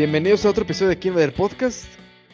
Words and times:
Bienvenidos 0.00 0.44
a 0.44 0.50
otro 0.50 0.64
episodio 0.64 0.90
de 0.90 0.98
Kimber 0.98 1.32
Podcast. 1.34 1.86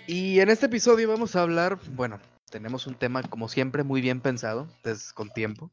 Y 0.09 0.41
en 0.41 0.49
este 0.51 0.67
episodio 0.67 1.09
vamos 1.09 1.37
a 1.37 1.43
hablar, 1.43 1.79
bueno, 1.93 2.19
tenemos 2.51 2.89
un 2.89 2.97
tema 2.97 3.23
como 3.23 3.49
siempre 3.49 3.85
muy 3.85 4.01
bien 4.01 4.21
pensado, 4.21 4.69
desde 4.83 5.15
con 5.15 5.31
tiempo. 5.31 5.71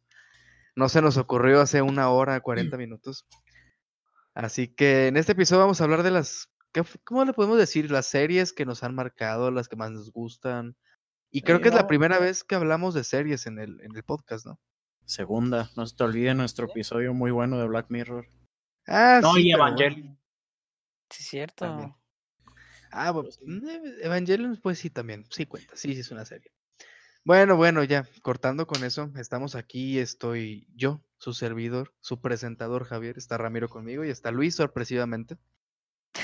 No 0.76 0.88
se 0.88 1.02
nos 1.02 1.18
ocurrió 1.18 1.62
hace 1.62 1.82
una 1.82 2.10
hora, 2.12 2.42
40 2.42 2.78
minutos. 2.78 3.26
Así 4.36 4.68
que 4.68 5.08
en 5.08 5.18
este 5.18 5.32
episodio 5.32 5.62
vamos 5.62 5.82
a 5.82 5.86
hablar 5.86 6.04
de 6.04 6.12
las, 6.12 6.50
¿qué- 6.72 6.84
¿cómo 7.06 7.26
le 7.26 7.34
podemos 7.34 7.58
decir? 7.58 7.90
Las 7.90 8.06
series 8.06 8.54
que 8.54 8.66
nos 8.68 8.84
han 8.84 8.94
marcado, 8.94 9.50
las 9.50 9.68
que 9.68 9.76
más 9.76 9.90
nos 9.90 10.12
gustan. 10.12 10.76
Y 11.32 11.42
creo 11.42 11.60
que 11.60 11.70
es 11.70 11.74
la 11.76 11.88
primera 11.88 12.20
vez 12.20 12.44
que 12.44 12.54
hablamos 12.54 12.94
de 12.94 13.04
series 13.04 13.48
en 13.48 13.58
el, 13.58 13.82
en 13.82 13.96
el 13.96 14.04
podcast, 14.04 14.46
¿no? 14.46 14.60
Segunda, 15.06 15.72
no 15.76 15.88
se 15.88 15.96
te 15.96 16.04
olvide 16.04 16.36
nuestro 16.36 16.68
episodio 16.68 17.16
muy 17.16 17.32
bueno 17.32 17.58
de 17.58 17.68
Black 17.68 17.88
Mirror. 17.90 18.28
Ah, 18.86 19.20
No, 19.24 19.34
sí, 19.34 19.48
y 19.48 19.52
Evangelion. 19.54 20.19
Bueno. 21.10 21.16
Sí, 21.18 21.24
es 21.24 21.30
cierto. 21.30 21.66
También. 21.66 21.94
Ah, 22.92 23.12
bu- 23.12 23.30
mm, 23.46 24.04
Evangelion, 24.04 24.58
pues 24.62 24.80
sí, 24.80 24.90
también. 24.90 25.26
Sí 25.30 25.46
cuenta, 25.46 25.76
sí, 25.76 25.94
sí 25.94 26.00
es 26.02 26.12
una 26.12 26.26
serie. 26.26 26.52
Bueno, 27.24 27.58
bueno, 27.58 27.84
ya, 27.84 28.08
cortando 28.24 28.66
con 28.66 28.84
eso, 28.84 29.12
estamos 29.18 29.56
aquí, 29.56 30.00
estoy 30.00 30.68
yo, 30.74 31.04
su 31.18 31.34
servidor, 31.34 31.94
su 32.00 32.22
presentador 32.22 32.86
Javier, 32.86 33.18
está 33.18 33.38
Ramiro 33.38 33.70
conmigo 33.70 34.06
y 34.06 34.10
está 34.10 34.32
Luis 34.32 34.56
sorpresivamente. 34.56 35.38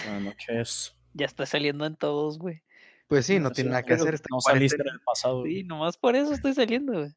Buenas 0.05 0.21
noches. 0.23 0.95
Ya 1.13 1.25
está 1.27 1.45
saliendo 1.45 1.85
en 1.85 1.95
todos, 1.95 2.39
güey. 2.39 2.63
Pues 3.07 3.25
sí, 3.27 3.39
no 3.39 3.51
tiene 3.51 3.69
nada 3.71 3.83
que 3.83 3.93
hacer. 3.93 4.15
Está 4.15 4.27
en 4.31 4.35
No 4.35 4.41
saliste 4.41 4.81
en 4.81 4.87
el 4.89 4.99
pasado. 5.01 5.43
Sí, 5.45 5.63
nomás 5.63 5.97
por 5.97 6.15
eso 6.15 6.33
estoy 6.33 6.53
saliendo, 6.55 6.93
güey. 6.93 7.15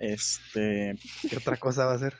Este, 0.00 0.98
¿Qué 1.28 1.36
otra 1.36 1.56
cosa 1.56 1.84
va 1.86 1.92
a 1.92 1.96
hacer? 1.96 2.14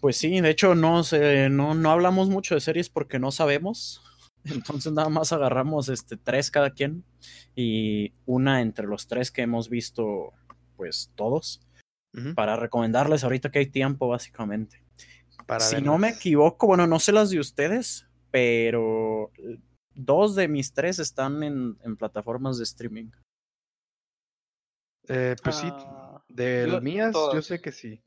Pues 0.00 0.16
sí, 0.16 0.40
de 0.40 0.50
hecho 0.50 0.74
no 0.74 1.04
sé, 1.04 1.48
no, 1.48 1.74
no 1.74 1.90
hablamos 1.90 2.28
mucho 2.28 2.54
de 2.54 2.60
series 2.60 2.88
porque 2.88 3.18
no 3.18 3.30
sabemos. 3.30 4.02
Entonces 4.44 4.92
nada 4.92 5.08
más 5.08 5.32
agarramos 5.32 5.88
este 5.88 6.16
tres 6.16 6.50
cada 6.50 6.70
quien 6.70 7.04
y 7.54 8.12
una 8.26 8.60
entre 8.60 8.86
los 8.86 9.06
tres 9.06 9.30
que 9.30 9.42
hemos 9.42 9.68
visto, 9.70 10.32
pues 10.76 11.10
todos, 11.14 11.62
para 12.36 12.56
recomendarles 12.56 13.24
ahorita 13.24 13.50
que 13.50 13.60
hay 13.60 13.66
tiempo, 13.66 14.06
básicamente. 14.08 14.84
Para 15.46 15.64
si 15.64 15.82
no 15.82 15.98
me 15.98 16.10
equivoco, 16.10 16.66
bueno, 16.66 16.86
no 16.86 17.00
sé 17.00 17.12
las 17.12 17.30
de 17.30 17.40
ustedes, 17.40 18.06
pero 18.30 19.30
dos 19.94 20.34
de 20.34 20.48
mis 20.48 20.72
tres 20.74 20.98
están 20.98 21.42
en, 21.42 21.78
en 21.82 21.96
plataformas 21.96 22.58
de 22.58 22.64
streaming. 22.64 23.10
Eh, 25.08 25.36
pues 25.42 25.56
sí, 25.56 25.68
Ah, 25.70 26.24
de 26.28 26.66
las 26.66 26.82
mías, 26.82 27.14
yo 27.32 27.42
sé 27.42 27.60
que 27.60 27.72
sí. 27.72 28.02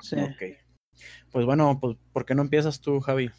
sí. 0.00 0.16
Ok. 0.16 0.63
Pues 1.30 1.46
bueno, 1.46 1.78
pues 1.80 1.96
¿por 2.12 2.24
qué 2.24 2.34
no 2.34 2.42
empiezas 2.42 2.80
tú, 2.80 3.00
Javi? 3.00 3.30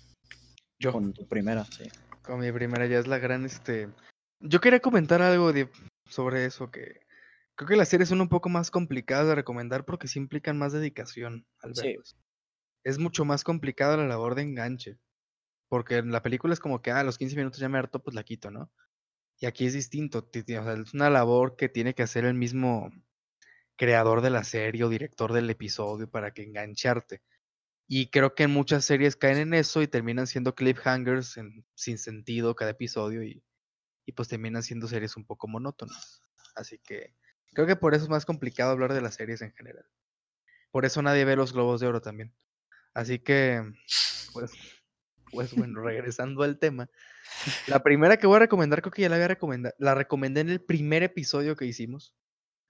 Yo, 0.80 0.92
Con 0.92 1.14
tu 1.14 1.28
primera, 1.28 1.64
sí. 1.66 1.86
con 2.22 2.40
mi 2.40 2.52
primera 2.52 2.86
ya 2.86 3.00
es 3.00 3.08
la 3.08 3.18
gran, 3.18 3.46
este... 3.46 3.90
Yo 4.42 4.60
quería 4.60 4.80
comentar 4.82 5.22
algo 5.22 5.54
de, 5.54 5.70
sobre 6.06 6.46
eso, 6.46 6.70
que 6.70 7.00
creo 7.56 7.70
que 7.70 7.76
las 7.78 7.88
series 7.88 8.10
son 8.10 8.20
un 8.22 8.28
poco 8.30 8.50
más 8.50 8.70
complicadas 8.70 9.28
de 9.28 9.36
recomendar 9.36 9.86
porque 9.86 10.08
sí 10.08 10.20
implican 10.20 10.58
más 10.58 10.74
dedicación 10.74 11.46
al 11.62 11.76
Sí. 11.76 11.96
Es 12.84 13.00
mucho 13.00 13.26
más 13.26 13.44
complicada 13.44 13.98
la 13.98 14.06
labor 14.06 14.36
de 14.36 14.44
enganche, 14.44 14.98
porque 15.70 15.98
en 15.98 16.12
la 16.12 16.22
película 16.22 16.54
es 16.54 16.60
como 16.60 16.82
que, 16.82 16.92
ah, 16.92 17.00
a 17.00 17.04
los 17.04 17.18
15 17.18 17.36
minutos 17.36 17.60
ya 17.60 17.70
me 17.70 17.78
harto, 17.80 18.04
pues 18.04 18.14
la 18.14 18.24
quito, 18.24 18.52
¿no? 18.52 18.70
Y 19.40 19.48
aquí 19.48 19.66
es 19.66 19.74
distinto, 19.74 20.24
ti- 20.24 20.44
ti- 20.44 20.56
o 20.56 20.64
sea, 20.64 20.74
es 20.74 20.94
una 20.94 21.10
labor 21.10 21.56
que 21.56 21.70
tiene 21.70 21.96
que 21.96 22.04
hacer 22.04 22.26
el 22.26 22.36
mismo 22.36 22.92
creador 23.76 24.22
de 24.22 24.30
la 24.30 24.44
serie 24.44 24.84
o 24.84 24.90
director 24.90 25.34
del 25.34 25.50
episodio 25.50 26.10
para 26.10 26.32
que 26.32 26.44
engancharte. 26.44 27.22
Y 27.88 28.10
creo 28.10 28.34
que 28.34 28.44
en 28.44 28.52
muchas 28.52 28.84
series 28.86 29.16
caen 29.16 29.38
en 29.38 29.54
eso 29.54 29.82
y 29.82 29.88
terminan 29.88 30.28
siendo 30.28 30.56
cliffhangers 30.56 31.38
en- 31.38 31.66
sin 31.76 31.98
sentido 31.98 32.56
cada 32.56 32.72
episodio 32.72 33.24
y, 33.24 33.44
y 34.06 34.12
pues 34.14 34.28
terminan 34.28 34.64
siendo 34.64 34.88
series 34.88 35.16
un 35.18 35.26
poco 35.26 35.48
monótonas. 35.48 36.24
Así 36.56 36.80
que 36.80 37.14
creo 37.54 37.68
que 37.68 37.76
por 37.76 37.94
eso 37.94 38.04
es 38.06 38.10
más 38.10 38.26
complicado 38.26 38.72
hablar 38.72 38.94
de 38.94 39.02
las 39.02 39.16
series 39.16 39.42
en 39.42 39.54
general. 39.54 39.86
Por 40.72 40.86
eso 40.86 41.02
nadie 41.02 41.26
ve 41.26 41.36
los 41.36 41.54
Globos 41.54 41.80
de 41.80 41.88
Oro 41.88 42.02
también. 42.02 42.34
Así 42.94 43.20
que, 43.20 43.62
pues, 44.34 44.52
pues 45.32 45.54
bueno, 45.54 45.82
regresando 45.82 46.44
al 46.44 46.58
tema. 46.60 46.90
La 47.68 47.84
primera 47.84 48.18
que 48.18 48.28
voy 48.28 48.38
a 48.38 48.40
recomendar, 48.40 48.82
creo 48.82 48.92
que 48.92 49.02
ya 49.04 49.10
la 49.10 49.16
había 49.16 49.28
recomendado. 49.28 49.76
La 49.78 49.94
recomendé 49.96 50.42
en 50.42 50.50
el 50.50 50.62
primer 50.62 51.04
episodio 51.04 51.56
que 51.56 51.66
hicimos, 51.66 52.16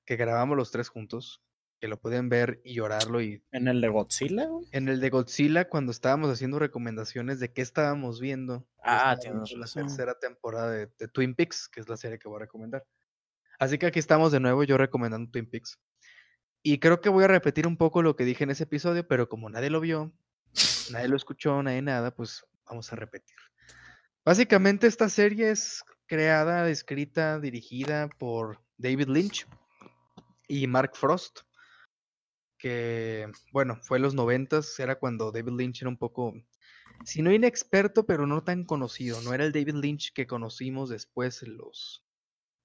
que 0.06 0.16
grabamos 0.18 0.58
los 0.58 0.72
tres 0.72 0.90
juntos, 0.90 1.42
que 1.80 1.88
lo 1.88 2.00
pueden 2.00 2.30
ver 2.30 2.62
y 2.64 2.74
llorarlo 2.76 3.22
y 3.22 3.44
En 3.52 3.68
el 3.68 3.82
de 3.82 3.90
Godzilla, 3.90 4.46
güey. 4.48 4.66
en 4.72 4.88
el 4.88 5.00
de 5.00 5.10
Godzilla, 5.10 5.68
cuando 5.68 5.92
estábamos 5.92 6.30
haciendo 6.32 6.60
recomendaciones 6.60 7.40
de 7.40 7.52
qué 7.52 7.62
estábamos 7.62 8.20
viendo. 8.20 8.66
Ah, 8.84 9.18
tienes 9.20 9.52
la 9.52 9.62
razón. 9.62 9.84
tercera 9.88 10.18
temporada 10.20 10.72
de, 10.72 10.90
de 10.98 11.08
Twin 11.08 11.36
Peaks, 11.36 11.68
que 11.68 11.82
es 11.82 11.90
la 11.90 11.98
serie 11.98 12.20
que 12.20 12.28
voy 12.28 12.38
a 12.38 12.40
recomendar. 12.40 12.86
Así 13.60 13.78
que 13.78 13.86
aquí 13.88 14.00
estamos 14.00 14.32
de 14.32 14.40
nuevo, 14.40 14.64
yo 14.64 14.78
recomendando 14.78 15.30
Twin 15.32 15.50
Peaks. 15.50 15.80
Y 16.62 16.80
creo 16.80 17.00
que 17.00 17.10
voy 17.10 17.24
a 17.26 17.28
repetir 17.28 17.68
un 17.68 17.78
poco 17.78 18.02
lo 18.02 18.16
que 18.16 18.26
dije 18.26 18.44
en 18.44 18.50
ese 18.52 18.64
episodio, 18.64 19.08
pero 19.08 19.30
como 19.30 19.50
nadie 19.50 19.70
lo 19.70 19.80
vio, 19.80 20.12
nadie 20.92 21.08
lo 21.08 21.16
escuchó, 21.16 21.62
nadie 21.62 21.82
nada, 21.82 22.16
pues 22.16 22.44
vamos 22.66 22.92
a 22.92 22.96
repetir. 22.96 23.36
Básicamente 24.24 24.88
esta 24.88 25.08
serie 25.10 25.52
es 25.52 25.84
creada, 26.08 26.68
escrita, 26.70 27.40
dirigida 27.40 28.10
por 28.18 28.60
David 28.78 29.10
Lynch 29.10 29.48
y 30.48 30.66
Mark 30.68 30.96
Frost 30.96 31.42
que, 32.66 33.32
bueno, 33.52 33.78
fue 33.84 34.00
en 34.00 34.02
los 34.02 34.16
noventas, 34.16 34.80
era 34.80 34.96
cuando 34.96 35.32
David 35.32 35.52
Lynch 35.56 35.84
era 35.84 35.90
un 35.90 35.98
poco, 35.98 36.34
si 37.04 37.22
no 37.22 37.32
inexperto, 37.32 38.08
pero 38.08 38.26
no 38.26 38.44
tan 38.44 38.64
conocido, 38.64 39.22
no 39.22 39.36
era 39.36 39.46
el 39.46 39.52
David 39.52 39.76
Lynch 39.76 40.14
que 40.14 40.26
conocimos 40.26 40.90
después 40.90 41.44
en 41.44 41.58
los, 41.58 42.04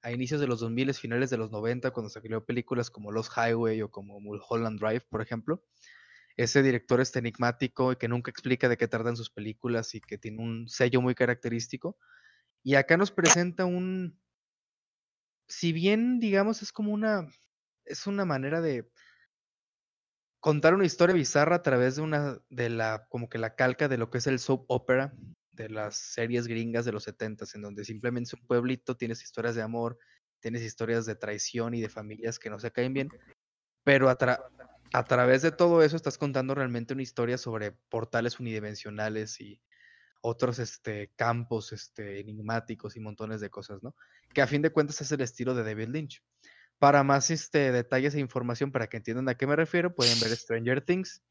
a 0.00 0.10
inicios 0.10 0.40
de 0.40 0.46
los 0.46 0.60
2000, 0.60 0.94
finales 0.94 1.28
de 1.28 1.36
los 1.36 1.50
90, 1.50 1.90
cuando 1.90 2.08
salió 2.08 2.42
películas 2.46 2.88
como 2.88 3.12
Los 3.12 3.28
Highway 3.28 3.82
o 3.82 3.90
como 3.90 4.20
Mulholland 4.20 4.80
Drive, 4.80 5.02
por 5.10 5.20
ejemplo. 5.20 5.62
Ese 6.34 6.62
director 6.62 7.02
este 7.02 7.18
enigmático 7.18 7.92
y 7.92 7.96
que 7.96 8.08
nunca 8.08 8.30
explica 8.30 8.70
de 8.70 8.78
qué 8.78 8.88
tratan 8.88 9.18
sus 9.18 9.28
películas 9.28 9.94
y 9.94 10.00
que 10.00 10.16
tiene 10.16 10.42
un 10.42 10.66
sello 10.66 11.02
muy 11.02 11.14
característico. 11.14 11.98
Y 12.62 12.76
acá 12.76 12.96
nos 12.96 13.10
presenta 13.10 13.66
un, 13.66 14.18
si 15.46 15.74
bien 15.74 16.20
digamos 16.20 16.62
es 16.62 16.72
como 16.72 16.90
una, 16.90 17.28
es 17.84 18.06
una 18.06 18.24
manera 18.24 18.62
de 18.62 18.88
contar 20.40 20.74
una 20.74 20.86
historia 20.86 21.14
bizarra 21.14 21.56
a 21.56 21.62
través 21.62 21.96
de 21.96 22.02
una 22.02 22.38
de 22.48 22.70
la 22.70 23.06
como 23.08 23.28
que 23.28 23.38
la 23.38 23.54
calca 23.54 23.88
de 23.88 23.98
lo 23.98 24.10
que 24.10 24.18
es 24.18 24.26
el 24.26 24.38
soap 24.38 24.64
opera 24.68 25.12
de 25.52 25.68
las 25.68 25.96
series 25.96 26.46
gringas 26.46 26.84
de 26.84 26.92
los 26.92 27.04
70 27.04 27.44
en 27.54 27.62
donde 27.62 27.84
simplemente 27.84 28.28
es 28.28 28.34
un 28.34 28.46
pueblito, 28.46 28.96
tienes 28.96 29.22
historias 29.22 29.54
de 29.54 29.62
amor, 29.62 29.98
tienes 30.40 30.62
historias 30.62 31.04
de 31.06 31.14
traición 31.16 31.74
y 31.74 31.80
de 31.80 31.90
familias 31.90 32.38
que 32.38 32.48
no 32.50 32.58
se 32.58 32.70
caen 32.70 32.94
bien, 32.94 33.10
pero 33.84 34.08
a, 34.08 34.16
tra- 34.16 34.42
a 34.92 35.04
través 35.04 35.42
de 35.42 35.52
todo 35.52 35.82
eso 35.82 35.96
estás 35.96 36.16
contando 36.16 36.54
realmente 36.54 36.94
una 36.94 37.02
historia 37.02 37.36
sobre 37.36 37.72
portales 37.90 38.40
unidimensionales 38.40 39.40
y 39.40 39.60
otros 40.22 40.58
este, 40.58 41.10
campos 41.16 41.72
este, 41.72 42.20
enigmáticos 42.20 42.96
y 42.96 43.00
montones 43.00 43.40
de 43.40 43.50
cosas, 43.50 43.82
¿no? 43.82 43.94
Que 44.32 44.42
a 44.42 44.46
fin 44.46 44.62
de 44.62 44.70
cuentas 44.70 45.00
es 45.00 45.12
el 45.12 45.20
estilo 45.20 45.54
de 45.54 45.64
David 45.64 45.88
Lynch. 45.88 46.22
Para 46.80 47.04
más 47.04 47.30
este, 47.30 47.70
detalles 47.70 48.14
e 48.16 48.20
información, 48.20 48.72
para 48.72 48.88
que 48.88 48.96
entiendan 48.96 49.28
a 49.28 49.36
qué 49.36 49.46
me 49.46 49.54
refiero, 49.54 49.94
pueden 49.94 50.18
ver 50.18 50.30
Stranger 50.34 50.80
Things, 50.80 51.22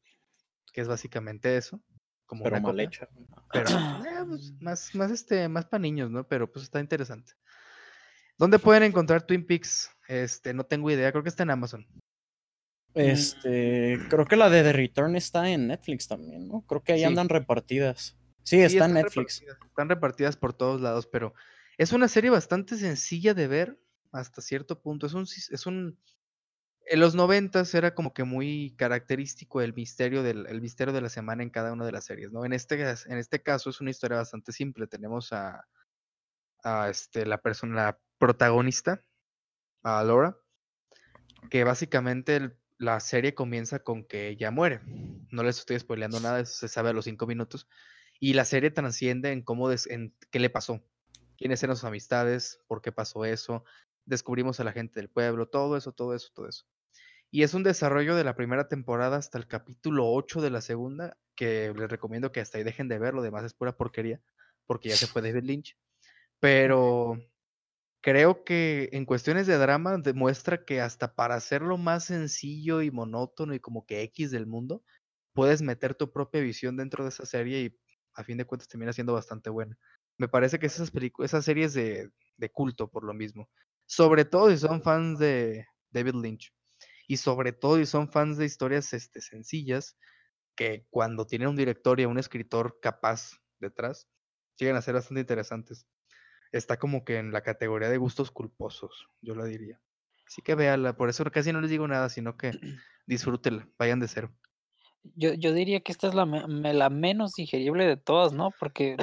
que 0.72 0.80
es 0.80 0.88
básicamente 0.88 1.56
eso. 1.58 1.82
Como 2.24 2.44
Pero 2.44 2.56
una 2.56 2.62
mal 2.62 2.72
copia, 2.72 2.84
hecha. 2.84 3.08
Pero 3.52 3.68
eh, 3.68 4.24
pues, 4.26 4.52
más, 4.60 4.94
más, 4.94 5.10
este, 5.10 5.48
más 5.48 5.66
para 5.66 5.80
niños, 5.82 6.10
¿no? 6.10 6.26
Pero 6.26 6.50
pues 6.50 6.62
está 6.64 6.80
interesante. 6.80 7.32
¿Dónde 8.38 8.58
pueden 8.58 8.84
encontrar 8.84 9.22
Twin 9.26 9.44
Peaks? 9.44 9.90
Este, 10.08 10.54
no 10.54 10.64
tengo 10.64 10.90
idea, 10.90 11.10
creo 11.10 11.22
que 11.24 11.28
está 11.28 11.42
en 11.42 11.50
Amazon. 11.50 11.86
Este, 12.94 13.98
creo 14.08 14.26
que 14.26 14.36
la 14.36 14.48
de 14.50 14.62
The 14.62 14.72
Return 14.72 15.14
está 15.16 15.48
en 15.50 15.68
Netflix 15.68 16.08
también, 16.08 16.48
¿no? 16.48 16.62
Creo 16.62 16.82
que 16.82 16.92
ahí 16.92 17.00
Sí. 17.00 17.04
andan 17.04 17.28
repartidas. 17.28 18.16
Sí, 18.42 18.56
Sí, 18.56 18.62
está 18.62 18.86
en 18.86 18.94
Netflix. 18.94 19.40
repartidas, 19.40 19.68
Están 19.68 19.88
repartidas 19.88 20.36
por 20.36 20.52
todos 20.54 20.80
lados, 20.80 21.06
pero 21.06 21.34
es 21.78 21.92
una 21.92 22.08
serie 22.08 22.30
bastante 22.30 22.76
sencilla 22.76 23.34
de 23.34 23.46
ver 23.48 23.78
hasta 24.12 24.42
cierto 24.42 24.80
punto. 24.80 25.06
Es 25.06 25.14
un, 25.14 25.22
es 25.22 25.66
un, 25.66 25.98
en 26.86 27.00
los 27.00 27.14
noventas 27.14 27.74
era 27.74 27.94
como 27.94 28.12
que 28.12 28.24
muy 28.24 28.74
característico 28.76 29.60
el 29.60 29.74
misterio 29.74 30.22
del 30.22 30.46
el 30.46 30.60
misterio 30.60 30.92
de 30.92 31.00
la 31.00 31.08
semana 31.08 31.42
en 31.42 31.50
cada 31.50 31.72
una 31.72 31.86
de 31.86 31.92
las 31.92 32.04
series, 32.04 32.32
¿no? 32.32 32.44
En 32.44 32.52
este, 32.52 32.80
en 32.80 33.18
este 33.18 33.42
caso 33.42 33.70
es 33.70 33.80
una 33.80 33.90
historia 33.90 34.16
bastante 34.18 34.52
simple. 34.52 34.86
Tenemos 34.86 35.32
a, 35.32 35.66
este, 36.88 37.26
la 37.26 37.38
persona, 37.38 37.74
la 37.74 38.00
protagonista, 38.18 39.02
a 39.82 40.02
Laura, 40.04 40.36
que 41.50 41.64
básicamente 41.64 42.56
la 42.78 43.00
serie 43.00 43.34
comienza 43.34 43.80
con 43.80 44.04
que 44.04 44.28
ella 44.28 44.50
muere. 44.50 44.80
No 45.30 45.42
les 45.42 45.58
estoy 45.58 45.78
spoileando 45.78 46.20
nada, 46.20 46.40
eso 46.40 46.54
se 46.54 46.68
sabe 46.68 46.90
a 46.90 46.92
los 46.92 47.04
cinco 47.04 47.26
minutos. 47.26 47.68
Y 48.18 48.34
la 48.34 48.44
serie 48.44 48.70
transciende 48.70 49.32
en 49.32 49.42
cómo, 49.42 49.68
des- 49.68 49.86
en 49.86 50.14
qué 50.30 50.38
le 50.40 50.50
pasó, 50.50 50.82
quiénes 51.38 51.62
eran 51.62 51.76
sus 51.76 51.84
amistades, 51.84 52.60
por 52.66 52.82
qué 52.82 52.92
pasó 52.92 53.24
eso, 53.24 53.64
descubrimos 54.04 54.60
a 54.60 54.64
la 54.64 54.72
gente 54.72 55.00
del 55.00 55.08
pueblo, 55.08 55.48
todo 55.48 55.76
eso, 55.76 55.92
todo 55.92 56.14
eso, 56.14 56.28
todo 56.34 56.48
eso. 56.48 56.64
Y 57.30 57.44
es 57.44 57.54
un 57.54 57.62
desarrollo 57.62 58.16
de 58.16 58.24
la 58.24 58.34
primera 58.34 58.68
temporada 58.68 59.16
hasta 59.16 59.38
el 59.38 59.46
capítulo 59.46 60.10
8 60.12 60.40
de 60.40 60.50
la 60.50 60.60
segunda, 60.60 61.16
que 61.36 61.72
les 61.76 61.88
recomiendo 61.88 62.32
que 62.32 62.40
hasta 62.40 62.58
ahí 62.58 62.64
dejen 62.64 62.88
de 62.88 62.98
ver, 62.98 63.14
lo 63.14 63.22
demás 63.22 63.44
es 63.44 63.54
pura 63.54 63.76
porquería, 63.76 64.20
porque 64.66 64.88
ya 64.88 64.96
se 64.96 65.06
fue 65.06 65.22
David 65.22 65.44
Lynch. 65.44 65.76
Pero 66.40 67.18
creo 68.00 68.44
que 68.44 68.88
en 68.92 69.04
cuestiones 69.04 69.46
de 69.46 69.58
drama 69.58 69.98
demuestra 69.98 70.64
que 70.64 70.80
hasta 70.80 71.14
para 71.14 71.36
hacerlo 71.36 71.78
más 71.78 72.04
sencillo 72.04 72.82
y 72.82 72.90
monótono 72.90 73.54
y 73.54 73.60
como 73.60 73.86
que 73.86 74.02
X 74.02 74.30
del 74.30 74.46
mundo, 74.46 74.82
puedes 75.32 75.62
meter 75.62 75.94
tu 75.94 76.12
propia 76.12 76.40
visión 76.40 76.76
dentro 76.76 77.04
de 77.04 77.10
esa 77.10 77.26
serie 77.26 77.60
y 77.62 77.78
a 78.14 78.24
fin 78.24 78.38
de 78.38 78.44
cuentas 78.44 78.68
termina 78.68 78.92
siendo 78.92 79.12
bastante 79.12 79.50
buena. 79.50 79.78
Me 80.18 80.28
parece 80.28 80.58
que 80.58 80.66
esas, 80.66 80.90
esas 81.20 81.44
series 81.44 81.74
de, 81.74 82.10
de 82.36 82.50
culto 82.50 82.88
por 82.90 83.04
lo 83.04 83.14
mismo. 83.14 83.48
Sobre 83.90 84.24
todo 84.24 84.48
si 84.50 84.56
son 84.56 84.82
fans 84.82 85.18
de 85.18 85.66
David 85.90 86.14
Lynch. 86.14 86.54
Y 87.08 87.16
sobre 87.16 87.52
todo 87.52 87.76
si 87.76 87.86
son 87.86 88.08
fans 88.08 88.38
de 88.38 88.44
historias 88.44 88.92
este, 88.92 89.20
sencillas, 89.20 89.98
que 90.54 90.86
cuando 90.90 91.26
tienen 91.26 91.48
un 91.48 91.56
director 91.56 91.98
y 91.98 92.04
un 92.04 92.16
escritor 92.16 92.78
capaz 92.80 93.32
detrás, 93.58 94.08
llegan 94.56 94.76
a 94.76 94.82
ser 94.82 94.94
bastante 94.94 95.22
interesantes. 95.22 95.88
Está 96.52 96.78
como 96.78 97.04
que 97.04 97.18
en 97.18 97.32
la 97.32 97.42
categoría 97.42 97.88
de 97.88 97.96
gustos 97.96 98.30
culposos, 98.30 99.08
yo 99.22 99.34
lo 99.34 99.44
diría. 99.44 99.80
Así 100.24 100.40
que 100.40 100.54
véala, 100.54 100.96
por 100.96 101.08
eso 101.08 101.24
casi 101.24 101.52
no 101.52 101.60
les 101.60 101.70
digo 101.70 101.88
nada, 101.88 102.08
sino 102.10 102.36
que 102.36 102.52
disfrútenla, 103.08 103.68
vayan 103.76 103.98
de 103.98 104.06
cero. 104.06 104.32
Yo, 105.02 105.32
yo 105.34 105.52
diría 105.52 105.80
que 105.80 105.92
esta 105.92 106.08
es 106.08 106.14
la, 106.14 106.24
la 106.26 106.90
menos 106.90 107.32
digerible 107.32 107.86
de 107.86 107.96
todas, 107.96 108.32
¿no? 108.32 108.50
Porque 108.58 108.96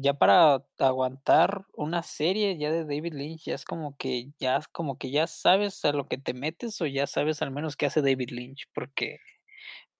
ya 0.00 0.14
para 0.14 0.64
aguantar 0.78 1.66
una 1.74 2.02
serie 2.02 2.56
ya 2.58 2.70
de 2.70 2.84
David 2.84 3.14
Lynch, 3.14 3.44
ya 3.44 3.54
es 3.54 3.64
como 3.64 3.96
que 3.96 4.32
ya 4.38 4.60
como 4.72 4.98
que 4.98 5.10
ya 5.10 5.26
sabes 5.26 5.84
a 5.84 5.92
lo 5.92 6.08
que 6.08 6.18
te 6.18 6.34
metes 6.34 6.80
o 6.80 6.86
ya 6.86 7.06
sabes 7.06 7.42
al 7.42 7.50
menos 7.50 7.76
qué 7.76 7.86
hace 7.86 8.02
David 8.02 8.30
Lynch, 8.30 8.66
porque 8.74 9.18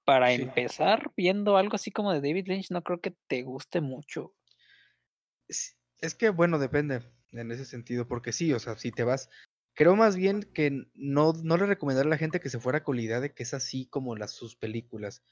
para 0.04 0.32
empezar 0.32 1.12
viendo 1.16 1.56
algo 1.56 1.76
así 1.76 1.90
como 1.90 2.12
de 2.12 2.20
David 2.20 2.48
Lynch 2.48 2.70
no 2.70 2.82
creo 2.82 3.00
que 3.00 3.14
te 3.26 3.42
guste 3.42 3.80
mucho. 3.80 4.34
Es 5.48 6.14
que 6.14 6.30
bueno, 6.30 6.58
depende 6.58 7.02
en 7.32 7.50
ese 7.50 7.64
sentido, 7.64 8.06
porque 8.06 8.32
sí, 8.32 8.52
o 8.52 8.58
sea, 8.58 8.76
si 8.76 8.90
te 8.90 9.04
vas 9.04 9.28
Creo 9.74 9.96
más 9.96 10.14
bien 10.14 10.44
que 10.44 10.86
no, 10.94 11.32
no 11.32 11.56
le 11.56 11.66
recomendaría 11.66 12.06
a 12.06 12.10
la 12.10 12.18
gente 12.18 12.38
que 12.38 12.48
se 12.48 12.60
fuera 12.60 12.84
con 12.84 12.94
la 12.94 13.02
idea 13.02 13.20
de 13.20 13.34
que 13.34 13.42
es 13.42 13.54
así 13.54 13.86
como 13.86 14.14
las 14.14 14.32
sus 14.32 14.54
películas. 14.54 15.24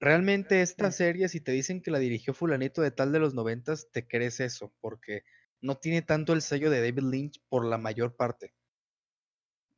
Realmente 0.00 0.60
esta 0.60 0.90
serie, 0.90 1.28
si 1.28 1.40
te 1.40 1.52
dicen 1.52 1.80
que 1.80 1.92
la 1.92 2.00
dirigió 2.00 2.34
fulanito 2.34 2.82
de 2.82 2.90
tal 2.90 3.12
de 3.12 3.20
los 3.20 3.32
noventas, 3.32 3.88
te 3.92 4.06
crees 4.06 4.40
eso, 4.40 4.74
porque 4.80 5.22
no 5.60 5.76
tiene 5.78 6.02
tanto 6.02 6.32
el 6.32 6.42
sello 6.42 6.68
de 6.68 6.80
David 6.80 7.04
Lynch 7.04 7.40
por 7.48 7.64
la 7.64 7.78
mayor 7.78 8.16
parte. 8.16 8.54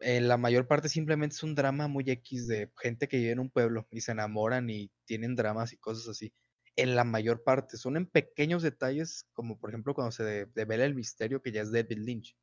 Eh, 0.00 0.20
la 0.20 0.38
mayor 0.38 0.66
parte 0.66 0.88
simplemente 0.88 1.34
es 1.36 1.42
un 1.42 1.54
drama 1.54 1.86
muy 1.86 2.04
X 2.08 2.48
de 2.48 2.72
gente 2.80 3.08
que 3.08 3.18
vive 3.18 3.32
en 3.32 3.40
un 3.40 3.50
pueblo 3.50 3.86
y 3.90 4.00
se 4.00 4.12
enamoran 4.12 4.70
y 4.70 4.90
tienen 5.04 5.36
dramas 5.36 5.72
y 5.74 5.76
cosas 5.76 6.08
así. 6.08 6.32
En 6.76 6.94
la 6.96 7.04
mayor 7.04 7.42
parte, 7.44 7.76
son 7.76 7.96
en 7.96 8.06
pequeños 8.06 8.62
detalles, 8.62 9.26
como 9.34 9.58
por 9.58 9.70
ejemplo 9.70 9.94
cuando 9.94 10.12
se 10.12 10.46
devela 10.54 10.84
el 10.84 10.94
misterio 10.94 11.42
que 11.42 11.52
ya 11.52 11.62
es 11.62 11.72
David 11.72 11.98
Lynch 11.98 12.36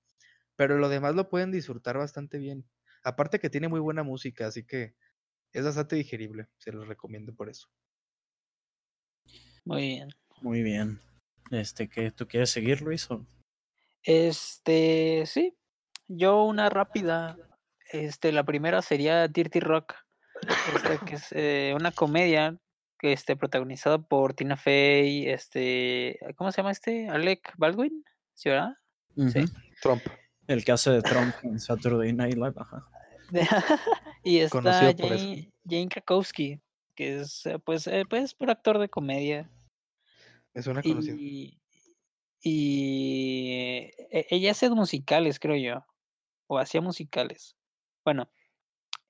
pero 0.55 0.77
lo 0.77 0.89
demás 0.89 1.15
lo 1.15 1.29
pueden 1.29 1.51
disfrutar 1.51 1.97
bastante 1.97 2.37
bien. 2.37 2.65
Aparte 3.03 3.39
que 3.39 3.49
tiene 3.49 3.67
muy 3.67 3.79
buena 3.79 4.03
música, 4.03 4.47
así 4.47 4.65
que 4.65 4.95
es 5.53 5.63
bastante 5.63 5.95
digerible. 5.95 6.47
Se 6.57 6.71
los 6.71 6.87
recomiendo 6.87 7.33
por 7.33 7.49
eso. 7.49 7.69
Muy 9.63 9.81
bien. 9.81 10.09
Muy 10.41 10.63
bien. 10.63 10.99
Este, 11.51 11.87
¿qué 11.87 12.11
tú 12.11 12.27
quieres 12.27 12.49
seguir, 12.49 12.81
Luis? 12.81 13.07
Este, 14.03 15.23
sí. 15.25 15.55
Yo 16.07 16.43
una 16.43 16.69
rápida. 16.69 17.37
Este, 17.91 18.31
la 18.31 18.43
primera 18.43 18.81
sería 18.81 19.27
Dirty 19.27 19.59
Rock. 19.59 19.93
Este, 20.75 20.99
que 21.05 21.15
es 21.15 21.27
eh, 21.31 21.73
una 21.75 21.91
comedia 21.91 22.59
que 22.99 23.13
este, 23.13 23.35
protagonizada 23.35 23.99
por 23.99 24.33
Tina 24.33 24.57
Fey, 24.57 25.29
este, 25.29 26.19
¿cómo 26.35 26.51
se 26.51 26.57
llama 26.57 26.71
este? 26.71 27.09
Alec 27.09 27.53
Baldwin, 27.57 28.03
¿sí 28.33 28.49
verdad? 28.49 28.73
Sí. 29.15 29.45
Trump. 29.81 30.01
El 30.47 30.63
que 30.63 30.71
hace 30.71 30.91
de 30.91 31.01
Trump 31.01 31.33
en 31.43 31.59
Saturday 31.59 32.13
Night 32.13 32.35
Live, 32.35 32.53
ajá. 32.57 32.87
y 34.23 34.39
está 34.39 34.61
Jane, 34.61 35.51
Jane, 35.67 35.89
Krakowski, 35.89 36.61
que 36.95 37.21
es 37.21 37.45
eh, 37.45 37.59
pues, 37.59 37.87
eh, 37.87 38.03
pues 38.09 38.33
por 38.33 38.49
actor 38.49 38.77
de 38.77 38.89
comedia. 38.89 39.49
Es 40.53 40.67
una 40.67 40.81
conocida. 40.81 41.15
Y, 41.17 41.59
y 42.41 43.49
e, 44.11 44.27
ella 44.29 44.51
hace 44.51 44.69
musicales, 44.69 45.39
creo 45.39 45.55
yo. 45.55 45.85
O 46.47 46.59
hacía 46.59 46.81
musicales. 46.81 47.55
Bueno, 48.03 48.29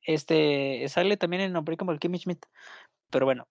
este 0.01 0.85
sale 0.87 1.17
también 1.17 1.41
en 1.41 1.57
Unbreakable 1.57 1.99
Kimmy 1.99 2.17
Schmidt. 2.17 2.45
Pero 3.09 3.25
bueno, 3.25 3.47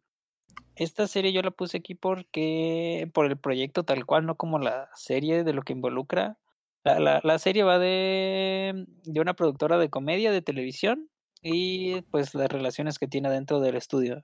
esta 0.77 1.07
serie 1.07 1.33
yo 1.33 1.43
la 1.43 1.51
puse 1.51 1.79
aquí 1.79 1.95
porque 1.95 3.11
por 3.13 3.27
el 3.27 3.37
proyecto 3.37 3.85
tal 3.85 4.07
cual, 4.07 4.27
no 4.27 4.37
como 4.37 4.59
la 4.59 4.89
serie 4.95 5.45
de 5.45 5.53
lo 5.53 5.63
que 5.63 5.75
involucra. 5.75 6.39
La, 6.85 7.21
la, 7.23 7.39
serie 7.39 7.63
va 7.63 7.79
de, 7.79 8.85
de 9.05 9.21
una 9.21 9.35
productora 9.35 9.79
de 9.79 9.89
comedia 9.89 10.31
de 10.33 10.43
televisión 10.43 11.09
y 11.43 12.03
pues 12.11 12.35
las 12.35 12.51
relaciones 12.51 12.99
que 12.99 13.09
tiene 13.09 13.31
dentro 13.31 13.61
del 13.61 13.77
estudio. 13.77 14.23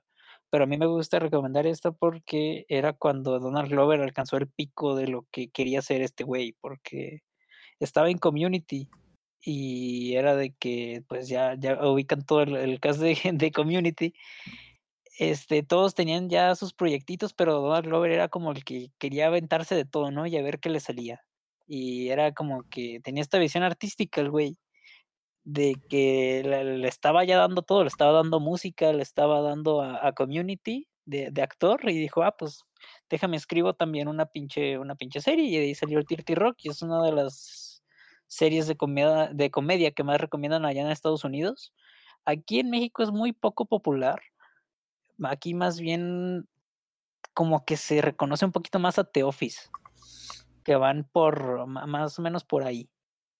Pero 0.51 0.65
a 0.65 0.67
mí 0.67 0.77
me 0.77 0.85
gusta 0.85 1.19
recomendar 1.19 1.65
esta 1.65 1.91
porque 1.91 2.65
era 2.69 2.93
cuando 2.93 3.39
Donald 3.39 3.69
Glover 3.69 4.01
alcanzó 4.01 4.37
el 4.37 4.47
pico 4.47 4.95
de 4.95 5.07
lo 5.07 5.25
que 5.31 5.49
quería 5.49 5.79
hacer 5.79 6.01
este 6.01 6.23
güey, 6.23 6.55
porque 6.61 7.21
estaba 7.79 8.09
en 8.11 8.19
Community 8.19 8.89
y 9.43 10.15
era 10.15 10.35
de 10.35 10.53
que 10.53 11.03
pues 11.07 11.27
ya, 11.29 11.55
ya 11.57 11.79
ubican 11.87 12.25
todo 12.25 12.41
el, 12.43 12.55
el 12.55 12.79
cast 12.79 12.99
de, 12.99 13.17
de 13.33 13.51
Community. 13.51 14.13
Este, 15.19 15.63
todos 15.63 15.95
tenían 15.95 16.29
ya 16.29 16.55
sus 16.55 16.73
proyectitos, 16.73 17.33
pero 17.33 17.61
Donald 17.61 17.85
Glover 17.85 18.11
era 18.11 18.27
como 18.29 18.51
el 18.51 18.63
que 18.63 18.91
quería 18.99 19.27
aventarse 19.27 19.75
de 19.75 19.85
todo, 19.85 20.11
¿no? 20.11 20.27
Y 20.27 20.37
a 20.37 20.43
ver 20.43 20.59
qué 20.59 20.69
le 20.69 20.79
salía. 20.79 21.23
Y 21.73 22.09
era 22.09 22.33
como 22.33 22.63
que 22.69 22.99
tenía 23.01 23.21
esta 23.21 23.39
visión 23.39 23.63
artística 23.63 24.19
el 24.19 24.29
güey, 24.29 24.57
de 25.45 25.75
que 25.89 26.43
le, 26.43 26.85
estaba 26.85 27.23
ya 27.23 27.37
dando 27.37 27.61
todo, 27.61 27.83
le 27.83 27.87
estaba 27.87 28.11
dando 28.11 28.41
música, 28.41 28.91
le 28.91 29.01
estaba 29.03 29.39
dando 29.39 29.81
a, 29.81 30.11
community 30.11 30.89
de, 31.05 31.31
actor 31.41 31.89
y 31.89 31.97
dijo, 31.97 32.23
ah, 32.23 32.35
pues 32.37 32.65
déjame 33.09 33.37
escribo 33.37 33.73
también 33.73 34.09
una 34.09 34.25
pinche, 34.25 34.77
una 34.79 34.95
pinche 34.95 35.21
serie 35.21 35.45
y 35.45 35.55
ahí 35.55 35.73
salió 35.73 35.97
el 35.99 36.03
Dirty 36.03 36.35
Rock 36.35 36.57
y 36.63 36.69
es 36.71 36.81
una 36.81 37.01
de 37.05 37.13
las 37.13 37.81
series 38.27 38.67
de 38.67 38.75
comedia, 38.75 39.29
de 39.33 39.49
comedia 39.49 39.91
que 39.91 40.03
más 40.03 40.19
recomiendan 40.19 40.65
allá 40.65 40.81
en 40.81 40.91
Estados 40.91 41.23
Unidos. 41.23 41.73
Aquí 42.25 42.59
en 42.59 42.69
México 42.69 43.01
es 43.01 43.11
muy 43.11 43.31
poco 43.31 43.65
popular. 43.65 44.21
Aquí 45.23 45.53
más 45.53 45.79
bien 45.79 46.49
como 47.33 47.63
que 47.63 47.77
se 47.77 48.01
reconoce 48.01 48.43
un 48.43 48.51
poquito 48.51 48.77
más 48.77 48.99
a 48.99 49.05
The 49.05 49.23
Office 49.23 49.69
que 50.71 50.77
van 50.77 51.03
por 51.03 51.67
más 51.67 52.17
o 52.17 52.21
menos 52.21 52.45
por 52.45 52.63
ahí. 52.63 52.89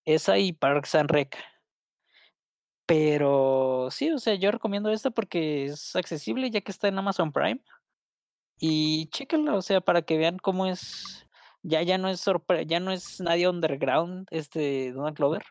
Esa 0.04 0.38
y 0.38 0.52
Parks 0.52 0.96
and 0.96 1.10
Rec. 1.10 1.38
Pero 2.86 3.88
sí, 3.90 4.12
o 4.12 4.20
sea, 4.20 4.36
yo 4.36 4.52
recomiendo 4.52 4.90
esta 4.90 5.12
porque 5.12 5.64
es 5.68 5.96
accesible 5.96 6.52
ya 6.52 6.60
que 6.60 6.74
está 6.74 6.90
en 6.90 6.98
Amazon 6.98 7.32
Prime. 7.32 7.62
Y 8.60 9.08
chéquenla, 9.12 9.56
o 9.56 9.62
sea, 9.62 9.80
para 9.80 10.02
que 10.02 10.18
vean 10.18 10.40
cómo 10.40 10.66
es. 10.66 11.26
Ya, 11.64 11.82
ya 11.84 11.98
no 11.98 12.10
es 12.10 12.20
sorpre 12.20 12.66
ya 12.66 12.80
no 12.82 12.92
es 12.92 13.22
nadie 13.22 13.48
underground, 13.48 14.28
este 14.32 14.92
Donald 14.92 15.16
Clover. 15.16 15.46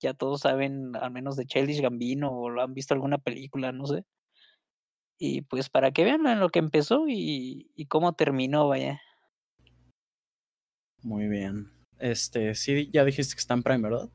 Ya 0.00 0.14
todos 0.14 0.40
saben, 0.40 0.96
al 0.96 1.10
menos 1.10 1.36
de 1.36 1.44
Childish 1.44 1.82
Gambino, 1.82 2.30
o 2.32 2.48
lo 2.48 2.62
han 2.62 2.72
visto 2.72 2.94
alguna 2.94 3.18
película, 3.18 3.72
no 3.72 3.86
sé. 3.86 4.06
Y 5.18 5.42
pues 5.42 5.68
para 5.68 5.92
que 5.92 6.04
vean 6.04 6.26
en 6.26 6.40
lo 6.40 6.48
que 6.48 6.60
empezó 6.60 7.06
y, 7.08 7.70
y 7.74 7.86
cómo 7.86 8.14
terminó, 8.14 8.68
vaya. 8.68 9.02
Muy 11.06 11.28
bien. 11.28 11.70
Este, 12.00 12.56
sí, 12.56 12.90
ya 12.92 13.04
dijiste 13.04 13.36
que 13.36 13.38
está 13.38 13.54
en 13.54 13.62
Prime, 13.62 13.88
¿verdad? 13.88 14.08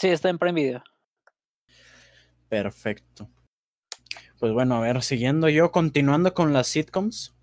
Sí, 0.00 0.08
está 0.08 0.30
en 0.30 0.38
Prime 0.38 0.58
Video. 0.58 0.82
Perfecto. 2.48 3.28
Pues 4.38 4.50
bueno, 4.54 4.76
a 4.76 4.80
ver, 4.80 5.02
siguiendo 5.02 5.50
yo, 5.50 5.70
continuando 5.70 6.32
con 6.32 6.54
las 6.54 6.68
sitcoms, 6.68 7.34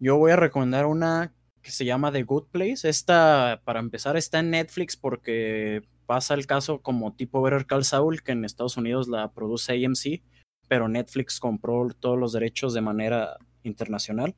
yo 0.00 0.16
voy 0.16 0.32
a 0.32 0.36
recomendar 0.36 0.86
una 0.86 1.32
que 1.62 1.70
se 1.70 1.84
llama 1.84 2.10
The 2.10 2.24
Good 2.24 2.48
Place. 2.50 2.88
Esta, 2.88 3.62
para 3.64 3.78
empezar, 3.78 4.16
está 4.16 4.40
en 4.40 4.50
Netflix 4.50 4.96
porque 4.96 5.82
pasa 6.04 6.34
el 6.34 6.48
caso 6.48 6.82
como 6.82 7.14
tipo 7.14 7.40
Better 7.40 7.66
Call 7.66 7.84
Saul, 7.84 8.24
que 8.24 8.32
en 8.32 8.44
Estados 8.44 8.76
Unidos 8.76 9.06
la 9.06 9.30
produce 9.30 9.74
AMC, 9.74 10.24
pero 10.66 10.88
Netflix 10.88 11.38
compró 11.38 11.86
todos 12.00 12.18
los 12.18 12.32
derechos 12.32 12.74
de 12.74 12.80
manera 12.80 13.36
internacional. 13.62 14.34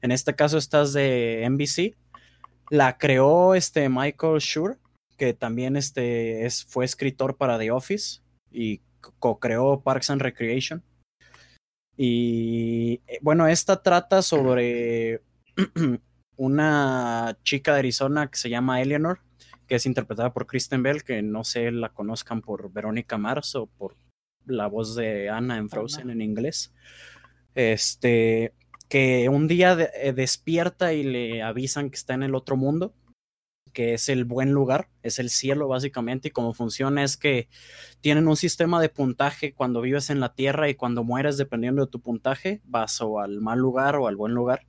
En 0.00 0.12
este 0.12 0.36
caso 0.36 0.58
estás 0.58 0.92
de 0.92 1.44
NBC 1.50 1.98
la 2.70 2.96
creó 2.96 3.54
este 3.54 3.88
Michael 3.88 4.38
Schur, 4.38 4.78
que 5.18 5.34
también 5.34 5.76
este 5.76 6.46
es, 6.46 6.64
fue 6.64 6.84
escritor 6.84 7.36
para 7.36 7.58
The 7.58 7.72
Office 7.72 8.20
y 8.50 8.80
co-creó 9.18 9.82
Parks 9.82 10.10
and 10.10 10.22
Recreation. 10.22 10.82
Y 11.96 13.02
eh, 13.06 13.18
bueno, 13.20 13.46
esta 13.46 13.82
trata 13.82 14.22
sobre 14.22 15.20
una 16.36 17.36
chica 17.42 17.74
de 17.74 17.80
Arizona 17.80 18.30
que 18.30 18.38
se 18.38 18.48
llama 18.48 18.80
Eleanor, 18.80 19.20
que 19.66 19.74
es 19.74 19.84
interpretada 19.84 20.32
por 20.32 20.46
Kristen 20.46 20.82
Bell, 20.82 21.02
que 21.02 21.20
no 21.22 21.44
sé 21.44 21.70
la 21.72 21.90
conozcan 21.90 22.40
por 22.40 22.72
Verónica 22.72 23.18
Mars 23.18 23.56
o 23.56 23.66
por 23.66 23.96
la 24.46 24.68
voz 24.68 24.94
de 24.94 25.28
Anna 25.28 25.58
en 25.58 25.68
Frozen 25.68 26.10
en 26.10 26.22
inglés. 26.22 26.72
Este, 27.54 28.54
que 28.90 29.28
un 29.28 29.46
día 29.46 29.78
eh, 29.94 30.12
despierta 30.12 30.92
y 30.92 31.04
le 31.04 31.42
avisan 31.42 31.90
que 31.90 31.96
está 31.96 32.12
en 32.14 32.24
el 32.24 32.34
otro 32.34 32.56
mundo, 32.56 32.92
que 33.72 33.94
es 33.94 34.08
el 34.08 34.24
buen 34.24 34.50
lugar, 34.50 34.90
es 35.04 35.20
el 35.20 35.30
cielo 35.30 35.68
básicamente, 35.68 36.28
y 36.28 36.30
cómo 36.32 36.52
funciona 36.52 37.04
es 37.04 37.16
que 37.16 37.48
tienen 38.00 38.26
un 38.26 38.36
sistema 38.36 38.82
de 38.82 38.88
puntaje 38.88 39.54
cuando 39.54 39.80
vives 39.80 40.10
en 40.10 40.18
la 40.18 40.34
Tierra 40.34 40.68
y 40.68 40.74
cuando 40.74 41.04
mueres, 41.04 41.36
dependiendo 41.36 41.86
de 41.86 41.90
tu 41.90 42.00
puntaje, 42.00 42.62
vas 42.64 43.00
o 43.00 43.20
al 43.20 43.40
mal 43.40 43.60
lugar 43.60 43.94
o 43.94 44.08
al 44.08 44.16
buen 44.16 44.34
lugar. 44.34 44.66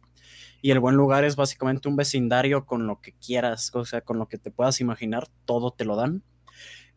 Y 0.61 0.69
el 0.69 0.79
buen 0.79 0.95
lugar 0.95 1.25
es 1.25 1.35
básicamente 1.35 1.89
un 1.89 1.95
vecindario 1.95 2.67
con 2.67 2.85
lo 2.85 3.01
que 3.01 3.13
quieras, 3.13 3.71
o 3.73 3.85
sea, 3.85 4.01
con 4.01 4.19
lo 4.19 4.27
que 4.27 4.37
te 4.37 4.51
puedas 4.51 4.79
imaginar, 4.81 5.27
todo 5.45 5.71
te 5.71 5.83
lo 5.83 5.95
dan. 5.95 6.21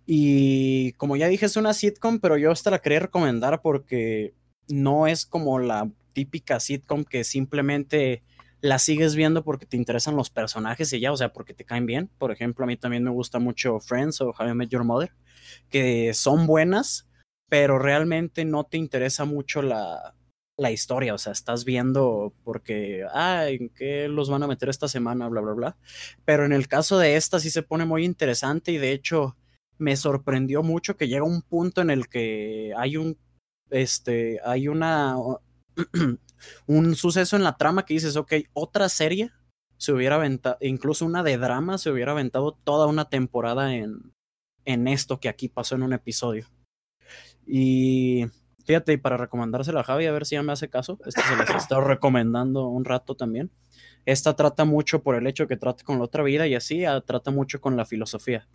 Y 0.04 0.92
como 0.92 1.16
ya 1.16 1.28
dije, 1.28 1.46
es 1.46 1.56
una 1.56 1.72
sitcom, 1.72 2.20
pero 2.20 2.36
yo 2.36 2.52
esta 2.52 2.70
la 2.70 2.80
quería 2.80 3.00
recomendar 3.00 3.62
porque 3.62 4.34
no 4.68 5.06
es 5.06 5.24
como 5.24 5.58
la 5.58 5.90
típica 6.14 6.60
sitcom 6.60 7.04
que 7.04 7.24
simplemente 7.24 8.22
la 8.62 8.78
sigues 8.78 9.14
viendo 9.14 9.44
porque 9.44 9.66
te 9.66 9.76
interesan 9.76 10.16
los 10.16 10.30
personajes 10.30 10.90
y 10.94 11.00
ya, 11.00 11.12
o 11.12 11.16
sea, 11.18 11.34
porque 11.34 11.52
te 11.52 11.66
caen 11.66 11.84
bien. 11.84 12.08
Por 12.16 12.32
ejemplo, 12.32 12.64
a 12.64 12.66
mí 12.66 12.78
también 12.78 13.04
me 13.04 13.10
gusta 13.10 13.38
mucho 13.38 13.78
Friends 13.80 14.22
o 14.22 14.30
How 14.30 14.48
I 14.48 14.54
Met 14.54 14.70
Your 14.70 14.84
Mother, 14.84 15.12
que 15.68 16.14
son 16.14 16.46
buenas, 16.46 17.06
pero 17.50 17.78
realmente 17.78 18.46
no 18.46 18.64
te 18.64 18.78
interesa 18.78 19.26
mucho 19.26 19.60
la, 19.60 20.14
la 20.56 20.70
historia, 20.70 21.14
o 21.14 21.18
sea, 21.18 21.32
estás 21.32 21.64
viendo 21.64 22.32
porque, 22.44 23.04
ah, 23.12 23.48
¿en 23.48 23.68
qué 23.68 24.08
los 24.08 24.30
van 24.30 24.42
a 24.42 24.46
meter 24.46 24.68
esta 24.68 24.88
semana? 24.88 25.28
Bla, 25.28 25.40
bla, 25.40 25.52
bla. 25.52 25.76
Pero 26.24 26.44
en 26.44 26.52
el 26.52 26.68
caso 26.68 26.98
de 26.98 27.16
esta 27.16 27.40
sí 27.40 27.50
se 27.50 27.62
pone 27.62 27.84
muy 27.84 28.04
interesante 28.04 28.72
y 28.72 28.78
de 28.78 28.92
hecho 28.92 29.36
me 29.78 29.96
sorprendió 29.96 30.62
mucho 30.62 30.96
que 30.96 31.08
llega 31.08 31.24
un 31.24 31.42
punto 31.42 31.80
en 31.82 31.90
el 31.90 32.08
que 32.08 32.72
hay 32.76 32.96
un, 32.96 33.18
este, 33.70 34.40
hay 34.44 34.68
una, 34.68 35.16
un 36.66 36.94
suceso 36.94 37.36
en 37.36 37.44
la 37.44 37.56
trama 37.56 37.84
que 37.84 37.94
dices, 37.94 38.16
ok, 38.16 38.34
otra 38.52 38.88
serie 38.88 39.30
se 39.76 39.92
hubiera 39.92 40.16
aventado, 40.16 40.56
incluso 40.60 41.04
una 41.04 41.22
de 41.22 41.36
drama 41.36 41.78
se 41.78 41.90
hubiera 41.90 42.12
aventado 42.12 42.52
toda 42.64 42.86
una 42.86 43.08
temporada 43.08 43.74
en, 43.74 44.14
en 44.64 44.88
esto 44.88 45.20
que 45.20 45.28
aquí 45.28 45.48
pasó 45.48 45.74
en 45.74 45.82
un 45.82 45.92
episodio. 45.92 46.46
Y 47.46 48.26
fíjate, 48.64 48.94
y 48.94 48.96
para 48.96 49.16
recomendársela 49.16 49.80
a 49.80 49.84
Javi, 49.84 50.06
a 50.06 50.12
ver 50.12 50.26
si 50.26 50.36
ya 50.36 50.42
me 50.42 50.52
hace 50.52 50.68
caso, 50.68 50.98
esta 51.04 51.22
se 51.22 51.36
las 51.36 51.50
he 51.50 51.56
estado 51.56 51.82
recomendando 51.82 52.68
un 52.68 52.84
rato 52.84 53.14
también. 53.14 53.50
Esta 54.06 54.36
trata 54.36 54.64
mucho 54.64 55.02
por 55.02 55.16
el 55.16 55.26
hecho 55.26 55.46
que 55.46 55.56
trata 55.56 55.84
con 55.84 55.98
la 55.98 56.04
otra 56.04 56.22
vida 56.22 56.46
y 56.46 56.54
así, 56.54 56.84
ah, 56.84 57.00
trata 57.00 57.30
mucho 57.30 57.60
con 57.60 57.76
la 57.76 57.84
filosofía. 57.84 58.48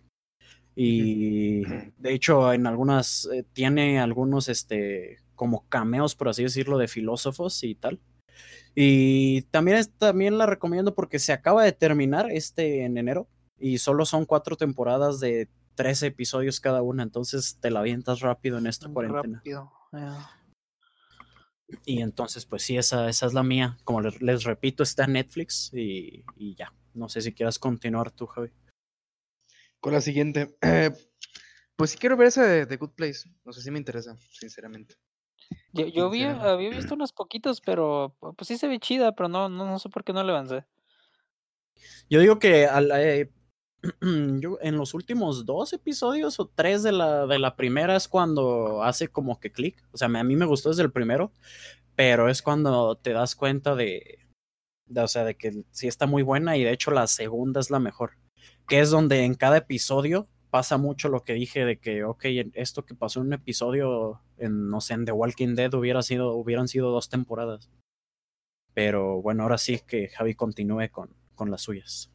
Y 0.76 1.62
de 1.98 2.14
hecho, 2.14 2.52
en 2.52 2.66
algunas, 2.66 3.28
eh, 3.32 3.44
tiene 3.52 3.98
algunos, 4.00 4.48
este, 4.48 5.18
como 5.40 5.66
cameos, 5.70 6.14
por 6.14 6.28
así 6.28 6.42
decirlo, 6.42 6.76
de 6.76 6.86
filósofos 6.86 7.64
y 7.64 7.74
tal. 7.74 7.98
Y 8.74 9.40
también, 9.50 9.78
es- 9.78 9.90
también 9.96 10.36
la 10.36 10.44
recomiendo 10.44 10.94
porque 10.94 11.18
se 11.18 11.32
acaba 11.32 11.64
de 11.64 11.72
terminar 11.72 12.30
este 12.30 12.84
en 12.84 12.98
enero 12.98 13.26
y 13.58 13.78
solo 13.78 14.04
son 14.04 14.26
cuatro 14.26 14.56
temporadas 14.56 15.18
de 15.18 15.48
13 15.76 16.08
episodios 16.08 16.60
cada 16.60 16.82
una, 16.82 17.02
entonces 17.02 17.56
te 17.58 17.70
la 17.70 17.80
avientas 17.80 18.20
rápido 18.20 18.58
en 18.58 18.66
esta 18.66 18.90
cuarentena. 18.92 19.38
Rápido. 19.38 19.72
Y 21.86 22.02
entonces, 22.02 22.44
pues 22.44 22.62
sí, 22.62 22.76
esa, 22.76 23.08
esa 23.08 23.24
es 23.26 23.32
la 23.32 23.42
mía. 23.42 23.78
Como 23.84 24.02
les, 24.02 24.20
les 24.20 24.44
repito, 24.44 24.82
está 24.82 25.04
en 25.04 25.14
Netflix 25.14 25.70
y, 25.72 26.22
y 26.36 26.54
ya. 26.54 26.74
No 26.92 27.08
sé 27.08 27.22
si 27.22 27.32
quieras 27.32 27.58
continuar 27.58 28.10
tú, 28.10 28.26
Javi. 28.26 28.50
Con 29.80 29.94
la 29.94 30.02
siguiente. 30.02 30.54
eh, 30.60 30.90
pues 31.76 31.92
sí 31.92 31.96
quiero 31.98 32.16
ver 32.18 32.28
esa 32.28 32.44
de 32.44 32.66
The 32.66 32.76
Good 32.76 32.90
Place. 32.90 33.20
No 33.44 33.52
sé 33.54 33.62
si 33.62 33.70
me 33.70 33.78
interesa, 33.78 34.18
sinceramente. 34.32 34.96
Yo, 35.72 35.86
yo 35.86 36.10
vi, 36.10 36.24
había 36.24 36.70
visto 36.70 36.94
unos 36.94 37.12
poquitos, 37.12 37.60
pero 37.60 38.14
pu- 38.20 38.34
pues 38.36 38.48
sí 38.48 38.58
se 38.58 38.68
ve 38.68 38.80
chida, 38.80 39.12
pero 39.14 39.28
no, 39.28 39.48
no, 39.48 39.66
no 39.66 39.78
sé 39.78 39.88
por 39.88 40.02
qué 40.04 40.12
no 40.12 40.22
le 40.24 40.32
avancé. 40.32 40.64
Yo 42.08 42.20
digo 42.20 42.38
que 42.38 42.66
al- 42.66 42.90
eh, 42.94 43.30
yo, 44.40 44.58
en 44.60 44.76
los 44.76 44.94
últimos 44.94 45.46
dos 45.46 45.72
episodios 45.72 46.40
o 46.40 46.48
tres 46.48 46.82
de 46.82 46.92
la, 46.92 47.26
de 47.26 47.38
la 47.38 47.56
primera 47.56 47.96
es 47.96 48.08
cuando 48.08 48.82
hace 48.82 49.08
como 49.08 49.38
que 49.40 49.52
clic. 49.52 49.82
O 49.92 49.96
sea, 49.96 50.08
me- 50.08 50.18
a 50.18 50.24
mí 50.24 50.36
me 50.36 50.46
gustó 50.46 50.70
desde 50.70 50.82
el 50.82 50.92
primero, 50.92 51.32
pero 51.94 52.28
es 52.28 52.42
cuando 52.42 52.96
te 52.96 53.12
das 53.12 53.36
cuenta 53.36 53.74
de, 53.74 54.18
de, 54.86 55.00
o 55.00 55.08
sea, 55.08 55.24
de 55.24 55.36
que 55.36 55.64
sí 55.70 55.86
está 55.86 56.06
muy 56.06 56.22
buena 56.22 56.56
y 56.56 56.64
de 56.64 56.72
hecho 56.72 56.90
la 56.90 57.06
segunda 57.06 57.60
es 57.60 57.70
la 57.70 57.78
mejor. 57.78 58.12
Que 58.66 58.80
es 58.80 58.90
donde 58.90 59.24
en 59.24 59.34
cada 59.34 59.58
episodio 59.58 60.28
pasa 60.50 60.76
mucho 60.76 61.08
lo 61.08 61.24
que 61.24 61.34
dije 61.34 61.64
de 61.64 61.78
que, 61.78 62.04
ok, 62.04 62.24
esto 62.54 62.84
que 62.84 62.94
pasó 62.94 63.20
en 63.20 63.28
un 63.28 63.32
episodio, 63.34 64.20
en, 64.36 64.68
no 64.68 64.80
sé, 64.80 64.94
en 64.94 65.04
The 65.04 65.12
Walking 65.12 65.54
Dead 65.54 65.72
hubiera 65.74 66.02
sido, 66.02 66.34
hubieran 66.34 66.68
sido 66.68 66.90
dos 66.90 67.08
temporadas. 67.08 67.70
Pero 68.74 69.22
bueno, 69.22 69.44
ahora 69.44 69.58
sí 69.58 69.80
que 69.86 70.08
Javi 70.08 70.34
continúe 70.34 70.90
con, 70.90 71.14
con 71.34 71.50
las 71.50 71.62
suyas. 71.62 72.12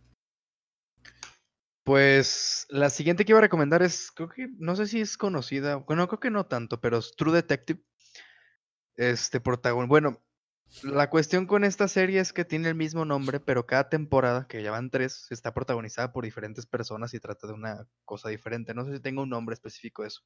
Pues 1.84 2.66
la 2.70 2.90
siguiente 2.90 3.26
que 3.26 3.32
iba 3.32 3.40
a 3.40 3.44
recomendar 3.44 3.84
es, 3.84 4.12
creo 4.12 4.30
que, 4.30 4.48
no 4.58 4.76
sé 4.76 4.88
si 4.88 5.02
es 5.02 5.18
conocida, 5.18 5.76
bueno, 5.76 6.08
creo 6.08 6.20
que 6.20 6.32
no 6.32 6.48
tanto, 6.48 6.82
pero 6.82 6.98
es 6.98 7.16
True 7.16 7.34
Detective. 7.34 7.80
Este 8.96 9.40
protagonista, 9.40 9.90
bueno, 9.90 10.24
la 10.84 11.10
cuestión 11.10 11.46
con 11.48 11.64
esta 11.64 11.88
serie 11.88 12.20
es 12.20 12.34
que 12.34 12.46
tiene 12.46 12.70
el 12.70 12.76
mismo 12.76 13.06
nombre, 13.06 13.40
pero 13.40 13.66
cada 13.66 13.90
temporada, 13.90 14.48
que 14.48 14.62
ya 14.62 14.72
van 14.72 14.90
tres, 14.90 15.28
está 15.32 15.54
protagonizada 15.54 16.12
por 16.12 16.26
diferentes 16.26 16.66
personas 16.66 17.14
y 17.14 17.20
trata 17.20 17.48
de 17.48 17.54
una 17.54 17.88
cosa 18.04 18.30
diferente. 18.30 18.74
No 18.74 18.86
sé 18.86 18.94
si 18.94 19.00
tenga 19.00 19.22
un 19.22 19.30
nombre 19.30 19.54
específico 19.54 20.02
de 20.02 20.10
eso. 20.10 20.22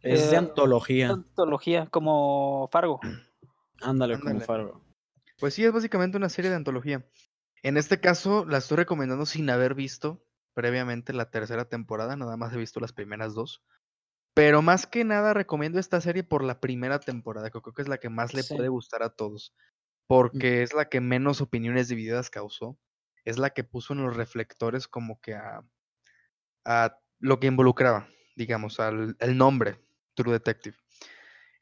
Es 0.00 0.30
de 0.30 0.36
Eh, 0.36 0.38
antología. 0.38 1.10
Antología, 1.10 1.86
como 1.86 2.68
Fargo. 2.72 3.00
Ándale, 3.82 4.18
como. 4.18 4.40
Fargo. 4.40 4.84
Pues 5.38 5.54
sí, 5.54 5.64
es 5.64 5.72
básicamente 5.72 6.16
una 6.16 6.28
serie 6.28 6.50
de 6.50 6.56
antología. 6.56 7.06
En 7.62 7.76
este 7.76 8.00
caso, 8.00 8.44
la 8.44 8.58
estoy 8.58 8.78
recomendando 8.78 9.26
sin 9.26 9.48
haber 9.50 9.74
visto 9.74 10.24
previamente 10.54 11.12
la 11.12 11.30
tercera 11.30 11.64
temporada, 11.68 12.16
nada 12.16 12.36
más 12.36 12.52
he 12.52 12.58
visto 12.58 12.80
las 12.80 12.92
primeras 12.92 13.34
dos. 13.34 13.62
Pero 14.34 14.62
más 14.62 14.86
que 14.86 15.04
nada 15.04 15.34
recomiendo 15.34 15.78
esta 15.78 16.00
serie 16.00 16.24
por 16.24 16.42
la 16.42 16.60
primera 16.60 17.00
temporada, 17.00 17.50
que 17.50 17.60
creo 17.60 17.74
que 17.74 17.82
es 17.82 17.88
la 17.88 17.98
que 17.98 18.08
más 18.08 18.32
le 18.34 18.42
Sí. 18.42 18.54
puede 18.56 18.68
gustar 18.68 19.02
a 19.02 19.10
todos, 19.10 19.54
porque 20.06 20.62
es 20.62 20.72
la 20.74 20.88
que 20.88 21.00
menos 21.00 21.40
opiniones 21.40 21.88
divididas 21.88 22.30
causó, 22.30 22.78
es 23.24 23.38
la 23.38 23.50
que 23.50 23.64
puso 23.64 23.92
en 23.94 24.02
los 24.02 24.16
reflectores 24.16 24.88
como 24.88 25.20
que 25.20 25.34
a, 25.34 25.62
a 26.64 26.98
lo 27.18 27.40
que 27.40 27.46
involucraba, 27.48 28.08
digamos, 28.36 28.80
al 28.80 29.16
el 29.20 29.36
nombre 29.36 29.78
True 30.14 30.32
Detective 30.32 30.76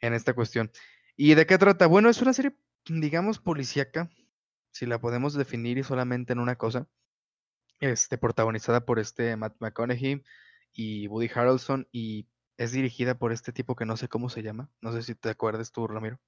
en 0.01 0.15
esta 0.15 0.35
cuestión. 0.35 0.71
¿Y 1.17 1.35
de 1.35 1.47
qué 1.47 1.59
trata? 1.59 1.87
Bueno, 1.87 2.09
es 2.09 2.23
una 2.23 2.33
serie, 2.33 2.57
digamos, 2.89 3.39
policíaca, 3.41 4.11
si 4.73 4.87
la 4.87 5.01
podemos 5.01 5.35
definir 5.35 5.79
y 5.79 5.83
solamente 5.85 6.33
en 6.33 6.39
una 6.41 6.57
cosa, 6.57 6.89
este, 7.81 8.19
protagonizada 8.19 8.85
por 8.87 8.99
este 8.99 9.37
Matt 9.37 9.57
McConaughey 9.61 10.23
y 10.73 11.09
Woody 11.09 11.31
Harrelson 11.35 11.89
y 11.93 12.29
es 12.61 12.73
dirigida 12.73 13.17
por 13.17 13.33
este 13.33 13.53
tipo 13.53 13.75
que 13.75 13.87
no 13.87 13.97
sé 13.97 14.09
cómo 14.09 14.29
se 14.29 14.43
llama, 14.43 14.71
no 14.83 14.93
sé 14.93 15.03
si 15.03 15.15
te 15.15 15.31
acuerdas 15.31 15.73
tú, 15.73 15.89
Ramiro. 15.89 16.21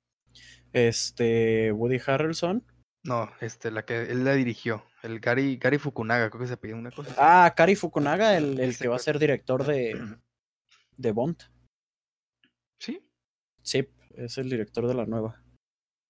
Este, 0.72 1.72
Woody 1.72 2.00
Harrelson. 2.06 2.64
No, 3.04 3.30
este, 3.42 3.70
la 3.70 3.84
que 3.84 4.04
él 4.04 4.24
la 4.24 4.32
dirigió, 4.32 4.82
el 5.02 5.20
Gary, 5.20 5.58
Gary 5.58 5.76
Fukunaga, 5.76 6.30
creo 6.30 6.40
que 6.40 6.48
se 6.48 6.56
pidió 6.56 6.76
una 6.76 6.90
cosa. 6.90 7.14
Ah, 7.18 7.52
Kari 7.54 7.76
Fukunaga, 7.76 8.38
el, 8.38 8.58
el 8.60 8.78
que 8.78 8.88
va 8.88 8.96
a 8.96 9.00
ser 9.00 9.18
director 9.18 9.66
de, 9.66 10.16
de 10.96 11.12
Bond. 11.12 11.36
¿Sí? 12.80 13.06
Sí, 13.60 13.86
es 14.14 14.38
el 14.38 14.48
director 14.48 14.86
de 14.86 14.94
la 14.94 15.04
nueva. 15.04 15.44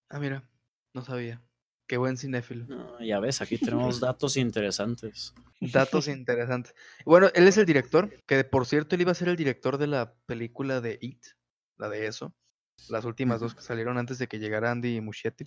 Ah, 0.09 0.21
mira, 0.21 0.49
no 0.95 1.02
sabía. 1.02 1.43
Qué 1.87 1.97
buen 1.97 2.17
cinéfilo. 2.17 2.67
Ah, 2.71 3.05
ya 3.05 3.21
ves, 3.21 3.43
aquí 3.43 3.59
tenemos 3.59 4.01
datos 4.01 4.37
interesantes. 4.37 5.35
Datos 5.61 6.09
interesantes. 6.09 6.75
Bueno, 7.05 7.29
él 7.35 7.47
es 7.47 7.57
el 7.57 7.67
director, 7.67 8.11
que 8.27 8.45
por 8.45 8.67
cierto, 8.67 8.95
él 8.95 9.03
iba 9.03 9.12
a 9.12 9.17
ser 9.17 9.29
el 9.29 9.37
director 9.37 9.79
de 9.79 9.87
la 9.87 10.15
película 10.27 10.81
de 10.81 10.99
It, 11.01 11.25
la 11.79 11.89
de 11.89 12.07
eso. 12.07 12.35
Las 12.89 13.05
últimas 13.05 13.41
dos 13.41 13.55
que 13.55 13.62
salieron 13.62 13.99
antes 13.99 14.19
de 14.19 14.27
que 14.27 14.39
llegara 14.39 14.71
Andy 14.71 15.01
Muschietti. 15.01 15.47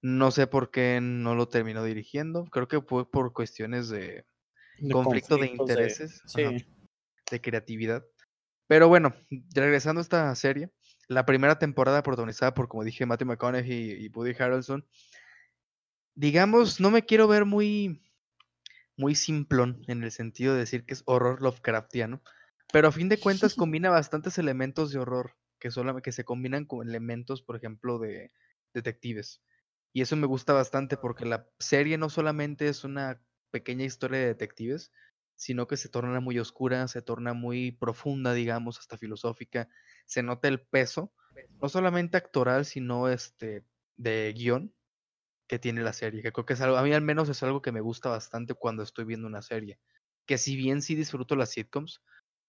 No 0.00 0.30
sé 0.30 0.46
por 0.46 0.70
qué 0.70 1.00
no 1.02 1.34
lo 1.34 1.48
terminó 1.48 1.84
dirigiendo. 1.84 2.44
Creo 2.46 2.68
que 2.68 2.80
fue 2.80 3.10
por 3.10 3.32
cuestiones 3.32 3.88
de 3.88 4.24
De 4.78 4.92
conflicto 4.92 5.36
de 5.36 5.48
intereses, 5.48 6.22
sí, 6.26 6.42
ajá, 6.42 6.56
de 7.30 7.40
creatividad. 7.40 8.06
Pero 8.66 8.88
bueno, 8.88 9.14
regresando 9.54 10.00
a 10.00 10.02
esta 10.02 10.34
serie, 10.34 10.70
la 11.08 11.24
primera 11.24 11.58
temporada 11.58 12.02
protagonizada 12.02 12.54
por, 12.54 12.68
como 12.68 12.84
dije, 12.84 13.06
Matthew 13.06 13.28
McConaughey 13.28 14.04
y 14.04 14.08
Woody 14.08 14.34
Harrelson, 14.38 14.86
digamos, 16.18 16.80
no 16.80 16.90
me 16.90 17.04
quiero 17.04 17.28
ver 17.28 17.44
muy, 17.44 18.02
muy 18.96 19.14
simplón 19.14 19.84
en 19.86 20.02
el 20.02 20.10
sentido 20.10 20.52
de 20.52 20.60
decir 20.60 20.84
que 20.84 20.94
es 20.94 21.04
horror 21.06 21.40
Lovecraftiano, 21.40 22.22
pero 22.72 22.88
a 22.88 22.92
fin 22.92 23.08
de 23.08 23.20
cuentas 23.20 23.54
combina 23.54 23.88
bastantes 23.88 24.36
elementos 24.36 24.90
de 24.90 24.98
horror 24.98 25.36
que, 25.60 25.70
solamente, 25.70 26.02
que 26.02 26.12
se 26.12 26.24
combinan 26.24 26.64
con 26.64 26.88
elementos, 26.88 27.40
por 27.42 27.54
ejemplo, 27.54 28.00
de 28.00 28.32
detectives. 28.74 29.42
Y 29.92 30.02
eso 30.02 30.16
me 30.16 30.26
gusta 30.26 30.52
bastante 30.52 30.96
porque 30.96 31.24
la 31.24 31.46
serie 31.60 31.98
no 31.98 32.10
solamente 32.10 32.68
es 32.68 32.82
una 32.82 33.22
pequeña 33.52 33.84
historia 33.84 34.18
de 34.18 34.26
detectives, 34.26 34.90
sino 35.36 35.68
que 35.68 35.76
se 35.76 35.88
torna 35.88 36.18
muy 36.18 36.40
oscura, 36.40 36.88
se 36.88 37.00
torna 37.00 37.32
muy 37.32 37.70
profunda, 37.70 38.34
digamos, 38.34 38.80
hasta 38.80 38.98
filosófica. 38.98 39.68
Se 40.04 40.24
nota 40.24 40.48
el 40.48 40.60
peso, 40.60 41.12
no 41.62 41.68
solamente 41.68 42.16
actoral, 42.16 42.64
sino 42.64 43.08
este 43.08 43.64
de 43.96 44.32
guion, 44.36 44.74
que 45.48 45.58
tiene 45.58 45.82
la 45.82 45.92
serie, 45.92 46.22
que 46.22 46.32
creo 46.32 46.46
que 46.46 46.52
es 46.52 46.60
algo, 46.60 46.76
a 46.76 46.82
mí 46.82 46.92
al 46.92 47.02
menos 47.02 47.28
es 47.28 47.42
algo 47.42 47.62
que 47.62 47.72
me 47.72 47.80
gusta 47.80 48.10
bastante 48.10 48.54
cuando 48.54 48.82
estoy 48.82 49.04
viendo 49.06 49.26
una 49.26 49.42
serie, 49.42 49.78
que 50.26 50.38
si 50.38 50.56
bien 50.56 50.82
sí 50.82 50.94
disfruto 50.94 51.34
las 51.36 51.50
sitcoms, 51.50 52.02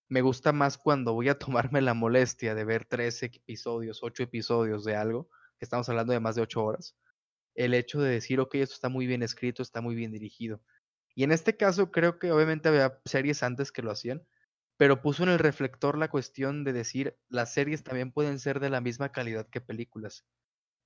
me 0.09 0.21
gusta 0.21 0.51
más 0.51 0.77
cuando 0.77 1.13
voy 1.13 1.29
a 1.29 1.39
tomarme 1.39 1.81
la 1.81 1.93
molestia 1.93 2.55
de 2.55 2.65
ver 2.65 2.85
tres 2.85 3.23
episodios, 3.23 4.03
ocho 4.03 4.23
episodios 4.23 4.83
de 4.83 4.95
algo, 4.95 5.29
que 5.57 5.65
estamos 5.65 5.87
hablando 5.89 6.13
de 6.13 6.19
más 6.19 6.35
de 6.35 6.41
ocho 6.41 6.63
horas, 6.63 6.95
el 7.55 7.73
hecho 7.73 8.01
de 8.01 8.11
decir, 8.11 8.39
ok, 8.39 8.55
esto 8.55 8.75
está 8.75 8.89
muy 8.89 9.07
bien 9.07 9.23
escrito, 9.23 9.61
está 9.61 9.81
muy 9.81 9.95
bien 9.95 10.11
dirigido. 10.11 10.61
Y 11.15 11.23
en 11.23 11.31
este 11.31 11.57
caso 11.57 11.91
creo 11.91 12.19
que 12.19 12.31
obviamente 12.31 12.69
había 12.69 12.99
series 13.05 13.43
antes 13.43 13.71
que 13.71 13.81
lo 13.81 13.91
hacían, 13.91 14.25
pero 14.77 15.01
puso 15.01 15.23
en 15.23 15.29
el 15.29 15.39
reflector 15.39 15.97
la 15.97 16.09
cuestión 16.09 16.63
de 16.63 16.71
decir, 16.71 17.17
las 17.27 17.53
series 17.53 17.83
también 17.83 18.11
pueden 18.11 18.39
ser 18.39 18.59
de 18.61 18.69
la 18.69 18.79
misma 18.79 19.11
calidad 19.11 19.49
que 19.49 19.59
películas. 19.59 20.25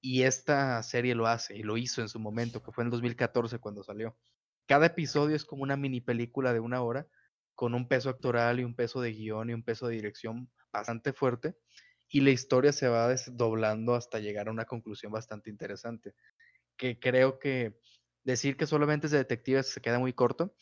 Y 0.06 0.24
esta 0.24 0.84
serie 0.84 1.16
lo 1.16 1.28
hace, 1.28 1.56
y 1.56 1.64
lo 1.64 1.78
hizo 1.78 2.02
en 2.02 2.10
su 2.10 2.20
momento, 2.20 2.62
que 2.62 2.74
fue 2.74 2.84
en 2.84 2.90
2014 2.90 3.60
cuando 3.60 3.84
salió. 3.84 4.18
Cada 4.68 4.88
episodio 4.88 5.34
es 5.34 5.46
como 5.46 5.64
una 5.64 5.78
mini 5.78 6.02
película 6.02 6.52
de 6.52 6.60
una 6.60 6.82
hora, 6.82 7.08
con 7.56 7.74
un 7.74 7.88
peso 7.88 8.10
actoral 8.10 8.60
y 8.60 8.66
un 8.66 8.76
peso 8.76 9.00
de 9.00 9.14
guion 9.14 9.50
y 9.50 9.54
un 9.54 9.64
peso 9.64 9.88
de 9.88 9.96
dirección 9.96 10.52
bastante 10.74 11.14
fuerte, 11.14 11.56
y 12.10 12.20
la 12.20 12.32
historia 12.32 12.74
se 12.74 12.90
va 12.90 13.08
desdoblando 13.08 13.96
hasta 13.96 14.20
llegar 14.20 14.50
a 14.50 14.52
una 14.52 14.66
conclusión 14.66 15.14
bastante 15.14 15.50
interesante, 15.50 16.16
que 16.78 17.00
creo 17.00 17.40
que 17.40 17.80
decir 18.26 18.58
que 18.58 18.68
solamente 18.68 19.08
es 19.08 19.12
de 19.12 19.20
detectives 19.20 19.70
se 19.70 19.80
queda 19.80 20.00
muy 20.00 20.12
corto, 20.12 20.54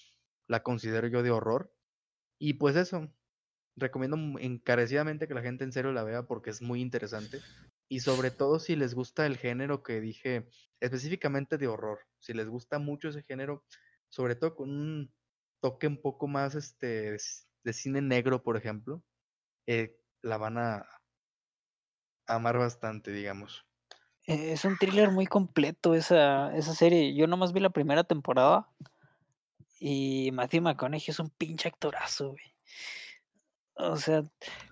la 0.47 0.61
considero 0.61 1.07
yo 1.07 1.23
de 1.23 1.31
horror, 1.31 1.73
y 2.37 2.53
pues 2.53 2.75
eso, 2.75 3.11
recomiendo 3.75 4.17
encarecidamente 4.39 5.27
que 5.27 5.33
la 5.33 5.41
gente 5.41 5.63
en 5.63 5.71
serio 5.71 5.93
la 5.93 6.03
vea 6.03 6.27
porque 6.27 6.51
es 6.51 6.61
muy 6.61 6.81
interesante. 6.81 7.39
Y 7.91 7.99
sobre 7.99 8.31
todo 8.31 8.57
si 8.57 8.77
les 8.77 8.93
gusta 8.93 9.25
el 9.25 9.35
género 9.35 9.83
que 9.83 9.99
dije, 9.99 10.47
específicamente 10.79 11.57
de 11.57 11.67
horror. 11.67 11.99
Si 12.19 12.31
les 12.31 12.47
gusta 12.47 12.79
mucho 12.79 13.09
ese 13.09 13.21
género, 13.21 13.65
sobre 14.07 14.35
todo 14.35 14.55
con 14.55 14.69
un 14.69 15.13
toque 15.59 15.87
un 15.87 16.01
poco 16.01 16.29
más 16.29 16.55
este 16.55 17.17
de 17.65 17.73
cine 17.73 18.01
negro, 18.01 18.43
por 18.43 18.55
ejemplo, 18.55 19.03
eh, 19.67 19.99
la 20.21 20.37
van 20.37 20.57
a 20.57 20.85
amar 22.27 22.57
bastante, 22.57 23.11
digamos. 23.11 23.65
E-, 24.25 24.53
es 24.53 24.63
un 24.63 24.77
thriller 24.77 25.11
muy 25.11 25.27
completo 25.27 25.93
esa, 25.93 26.55
esa 26.55 26.73
serie. 26.73 27.13
Yo 27.13 27.27
nomás 27.27 27.51
vi 27.51 27.59
la 27.59 27.71
primera 27.71 28.05
temporada 28.05 28.69
y 29.81 30.31
Matthew 30.31 30.61
McConaughey 30.61 31.09
es 31.09 31.19
un 31.19 31.29
pinche 31.29 31.67
actorazo, 31.67 32.29
güey. 32.29 32.55
O 33.81 33.97
sea, 33.97 34.23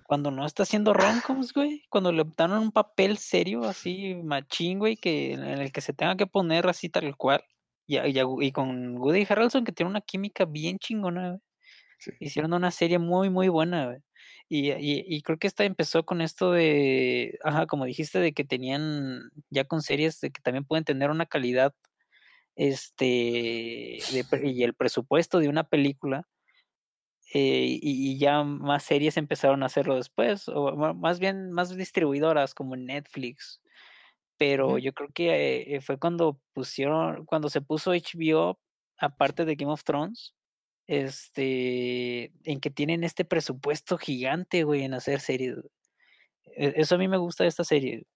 cuando 0.07 0.31
no 0.31 0.45
está 0.45 0.63
haciendo 0.63 0.93
roncos, 0.93 1.53
güey, 1.53 1.83
cuando 1.89 2.11
le 2.11 2.23
dan 2.37 2.51
un 2.53 2.71
papel 2.71 3.17
serio, 3.17 3.63
así, 3.63 4.15
machín, 4.15 4.79
güey, 4.79 4.97
que, 4.97 5.33
en 5.33 5.43
el 5.43 5.71
que 5.71 5.81
se 5.81 5.93
tenga 5.93 6.15
que 6.15 6.27
poner 6.27 6.67
así 6.67 6.89
tal 6.89 7.15
cual. 7.17 7.43
Y, 7.87 7.97
y, 7.97 8.51
con 8.51 8.97
Woody 8.99 9.25
Harrelson, 9.27 9.65
que 9.65 9.71
tiene 9.71 9.89
una 9.89 10.01
química 10.01 10.45
bien 10.45 10.77
chingona, 10.79 11.29
güey. 11.29 11.41
Hicieron 12.19 12.53
una 12.53 12.71
serie 12.71 12.99
muy, 12.99 13.29
muy 13.29 13.49
buena, 13.49 13.87
güey. 13.87 13.99
Y, 14.47 14.71
y, 14.71 15.21
creo 15.23 15.37
que 15.39 15.47
esta 15.47 15.63
empezó 15.65 16.05
con 16.05 16.21
esto 16.21 16.51
de, 16.51 17.37
ajá, 17.43 17.67
como 17.67 17.85
dijiste, 17.85 18.19
de 18.19 18.33
que 18.33 18.43
tenían 18.45 19.31
ya 19.49 19.65
con 19.65 19.81
series 19.81 20.19
de 20.21 20.31
que 20.31 20.41
también 20.41 20.65
pueden 20.65 20.85
tener 20.85 21.11
una 21.11 21.25
calidad, 21.25 21.73
este, 22.55 23.99
y 24.43 24.63
el 24.63 24.73
presupuesto 24.75 25.39
de 25.39 25.49
una 25.49 25.65
película 25.65 26.27
eh, 27.33 27.79
y, 27.81 28.17
ya 28.17 28.43
más 28.43 28.83
series 28.83 29.17
empezaron 29.17 29.61
a 29.63 29.67
hacerlo 29.67 29.95
después, 29.95 30.47
o 30.47 30.75
más 30.95 31.19
bien 31.19 31.51
más 31.51 31.75
distribuidoras 31.75 32.55
como 32.55 32.75
Netflix. 32.75 33.61
Pero 34.37 34.77
yo 34.77 34.93
creo 34.93 35.09
que 35.13 35.75
eh, 35.75 35.81
fue 35.81 35.99
cuando 35.99 36.39
pusieron, 36.53 37.25
cuando 37.25 37.49
se 37.49 37.61
puso 37.61 37.91
HBO, 37.93 38.59
aparte 38.97 39.45
de 39.45 39.55
Game 39.55 39.71
of 39.71 39.83
Thrones, 39.83 40.33
este, 40.87 42.33
en 42.45 42.59
que 42.59 42.71
tienen 42.71 43.03
este 43.03 43.25
presupuesto 43.25 43.97
gigante, 43.97 44.63
güey, 44.63 44.83
en 44.83 44.95
hacer 44.95 45.19
series. 45.19 45.57
E, 46.45 46.73
eso 46.77 46.95
a 46.95 46.97
mí 46.97 47.07
me 47.07 47.17
gusta 47.17 47.43
de 47.43 47.49
esta 47.49 47.63
serie. 47.63 48.07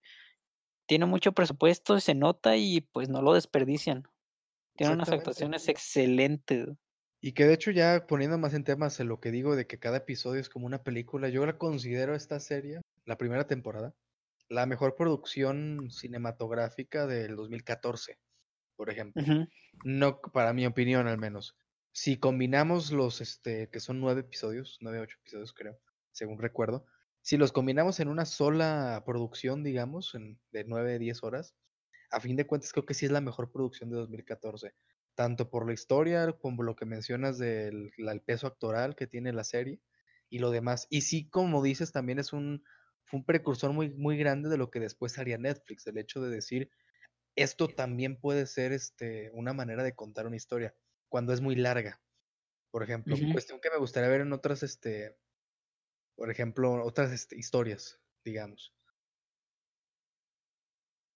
Tiene 0.88 1.06
mucho 1.06 1.34
presupuesto, 1.34 2.00
se 2.00 2.16
nota 2.16 2.58
y 2.58 2.82
pues 2.82 3.10
no 3.10 3.22
lo 3.22 3.34
desperdician. 3.34 4.08
Tiene 4.76 4.94
unas 4.94 5.10
actuaciones 5.10 5.68
excelentes. 5.68 6.70
Y 7.26 7.32
que 7.32 7.46
de 7.46 7.54
hecho 7.54 7.72
ya 7.72 8.06
poniendo 8.06 8.38
más 8.38 8.54
en 8.54 8.66
temas 8.66 9.00
en 9.00 9.08
lo 9.08 9.22
que 9.22 9.32
digo 9.32 9.56
de 9.56 9.66
que 9.66 9.80
cada 9.80 10.00
episodio 10.00 10.42
es 10.42 10.50
como 10.50 10.66
una 10.66 10.84
película, 10.84 11.30
yo 11.30 11.46
la 11.46 11.58
considero 11.58 12.16
esta 12.16 12.38
serie, 12.42 12.82
la 13.06 13.18
primera 13.18 13.48
temporada, 13.48 13.96
la 14.50 14.66
mejor 14.66 14.98
producción 14.98 15.90
cinematográfica 15.90 17.08
del 17.08 17.38
2014, 17.38 18.20
por 18.76 18.90
ejemplo. 18.90 19.24
No, 19.86 20.20
para 20.20 20.52
mi 20.52 20.66
opinión 20.66 21.08
al 21.08 21.18
menos. 21.18 21.56
Si 21.94 22.18
combinamos 22.18 22.92
los, 22.92 23.22
este, 23.22 23.70
que 23.70 23.80
son 23.80 24.02
nueve 24.02 24.20
episodios, 24.20 24.78
nueve, 24.82 25.00
ocho 25.00 25.16
episodios 25.22 25.54
creo, 25.54 25.80
según 26.12 26.40
recuerdo, 26.40 26.86
si 27.22 27.38
los 27.38 27.54
combinamos 27.54 28.02
en 28.02 28.10
una 28.10 28.26
sola 28.26 29.02
producción, 29.06 29.64
digamos, 29.64 30.14
en, 30.14 30.42
de 30.52 30.66
nueve, 30.66 31.00
diez 31.00 31.24
horas, 31.24 31.56
a 32.12 32.20
fin 32.20 32.36
de 32.36 32.46
cuentas 32.46 32.74
creo 32.74 32.86
que 32.86 32.94
sí 32.94 33.06
es 33.06 33.14
la 33.14 33.22
mejor 33.22 33.50
producción 33.50 33.90
de 33.90 33.96
2014 33.96 34.74
tanto 35.16 35.50
por 35.50 35.68
la 35.68 35.74
historia 35.74 36.32
como 36.34 36.64
lo 36.64 36.76
que 36.76 36.86
mencionas 36.86 37.38
del 37.38 37.92
peso 38.26 38.48
actoral 38.48 38.96
que 38.96 39.08
tiene 39.08 39.34
la 39.34 39.44
serie 39.44 39.80
y 40.30 40.40
lo 40.40 40.52
demás. 40.52 40.88
Y 40.90 41.02
sí, 41.02 41.30
como 41.30 41.62
dices, 41.62 41.92
también 41.92 42.20
es 42.20 42.34
un, 42.34 42.64
fue 43.06 43.20
un 43.20 43.26
precursor 43.26 43.74
muy, 43.74 43.92
muy 43.92 44.18
grande 44.18 44.50
de 44.50 44.58
lo 44.58 44.72
que 44.72 44.80
después 44.80 45.18
haría 45.20 45.38
Netflix, 45.38 45.86
el 45.88 45.98
hecho 45.98 46.22
de 46.22 46.30
decir, 46.30 46.72
esto 47.36 47.68
también 47.68 48.20
puede 48.20 48.46
ser 48.46 48.72
este, 48.72 49.30
una 49.34 49.54
manera 49.54 49.84
de 49.84 49.96
contar 49.96 50.28
una 50.28 50.36
historia 50.36 50.76
cuando 51.10 51.34
es 51.34 51.42
muy 51.42 51.56
larga. 51.56 52.02
Por 52.72 52.84
ejemplo, 52.84 53.16
cuestión 53.32 53.60
que 53.62 53.70
me 53.70 53.78
gustaría 53.78 54.10
ver 54.10 54.22
en 54.22 54.34
otras, 54.34 54.64
este, 54.64 55.16
por 56.16 56.32
ejemplo, 56.32 56.84
otras 56.84 57.12
este, 57.12 57.38
historias, 57.38 58.00
digamos. 58.24 58.74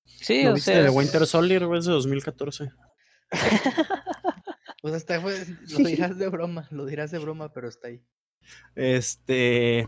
Sí, 0.06 0.46
o 0.46 0.56
sea, 0.58 0.84
de 0.84 0.90
Winter 0.90 1.26
Soldier 1.26 1.64
es 1.76 1.86
de 1.86 1.92
2014. 1.92 2.70
pues 4.82 4.94
hasta 4.94 5.22
fue, 5.22 5.36
lo 5.70 5.78
dirás 5.80 6.18
de 6.18 6.30
broma, 6.30 6.68
lo 6.72 6.86
dirás 6.86 7.12
de 7.12 7.20
broma, 7.20 7.52
pero 7.54 7.68
está 7.68 7.90
ahí. 7.90 8.02
Este. 8.76 9.88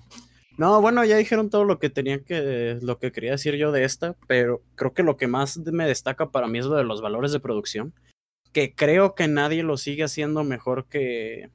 No, 0.58 0.82
bueno, 0.82 1.06
ya 1.06 1.15
dijeron 1.15 1.49
todo 1.49 1.63
lo 1.63 1.80
que 1.80 1.89
tenía 1.89 2.21
que, 2.21 2.80
lo 2.82 2.99
que 2.99 3.13
quería 3.13 3.32
decir 3.32 3.56
yo 3.56 3.71
de 3.71 3.86
esta, 3.86 4.17
pero 4.28 4.62
creo 4.75 4.93
que 4.93 5.04
lo 5.04 5.15
que 5.15 5.28
más 5.28 5.58
me 5.58 5.88
destaca 5.88 6.32
para 6.32 6.47
mí 6.47 6.60
es 6.60 6.65
lo 6.65 6.75
de 6.75 6.84
los 6.84 7.02
valores 7.02 7.32
de 7.32 7.39
producción, 7.39 7.93
que 8.52 8.75
creo 8.75 9.15
que 9.15 9.30
nadie 9.30 9.63
lo 9.63 9.78
sigue 9.78 10.04
haciendo 10.04 10.43
mejor 10.43 10.88
que, 10.88 11.49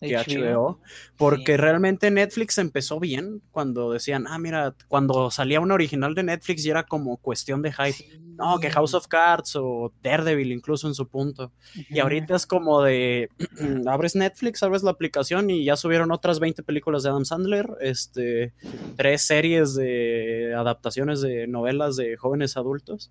que 0.00 0.16
HBO, 0.16 0.80
porque 1.16 1.56
realmente 1.56 2.10
Netflix 2.10 2.58
empezó 2.58 3.00
bien 3.00 3.42
cuando 3.50 3.92
decían, 3.92 4.26
ah, 4.28 4.38
mira, 4.38 4.74
cuando 4.88 5.30
salía 5.30 5.60
una 5.60 5.74
original 5.74 6.14
de 6.14 6.24
Netflix 6.24 6.64
y 6.64 6.70
era 6.70 6.84
como 6.84 7.16
cuestión 7.16 7.62
de 7.62 7.72
hype, 7.72 8.18
no, 8.36 8.58
que 8.58 8.70
House 8.70 8.94
of 8.94 9.06
Cards 9.06 9.56
o 9.56 9.92
Daredevil 10.02 10.52
incluso 10.52 10.88
en 10.88 10.94
su 10.94 11.08
punto, 11.08 11.52
y 11.88 11.98
ahorita 12.00 12.34
es 12.36 12.46
como 12.46 12.82
de, 12.82 13.28
abres 13.86 14.16
Netflix, 14.16 14.62
abres 14.62 14.82
la 14.82 14.90
aplicación 14.90 15.50
y 15.50 15.64
ya 15.64 15.76
subieron 15.76 16.10
otras 16.12 16.40
20 16.40 16.62
películas 16.62 17.02
de 17.02 17.10
Adam 17.10 17.24
Sandler, 17.24 17.68
este, 17.80 18.52
tres 18.96 19.22
series 19.22 19.74
de 19.74 20.54
adaptaciones 20.56 21.20
de 21.20 21.46
novelas 21.46 21.96
de 21.96 22.16
jóvenes 22.16 22.56
adultos. 22.56 23.10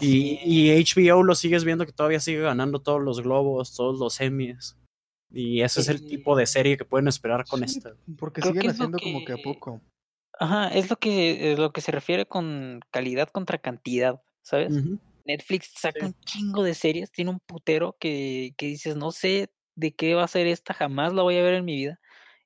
Y, 0.00 0.40
y 0.42 0.82
HBO 0.82 1.22
lo 1.22 1.34
sigues 1.34 1.64
viendo 1.64 1.84
que 1.84 1.92
todavía 1.92 2.18
sigue 2.18 2.40
ganando 2.40 2.80
todos 2.80 3.02
los 3.02 3.20
globos, 3.20 3.76
todos 3.76 3.98
los 3.98 4.18
Emmys. 4.18 4.78
Y 5.34 5.62
ese 5.62 5.80
es 5.80 5.88
el 5.88 6.06
tipo 6.06 6.36
de 6.36 6.46
serie 6.46 6.76
que 6.76 6.84
pueden 6.84 7.08
esperar 7.08 7.44
con 7.46 7.64
esta. 7.64 7.94
Porque 8.18 8.40
siguen 8.40 8.70
haciendo 8.70 8.98
como 8.98 9.24
que 9.24 9.32
a 9.32 9.36
poco. 9.36 9.80
Ajá, 10.38 10.68
es 10.68 10.90
lo 10.90 10.96
que 10.96 11.52
es 11.52 11.58
lo 11.58 11.72
que 11.72 11.80
se 11.80 11.92
refiere 11.92 12.26
con 12.26 12.80
calidad 12.90 13.28
contra 13.28 13.58
cantidad, 13.58 14.20
¿sabes? 14.42 14.72
Netflix 15.24 15.72
saca 15.76 16.06
un 16.06 16.14
chingo 16.24 16.62
de 16.62 16.74
series, 16.74 17.10
tiene 17.10 17.30
un 17.30 17.40
putero 17.40 17.96
que, 17.98 18.52
que 18.56 18.66
dices, 18.66 18.96
no 18.96 19.10
sé 19.10 19.50
de 19.74 19.94
qué 19.94 20.14
va 20.14 20.24
a 20.24 20.28
ser 20.28 20.46
esta, 20.46 20.74
jamás 20.74 21.12
la 21.12 21.22
voy 21.22 21.38
a 21.38 21.42
ver 21.42 21.54
en 21.54 21.64
mi 21.64 21.76
vida. 21.76 22.00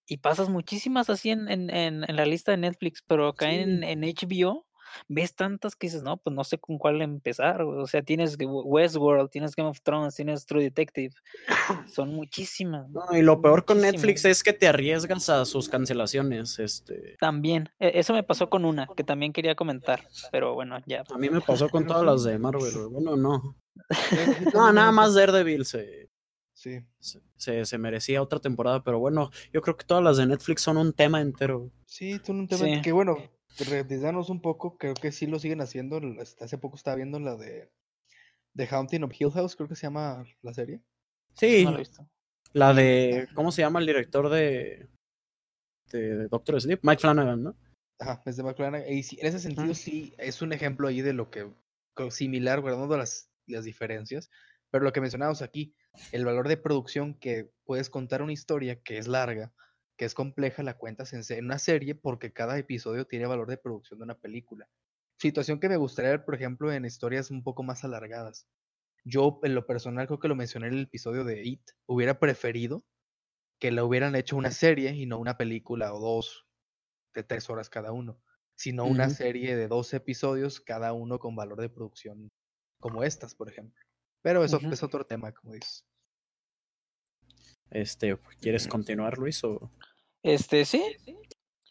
Y 0.07 0.19
pasas 0.19 0.49
muchísimas 0.49 1.11
así 1.11 1.31
en, 1.31 1.49
en, 1.49 1.71
en, 1.71 2.17
la 2.17 2.25
lista 2.25 2.53
de 2.53 2.59
Netflix, 2.59 3.03
pero 3.07 3.29
acá 3.29 3.53
en, 3.53 3.83
en 3.85 4.01
HBO 4.01 4.68
ves 5.09 5.35
tantas 5.35 5.77
que 5.77 5.87
dices, 5.87 6.03
no, 6.03 6.17
pues 6.17 6.35
no 6.35 6.45
sé 6.45 6.59
con 6.59 6.79
cuál 6.79 7.03
empezar. 7.03 7.63
O 7.63 7.87
sea, 7.87 8.03
tienes 8.03 8.37
Westworld, 8.41 9.31
tienes 9.31 9.55
Game 9.55 9.69
of 9.69 9.81
Thrones, 9.83 10.15
tienes 10.15 10.47
True 10.47 10.63
Detective. 10.63 11.15
Son 11.93 12.15
muchísimas. 12.15 12.89
No, 12.91 13.05
y 13.17 13.23
lo 13.23 13.41
peor 13.41 13.65
con 13.65 13.81
Netflix 13.81 14.25
es 14.25 14.43
que 14.43 14.53
te 14.53 14.69
arriesgas 14.69 15.29
a 15.29 15.45
sus 15.45 15.69
cancelaciones. 15.69 16.59
Este. 16.59 17.17
También. 17.21 17.71
E, 17.79 17.99
eso 17.99 18.13
me 18.13 18.23
pasó 18.23 18.49
con 18.51 18.65
una 18.65 18.89
que 18.97 19.05
también 19.05 19.33
quería 19.33 19.55
comentar. 19.55 20.07
Pero 20.33 20.55
bueno, 20.55 20.79
ya. 20.87 21.05
A 21.13 21.19
mí 21.19 21.31
me 21.31 21.41
pasó 21.41 21.69
con 21.69 21.87
todas 21.87 22.05
las 22.05 22.25
de 22.25 22.39
Marvel. 22.39 22.89
Bueno, 22.91 23.17
no. 23.17 23.57
no, 24.55 24.73
nada 24.73 24.91
más 24.91 25.15
Daredevil 25.15 25.65
se, 25.65 26.09
Sí. 26.59 26.81
Se, 27.37 27.65
se, 27.65 27.79
merecía 27.79 28.21
otra 28.21 28.41
temporada, 28.41 28.83
pero 28.83 28.99
bueno, 28.99 29.31
yo 29.53 29.63
creo 29.63 29.77
que 29.77 29.85
todas 29.85 30.03
las 30.03 30.17
de 30.17 30.27
Netflix 30.27 30.63
son 30.63 30.77
un 30.77 30.93
tema 30.93 31.21
entero. 31.21 31.71
Sí, 31.87 32.19
son 32.25 32.41
un 32.41 32.49
tema 32.49 32.83
que 32.83 32.91
bueno, 32.91 33.17
revisarnos 33.59 34.31
un 34.31 34.41
poco, 34.41 34.77
creo 34.77 34.95
que 34.95 35.13
sí 35.13 35.27
lo 35.27 35.39
siguen 35.39 35.61
haciendo. 35.61 36.01
Hace 36.41 36.59
poco 36.59 36.77
estaba 36.77 36.97
viendo 36.97 37.19
la 37.19 37.37
de 37.37 37.71
The 38.57 38.67
Haunting 38.71 39.05
of 39.05 39.13
Hill 39.19 39.31
House, 39.33 39.57
creo 39.57 39.69
que 39.69 39.77
se 39.77 39.87
llama 39.87 40.25
la 40.43 40.55
serie. 40.55 40.81
Sí, 41.35 41.65
No 41.65 41.71
lo 41.73 41.77
he 41.77 41.81
visto. 41.81 42.09
la 42.53 42.75
de. 42.75 43.29
¿Cómo 43.35 43.53
se 43.53 43.63
llama 43.63 43.81
el 43.81 43.87
director 43.87 44.29
de. 44.29 44.89
de 45.91 46.29
Doctor 46.29 46.61
Sleep? 46.61 46.81
Mike 46.83 47.01
Flanagan, 47.01 47.43
¿no? 47.43 47.57
Ajá, 48.01 48.23
es 48.27 48.37
de 48.37 48.43
McLaren. 48.45 48.93
Y 48.93 49.03
sí, 49.03 49.19
en 49.21 49.27
ese 49.27 49.41
sentido, 49.41 49.75
sí, 49.75 50.15
es 50.19 50.41
un 50.41 50.53
ejemplo 50.53 50.87
ahí 50.87 51.01
de 51.01 51.13
lo 51.13 51.31
que, 51.31 51.51
similar, 52.11 52.61
guardando 52.61 52.97
las, 52.97 53.29
las 53.47 53.65
diferencias, 53.65 54.31
pero 54.71 54.85
lo 54.85 54.93
que 54.93 55.01
mencionamos 55.01 55.43
aquí, 55.43 55.75
el 56.13 56.25
valor 56.25 56.47
de 56.47 56.57
producción 56.57 57.15
que 57.15 57.51
puedes 57.65 57.91
contar 57.91 58.23
una 58.23 58.33
historia 58.33 58.81
que 58.81 58.99
es 58.99 59.09
larga, 59.09 59.53
que 59.99 60.05
es 60.05 60.15
compleja, 60.15 60.63
la 60.63 60.79
cuentas 60.79 61.13
en, 61.13 61.45
una 61.45 61.59
serie 61.59 61.97
porque 61.97 62.33
cada 62.33 62.57
episodio 62.57 63.07
tiene 63.07 63.27
valor 63.27 63.49
de 63.49 63.59
producción 63.59 63.99
de 63.99 64.05
una 64.05 64.15
película. 64.15 64.69
Situación 65.19 65.59
que 65.59 65.69
me 65.69 65.77
gustaría 65.77 66.13
ver, 66.13 66.25
por 66.25 66.37
ejemplo, 66.37 66.73
en 66.73 66.85
historias 66.85 67.33
un 67.33 67.43
poco 67.43 67.65
más 67.65 67.83
alargadas. 67.83 68.47
Yo, 69.05 69.41
en 69.43 69.57
lo 69.57 69.67
personal, 69.67 70.07
creo 70.07 70.21
que 70.21 70.29
lo 70.29 70.37
mencioné 70.37 70.69
en 70.69 70.75
el 70.75 70.83
episodio 70.85 71.25
de 71.25 71.43
It, 71.45 71.63
hubiera 71.87 72.21
preferido 72.21 72.85
que 73.59 73.73
la 73.73 73.85
hubieran 73.85 74.15
hecho 74.15 74.37
una 74.37 74.53
serie 74.53 74.93
y 74.93 75.07
no 75.07 75.19
una 75.19 75.37
película 75.37 75.93
o 75.93 75.99
dos 75.99 76.47
de 77.13 77.25
tres 77.25 77.51
horas 77.51 77.69
cada 77.69 77.91
uno, 77.91 78.21
sino 78.55 78.85
una 78.85 79.11
serie 79.11 79.57
de 79.57 79.67
12 79.67 79.97
episodios, 79.97 80.61
cada 80.61 80.93
uno 80.93 81.19
con 81.19 81.35
valor 81.35 81.61
de 81.61 81.71
producción 81.71 82.29
como 82.79 83.03
estas, 83.03 83.35
por 83.35 83.51
ejemplo. 83.51 83.83
Pero 84.23 84.45
eso 84.45 84.61
es 84.61 84.83
otro 84.85 85.05
tema, 85.05 85.33
como 85.33 85.55
dices. 85.55 85.85
Este, 87.71 88.17
¿quieres 88.41 88.67
continuar, 88.67 89.19
Luis? 89.19 89.43
O... 89.45 89.71
Este, 90.23 90.65
sí. 90.65 90.83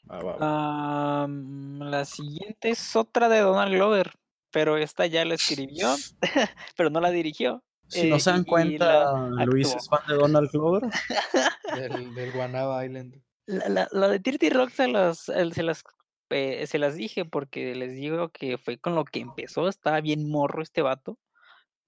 Ah, 0.10 0.22
va, 0.22 0.36
va. 0.38 1.24
Am, 1.24 1.80
la 1.80 2.06
siguiente 2.06 2.70
es 2.70 2.96
otra 2.96 3.30
de 3.30 3.40
Donald 3.40 3.74
Glover, 3.74 4.12
pero 4.52 4.78
esta 4.78 5.06
ya 5.06 5.26
la 5.26 5.36
escribió, 5.36 5.96
pero 6.78 6.90
no 6.90 7.02
la 7.02 7.12
dirigió. 7.12 7.64
Si 7.88 8.10
no 8.10 8.18
eh, 8.18 8.20
se 8.20 8.32
dan 8.32 8.44
cuenta, 8.44 9.30
Luis 9.46 9.74
es 9.74 9.88
fan 9.88 10.02
de 10.08 10.16
Donald 10.16 10.50
Glover. 10.52 10.84
Del, 11.76 12.14
del 12.14 12.32
Guanaba 12.32 12.86
Island. 12.86 13.22
La, 13.46 13.70
la, 13.70 13.88
la 13.92 14.08
de 14.10 14.20
Dirty 14.20 14.50
Rock 14.50 14.72
se 14.72 14.88
las, 14.90 15.20
se 15.20 15.64
las, 15.64 15.84
eh, 16.30 16.68
se 16.68 16.80
las 16.80 16.96
dije 16.96 17.24
porque 17.24 17.76
les 17.76 17.94
digo 17.94 18.30
que 18.30 18.58
fue 18.58 18.78
con 18.78 18.96
lo 18.96 19.06
que 19.06 19.20
empezó. 19.20 19.68
Estaba 19.70 20.02
bien 20.02 20.30
morro 20.30 20.62
este 20.62 20.82
vato. 20.82 21.18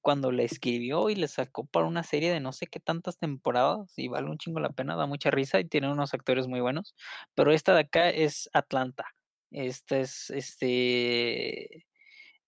Cuando 0.02 0.32
le 0.32 0.46
escribió 0.46 1.10
y 1.10 1.16
le 1.16 1.28
sacó 1.28 1.66
para 1.66 1.86
una 1.86 2.04
serie 2.04 2.32
de 2.32 2.40
no 2.40 2.54
sé 2.54 2.68
qué 2.68 2.80
tantas 2.80 3.18
temporadas 3.18 3.94
y 3.98 4.08
vale 4.08 4.30
un 4.30 4.38
chingo 4.38 4.60
la 4.60 4.70
pena, 4.70 4.96
da 4.96 5.06
mucha 5.06 5.32
risa 5.32 5.60
y 5.60 5.66
tiene 5.66 5.92
unos 5.92 6.14
actores 6.14 6.48
muy 6.48 6.62
buenos. 6.62 6.96
Pero 7.36 7.52
esta 7.52 7.74
de 7.74 7.82
acá 7.82 8.10
es 8.10 8.50
Atlanta. 8.54 9.06
Esta 9.52 10.00
es, 10.00 10.30
este, 10.30 11.86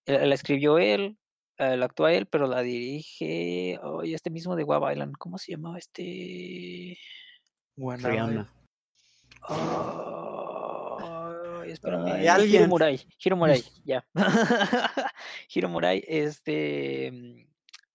la 0.06 0.34
escribió 0.34 0.78
él, 0.78 1.18
eh, 1.58 1.76
la 1.76 1.86
actúa 1.86 2.12
él, 2.12 2.26
pero 2.26 2.46
la 2.46 2.62
dirige, 2.62 3.78
ay, 3.82 4.14
este 4.14 4.30
mismo 4.30 4.56
de 4.56 4.62
Guava 4.62 4.92
Island, 4.92 5.16
¿cómo 5.18 5.38
se 5.38 5.52
llamaba 5.52 5.78
este? 5.78 6.98
Rihanna. 7.76 8.52
Espérame. 11.70 12.28
Ay, 12.28 12.54
Hiro. 12.54 12.66
Murai, 12.68 13.00
Hiro 13.22 13.36
Murai, 13.36 13.62
ya. 13.84 14.04
Hiro 15.54 15.68
Murai, 15.68 16.02
este, 16.06 17.10
mm, 17.12 17.46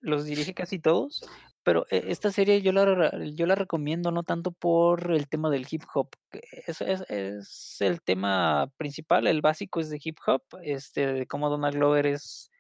los 0.01 0.25
dirige 0.25 0.53
casi 0.53 0.80
todos, 0.80 1.23
pero 1.63 1.86
e- 1.89 2.06
esta 2.08 2.32
serie 2.32 2.62
yo 2.62 2.71
la, 2.71 3.12
yo 3.34 3.45
la 3.45 3.56
recomiendo 3.56 4.12
no 4.12 4.23
tanto 4.23 4.51
por 4.51 5.12
el 5.12 5.27
tema 5.27 5.49
del 5.49 5.67
hip 5.69 5.84
hop, 5.93 6.10
es, 6.32 6.82
es, 6.82 7.01
es 7.10 7.77
el 7.82 8.01
tema 8.01 8.71
principal, 8.77 9.27
el 9.27 9.41
básico 9.41 9.80
es 9.80 9.89
de 9.89 9.99
hip 10.01 10.17
hop, 10.25 10.43
este, 10.63 11.06
de 11.13 11.27
cómo 11.27 11.49
Donald 11.49 11.75
Glover 11.75 12.08
es 12.08 12.51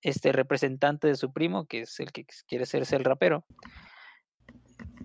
este 0.00 0.32
representante 0.32 1.08
de 1.08 1.16
su 1.16 1.32
primo, 1.32 1.66
que 1.66 1.82
es 1.82 2.00
el 2.00 2.12
que 2.12 2.26
quiere 2.46 2.64
serse 2.64 2.96
el 2.96 3.04
rapero. 3.04 3.44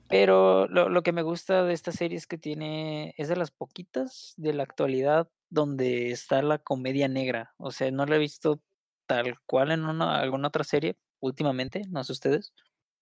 Pero 0.07 0.67
lo, 0.67 0.89
lo 0.89 1.03
que 1.03 1.13
me 1.13 1.21
gusta 1.21 1.63
de 1.63 1.73
esta 1.73 1.91
serie 1.91 2.17
es 2.17 2.27
que 2.27 2.37
tiene, 2.37 3.13
es 3.17 3.29
de 3.29 3.35
las 3.37 3.51
poquitas 3.51 4.33
de 4.37 4.53
la 4.53 4.63
actualidad 4.63 5.29
donde 5.51 6.11
está 6.11 6.41
la 6.41 6.57
comedia 6.57 7.07
negra. 7.07 7.53
O 7.57 7.71
sea, 7.71 7.91
no 7.91 8.07
la 8.07 8.15
he 8.15 8.19
visto 8.19 8.63
tal 9.05 9.39
cual 9.45 9.71
en 9.71 9.85
una, 9.85 10.19
alguna 10.19 10.47
otra 10.47 10.63
serie 10.63 10.97
últimamente, 11.19 11.83
no 11.89 12.03
sé 12.03 12.13
ustedes. 12.13 12.53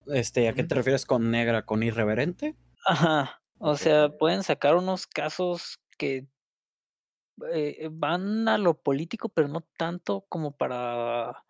Este, 0.07 0.49
¿a 0.49 0.53
qué 0.53 0.63
te 0.63 0.75
refieres 0.75 1.05
con 1.05 1.31
negra? 1.31 1.65
¿Con 1.65 1.83
irreverente? 1.83 2.55
Ajá. 2.85 3.41
O 3.59 3.75
sea, 3.75 4.09
pueden 4.09 4.43
sacar 4.43 4.75
unos 4.75 5.05
casos 5.05 5.79
que 5.97 6.27
eh, 7.53 7.89
van 7.91 8.47
a 8.47 8.57
lo 8.57 8.81
político, 8.81 9.29
pero 9.29 9.47
no 9.47 9.61
tanto 9.77 10.25
como 10.29 10.51
para, 10.51 11.45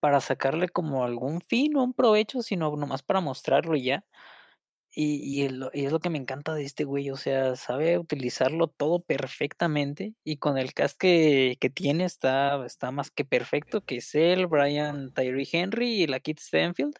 para 0.00 0.20
sacarle 0.20 0.68
como 0.68 1.04
algún 1.04 1.40
fin 1.40 1.76
o 1.76 1.84
un 1.84 1.94
provecho, 1.94 2.42
sino 2.42 2.74
nomás 2.76 3.02
para 3.02 3.20
mostrarlo 3.20 3.76
y 3.76 3.84
ya. 3.84 4.04
Y, 4.94 5.16
y, 5.24 5.44
el- 5.46 5.70
y 5.72 5.86
es 5.86 5.92
lo 5.92 6.00
que 6.00 6.10
me 6.10 6.18
encanta 6.18 6.52
de 6.54 6.64
este 6.64 6.84
güey, 6.84 7.10
o 7.10 7.16
sea, 7.16 7.56
sabe 7.56 7.98
utilizarlo 7.98 8.66
todo 8.68 9.00
perfectamente 9.00 10.12
y 10.22 10.36
con 10.36 10.58
el 10.58 10.74
cast 10.74 10.98
que, 10.98 11.56
que 11.58 11.70
tiene 11.70 12.04
está, 12.04 12.66
está 12.66 12.90
más 12.90 13.10
que 13.10 13.24
perfecto, 13.24 13.80
que 13.80 13.96
es 13.96 14.14
él, 14.14 14.46
Brian 14.48 15.10
Tyree 15.14 15.48
Henry 15.50 16.02
y 16.02 16.06
la 16.06 16.20
Kit 16.20 16.38
Stanfield. 16.40 16.94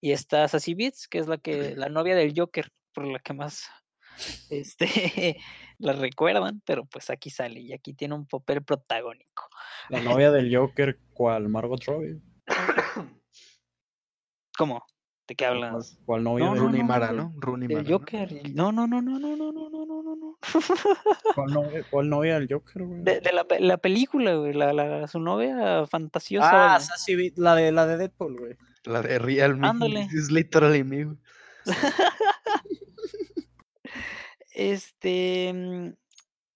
Y 0.00 0.12
está 0.12 0.48
Sassy 0.48 0.74
Beats, 0.74 1.06
que 1.06 1.18
es 1.18 1.26
la 1.26 1.36
que, 1.38 1.76
la 1.76 1.88
novia 1.90 2.14
del 2.16 2.32
Joker, 2.34 2.70
por 2.94 3.04
la 3.06 3.18
que 3.18 3.34
más 3.34 3.68
este, 4.50 5.36
la 5.78 5.92
recuerdan, 5.92 6.62
pero 6.64 6.86
pues 6.86 7.10
aquí 7.10 7.28
sale 7.30 7.60
y 7.60 7.72
aquí 7.74 7.92
tiene 7.92 8.14
un 8.14 8.26
papel 8.26 8.62
protagónico. 8.64 9.48
La 9.90 10.00
novia 10.00 10.30
del 10.30 10.50
Joker, 10.56 10.98
¿cuál? 11.12 11.48
Margot 11.50 11.84
Robbie. 11.84 12.22
¿Cómo? 14.56 14.82
¿De 15.28 15.34
qué 15.36 15.44
¿Cuál- 15.44 15.62
hablas? 15.64 15.98
¿Cuál 16.06 16.24
novia 16.24 16.46
No, 16.46 16.54
no, 16.54 16.60
Rooney 16.62 16.82
Mara, 16.82 17.12
¿no? 17.12 17.34
Rooney 17.36 17.68
Mara. 17.68 17.82
¿no? 17.82 17.98
Joker. 17.98 18.50
No, 18.54 18.72
no, 18.72 18.86
no, 18.86 19.02
no, 19.02 19.18
no, 19.18 19.36
no, 19.36 19.52
no, 19.52 19.68
no, 19.70 20.02
no, 20.02 20.16
no. 20.16 20.38
¿Cuál 21.34 21.52
novia, 21.52 21.84
cuál 21.90 22.08
novia 22.08 22.38
del 22.40 22.48
Joker, 22.50 22.82
güey? 22.82 23.02
De, 23.02 23.20
de 23.20 23.32
la, 23.32 23.44
pe- 23.44 23.60
la 23.60 23.76
película, 23.76 24.34
güey, 24.34 24.54
la, 24.54 24.72
la, 24.72 25.06
su 25.06 25.20
novia 25.20 25.86
fantasiosa. 25.86 26.76
ah. 26.76 26.80
Sassy 26.80 27.14
Beat, 27.14 27.36
la 27.36 27.54
de, 27.54 27.72
la 27.72 27.86
de 27.86 27.98
Deadpool, 27.98 28.38
güey. 28.38 28.56
La 28.84 29.02
de 29.02 29.18
Real 29.18 29.54
Me. 29.58 29.68
Ándale. 29.68 30.08
Is 30.14 30.30
literally 30.30 30.82
me. 30.82 31.04
güey. 31.04 31.16
Este, 34.50 35.52
mm, 35.54 35.90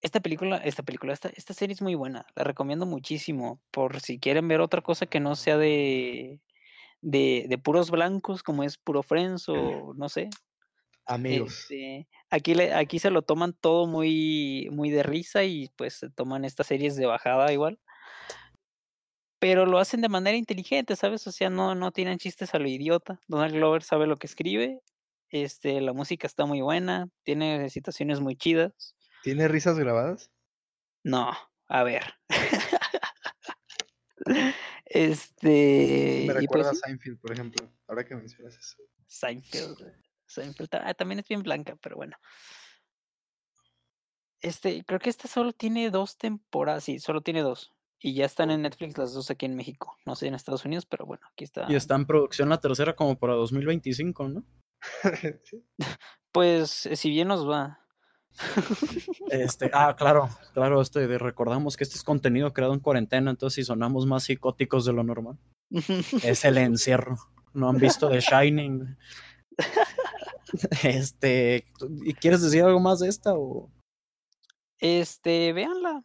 esta 0.01 0.19
película, 0.19 0.57
esta 0.57 0.83
película, 0.83 1.13
esta, 1.13 1.29
esta 1.29 1.53
serie 1.53 1.73
es 1.73 1.81
muy 1.81 1.95
buena. 1.95 2.25
La 2.35 2.43
recomiendo 2.43 2.85
muchísimo. 2.85 3.61
Por 3.71 3.99
si 4.01 4.19
quieren 4.19 4.47
ver 4.47 4.61
otra 4.61 4.81
cosa 4.81 5.05
que 5.05 5.19
no 5.19 5.35
sea 5.35 5.57
de, 5.57 6.39
de, 7.03 7.45
de 7.47 7.57
puros 7.57 7.91
blancos, 7.91 8.41
como 8.41 8.63
es 8.63 8.77
puro 8.77 9.03
Friends 9.03 9.47
o 9.49 9.93
no 9.95 10.09
sé. 10.09 10.29
Amigos. 11.05 11.61
Este, 11.61 12.07
aquí, 12.29 12.55
le, 12.55 12.73
aquí 12.73 12.97
se 12.97 13.11
lo 13.11 13.21
toman 13.21 13.53
todo 13.53 13.87
muy, 13.87 14.69
muy 14.71 14.89
de 14.89 15.03
risa 15.03 15.43
y 15.43 15.69
pues 15.75 15.95
se 15.95 16.09
toman 16.09 16.45
estas 16.45 16.67
series 16.67 16.95
de 16.95 17.05
bajada 17.05 17.51
igual. 17.51 17.79
Pero 19.39 19.65
lo 19.65 19.79
hacen 19.79 19.99
de 19.99 20.07
manera 20.07 20.37
inteligente, 20.37 20.95
¿sabes? 20.95 21.27
O 21.27 21.33
sea, 21.33 21.49
no, 21.49 21.75
no 21.75 21.91
tienen 21.91 22.17
chistes 22.17 22.55
a 22.55 22.59
lo 22.59 22.69
idiota. 22.69 23.19
Donald 23.27 23.53
Glover 23.53 23.83
sabe 23.83 24.07
lo 24.07 24.15
que 24.15 24.27
escribe. 24.27 24.79
Este, 25.29 25.81
la 25.81 25.91
música 25.91 26.25
está 26.25 26.45
muy 26.45 26.61
buena, 26.61 27.09
tiene 27.23 27.69
situaciones 27.69 28.21
muy 28.21 28.37
chidas. 28.37 28.95
¿Tiene 29.23 29.49
risas 29.49 29.77
grabadas? 29.77 30.31
No, 31.03 31.33
a 31.67 31.83
ver. 31.83 32.13
este. 34.93 35.47
Me 35.47 36.23
y 36.23 36.25
pues 36.27 36.37
recuerda 36.37 36.69
a 36.71 36.75
Seinfeld, 36.75 37.19
por 37.19 37.31
ejemplo. 37.31 37.67
Ahora 37.87 38.05
que 38.05 38.15
mencionas 38.15 38.57
eso. 38.57 38.77
Seinfeld. 39.07 39.95
Ah, 40.73 40.93
también 40.93 41.19
es 41.19 41.27
bien 41.27 41.43
blanca, 41.43 41.75
pero 41.81 41.95
bueno. 41.95 42.15
Este, 44.41 44.83
creo 44.83 44.99
que 44.99 45.09
esta 45.09 45.27
solo 45.27 45.53
tiene 45.53 45.89
dos 45.89 46.17
temporadas, 46.17 46.83
sí, 46.83 46.99
solo 46.99 47.21
tiene 47.21 47.41
dos. 47.41 47.73
Y 47.99 48.13
ya 48.15 48.25
están 48.25 48.51
en 48.51 48.63
Netflix 48.63 48.97
las 48.97 49.13
dos 49.13 49.31
aquí 49.31 49.45
en 49.45 49.55
México. 49.55 49.97
No 50.05 50.15
sé 50.15 50.27
en 50.27 50.35
Estados 50.35 50.65
Unidos, 50.65 50.85
pero 50.85 51.05
bueno, 51.05 51.25
aquí 51.31 51.45
está. 51.45 51.65
Y 51.69 51.75
está 51.75 51.95
en 51.95 52.05
producción 52.05 52.49
la 52.49 52.59
tercera 52.59 52.95
como 52.95 53.17
para 53.17 53.33
2025, 53.33 54.29
¿no? 54.29 54.43
Sí. 55.43 55.63
Pues, 56.33 56.87
eh, 56.87 56.95
si 56.95 57.11
bien 57.11 57.27
nos 57.27 57.47
va. 57.47 57.82
Este, 59.29 59.69
ah, 59.73 59.95
claro, 59.95 60.29
claro, 60.53 60.81
este, 60.81 61.05
recordamos 61.17 61.77
que 61.77 61.83
este 61.83 61.95
es 61.97 62.03
contenido 62.03 62.51
creado 62.53 62.73
en 62.73 62.79
cuarentena, 62.79 63.31
entonces 63.31 63.55
si 63.55 63.63
sonamos 63.63 64.05
más 64.05 64.23
psicóticos 64.23 64.85
de 64.85 64.93
lo 64.93 65.03
normal, 65.03 65.37
es 66.23 66.45
el 66.45 66.57
encierro. 66.57 67.17
No 67.53 67.69
han 67.69 67.77
visto 67.77 68.09
The 68.09 68.19
Shining. 68.19 68.97
Este, 70.83 71.65
¿y 72.03 72.13
quieres 72.13 72.41
decir 72.43 72.63
algo 72.63 72.79
más 72.79 72.99
de 72.99 73.09
esta 73.09 73.33
o? 73.33 73.71
Este, 74.79 75.51
véanla. 75.51 76.03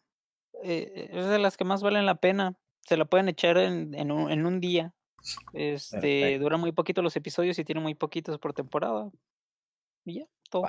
eh, 0.62 1.11
es 1.12 1.27
de 1.27 1.38
las 1.38 1.57
que 1.59 1.64
más 1.64 1.83
valen 1.83 2.07
la 2.07 2.14
pena. 2.14 2.57
Se 2.87 2.97
la 2.97 3.05
pueden 3.05 3.29
echar 3.29 3.59
en, 3.59 3.95
en 3.95 4.11
un, 4.11 4.31
en 4.31 4.47
un 4.47 4.61
día. 4.61 4.95
Este, 5.53 5.99
Perfecto. 6.01 6.43
dura 6.45 6.57
muy 6.57 6.73
poquito 6.73 7.03
los 7.03 7.14
episodios 7.17 7.59
y 7.59 7.64
tiene 7.64 7.83
muy 7.83 7.95
poquitos 7.95 8.38
por 8.38 8.55
temporada. 8.55 9.11
Y 10.07 10.21
ya, 10.21 10.27
todo. 10.49 10.64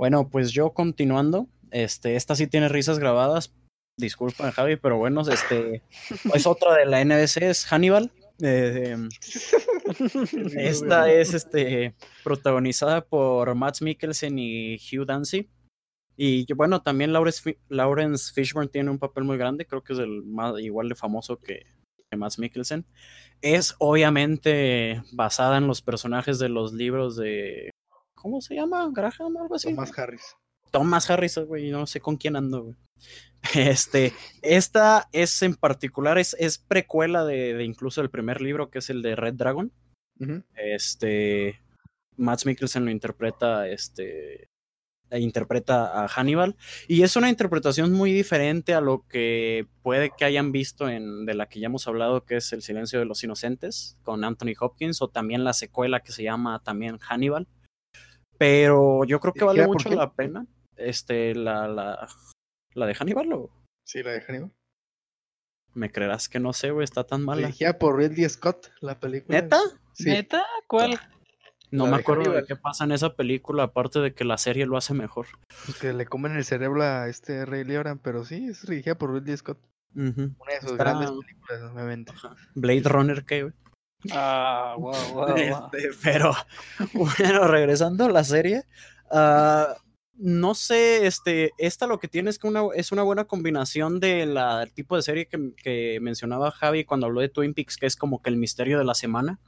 Bueno, 0.00 0.30
pues 0.30 0.50
yo 0.52 0.70
continuando, 0.70 1.46
este, 1.70 2.16
esta 2.16 2.34
sí 2.34 2.46
tiene 2.46 2.70
risas 2.70 2.98
grabadas. 2.98 3.54
Disculpen, 3.98 4.50
Javi, 4.50 4.76
pero 4.76 4.96
bueno, 4.96 5.20
este 5.30 5.82
es 6.34 6.46
otra 6.46 6.74
de 6.74 6.86
la 6.86 7.04
NBC, 7.04 7.42
es 7.42 7.66
Hannibal, 7.66 8.10
Eh, 8.42 8.96
esta 10.56 11.12
es 11.12 11.34
este, 11.34 11.94
protagonizada 12.24 13.02
por 13.02 13.54
Matt 13.54 13.82
Mikkelsen 13.82 14.38
y 14.38 14.76
Hugh 14.76 15.04
Dancy. 15.04 15.50
Y 16.16 16.50
bueno, 16.54 16.80
también 16.80 17.12
Lawrence, 17.12 17.58
Lawrence 17.68 18.32
Fishburne 18.32 18.70
tiene 18.70 18.90
un 18.90 18.98
papel 18.98 19.24
muy 19.24 19.36
grande, 19.36 19.66
creo 19.66 19.84
que 19.84 19.92
es 19.92 19.98
el 19.98 20.22
más 20.22 20.58
igual 20.60 20.88
de 20.88 20.94
famoso 20.94 21.36
que, 21.36 21.66
que 22.10 22.16
Matt 22.16 22.38
Mikkelsen. 22.38 22.86
Es 23.42 23.74
obviamente 23.78 25.02
basada 25.12 25.58
en 25.58 25.66
los 25.66 25.82
personajes 25.82 26.38
de 26.38 26.48
los 26.48 26.72
libros 26.72 27.16
de. 27.16 27.69
¿Cómo 28.20 28.40
se 28.40 28.54
llama? 28.54 28.88
¿Graham 28.92 29.36
o 29.36 29.42
algo 29.42 29.54
así? 29.54 29.68
Thomas 29.68 29.98
Harris. 29.98 30.36
Thomas 30.70 31.10
Harris, 31.10 31.38
güey, 31.38 31.70
no 31.70 31.86
sé 31.86 32.00
con 32.00 32.16
quién 32.16 32.36
ando, 32.36 32.64
güey. 32.64 32.76
Este, 33.54 34.12
esta 34.42 35.08
es 35.12 35.40
en 35.40 35.54
particular, 35.54 36.18
es, 36.18 36.36
es 36.38 36.58
precuela 36.58 37.24
de, 37.24 37.54
de, 37.54 37.64
incluso 37.64 38.02
el 38.02 38.10
primer 38.10 38.42
libro, 38.42 38.70
que 38.70 38.80
es 38.80 38.90
el 38.90 39.00
de 39.00 39.16
Red 39.16 39.34
Dragon. 39.34 39.72
Uh 40.18 40.24
-huh. 40.24 40.44
Este, 40.54 41.58
Matt 42.16 42.44
Mikkelsen 42.44 42.84
lo 42.84 42.90
interpreta, 42.90 43.66
este, 43.66 44.50
e 45.10 45.20
interpreta 45.20 46.04
a 46.04 46.08
Hannibal. 46.08 46.56
Y 46.86 47.02
es 47.02 47.16
una 47.16 47.28
interpretación 47.28 47.92
muy 47.92 48.12
diferente 48.12 48.74
a 48.74 48.80
lo 48.80 49.06
que 49.08 49.66
puede 49.82 50.10
que 50.16 50.24
hayan 50.24 50.52
visto 50.52 50.88
en 50.88 51.26
de 51.26 51.34
la 51.34 51.46
que 51.46 51.60
ya 51.60 51.66
hemos 51.66 51.86
hablado, 51.88 52.24
que 52.24 52.36
es 52.36 52.52
El 52.52 52.62
silencio 52.62 52.98
de 52.98 53.06
los 53.06 53.24
inocentes, 53.24 53.98
con 54.02 54.24
Anthony 54.24 54.54
Hopkins, 54.58 55.02
o 55.02 55.08
también 55.08 55.44
la 55.44 55.52
secuela 55.52 56.00
que 56.00 56.12
se 56.12 56.22
llama 56.22 56.60
también 56.62 56.98
Hannibal. 56.98 57.48
Pero 58.40 59.04
yo 59.04 59.20
creo 59.20 59.34
que 59.34 59.44
vale 59.44 59.66
mucho 59.66 59.90
la 59.90 60.14
pena. 60.14 60.46
Este, 60.74 61.34
la, 61.34 61.68
la, 61.68 62.08
la 62.72 62.86
de 62.86 62.94
Hannibal 62.94 63.30
o. 63.34 63.50
Sí, 63.84 64.02
la 64.02 64.12
de 64.12 64.22
Hannibal. 64.22 64.50
Me 65.74 65.92
creerás 65.92 66.30
que 66.30 66.40
no 66.40 66.54
sé, 66.54 66.70
güey, 66.70 66.84
está 66.84 67.04
tan 67.04 67.22
mala. 67.22 67.42
Dirigida 67.42 67.78
por 67.78 67.98
Ridley 67.98 68.26
Scott, 68.30 68.68
la 68.80 68.98
película. 68.98 69.42
¿Neta? 69.42 69.58
Sí. 69.92 70.08
¿Neta? 70.08 70.42
¿Cuál? 70.66 70.98
No 71.70 71.84
La 71.84 71.90
me 71.90 71.96
de 71.98 72.02
acuerdo 72.02 72.32
de 72.32 72.44
qué 72.46 72.56
pasa 72.56 72.84
en 72.84 72.92
esa 72.92 73.14
película, 73.14 73.64
aparte 73.64 73.98
de 74.00 74.14
que 74.14 74.24
la 74.24 74.38
serie 74.38 74.64
lo 74.64 74.78
hace 74.78 74.94
mejor. 74.94 75.26
Pues 75.66 75.78
que 75.78 75.92
le 75.92 76.06
comen 76.06 76.34
el 76.34 76.44
cerebro 76.46 76.82
a 76.82 77.08
este 77.08 77.44
Ray 77.44 77.64
Lioran, 77.64 77.98
pero 77.98 78.24
sí, 78.24 78.48
es 78.48 78.66
dirigida 78.66 78.96
por 78.96 79.12
Ridley 79.12 79.36
Scott. 79.36 79.58
Ujú. 79.94 80.34
Una 80.38 80.54
de 80.54 80.60
sus 80.62 80.72
Está- 80.72 80.82
grandes 80.84 81.10
películas, 81.10 81.72
obviamente. 81.74 82.12
Ajá. 82.16 82.34
Blade 82.54 82.82
Runner, 82.88 83.24
¿qué, 83.26 83.42
güey? 83.42 83.54
Ah, 84.12 84.74
wow, 84.78 84.92
wow, 85.14 85.26
wow. 85.26 85.36
Este, 85.36 85.90
pero 86.02 86.32
bueno, 86.92 87.46
regresando 87.46 88.04
a 88.04 88.10
la 88.10 88.24
serie, 88.24 88.64
ah, 89.10 89.74
no 90.22 90.54
sé, 90.54 91.06
este, 91.06 91.50
esta 91.56 91.86
lo 91.86 91.98
que 91.98 92.06
tiene 92.08 92.28
es 92.28 92.38
que 92.38 92.46
una, 92.46 92.62
es 92.74 92.92
una 92.92 93.02
buena 93.02 93.24
combinación 93.24 94.00
de 94.00 94.26
la 94.26 94.62
el 94.62 94.72
tipo 94.72 94.94
de 94.96 95.02
serie 95.02 95.26
que, 95.26 95.52
que 95.56 95.98
mencionaba 96.02 96.50
Javi 96.50 96.84
cuando 96.84 97.06
habló 97.06 97.20
de 97.22 97.30
Twin 97.30 97.54
Peaks, 97.54 97.76
que 97.78 97.86
es 97.86 97.96
como 97.96 98.20
que 98.20 98.28
el 98.28 98.36
misterio 98.36 98.78
de 98.78 98.84
la 98.84 98.94
semana. 98.94 99.38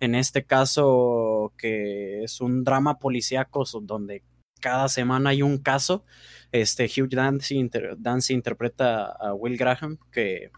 En 0.00 0.14
este 0.16 0.44
caso, 0.44 1.52
que 1.56 2.24
es 2.24 2.40
un 2.40 2.64
drama 2.64 2.98
policíaco 2.98 3.62
donde 3.82 4.24
cada 4.60 4.88
semana 4.88 5.30
hay 5.30 5.42
un 5.42 5.58
caso. 5.58 6.04
Este 6.50 6.86
Hugh 6.86 7.08
Dancy, 7.10 7.56
inter- 7.58 7.94
Dancy 7.98 8.34
interpreta 8.34 9.04
a 9.06 9.32
Will 9.32 9.56
Graham, 9.56 9.98
que 10.10 10.50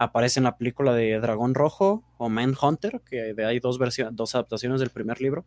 aparece 0.00 0.40
en 0.40 0.44
la 0.44 0.56
película 0.56 0.94
de 0.94 1.20
Dragón 1.20 1.54
Rojo 1.54 2.02
o 2.16 2.28
Manhunter, 2.30 3.02
que 3.08 3.34
de- 3.34 3.44
hay 3.44 3.60
dos, 3.60 3.78
versiones, 3.78 4.16
dos 4.16 4.34
adaptaciones 4.34 4.80
del 4.80 4.90
primer 4.90 5.20
libro. 5.20 5.44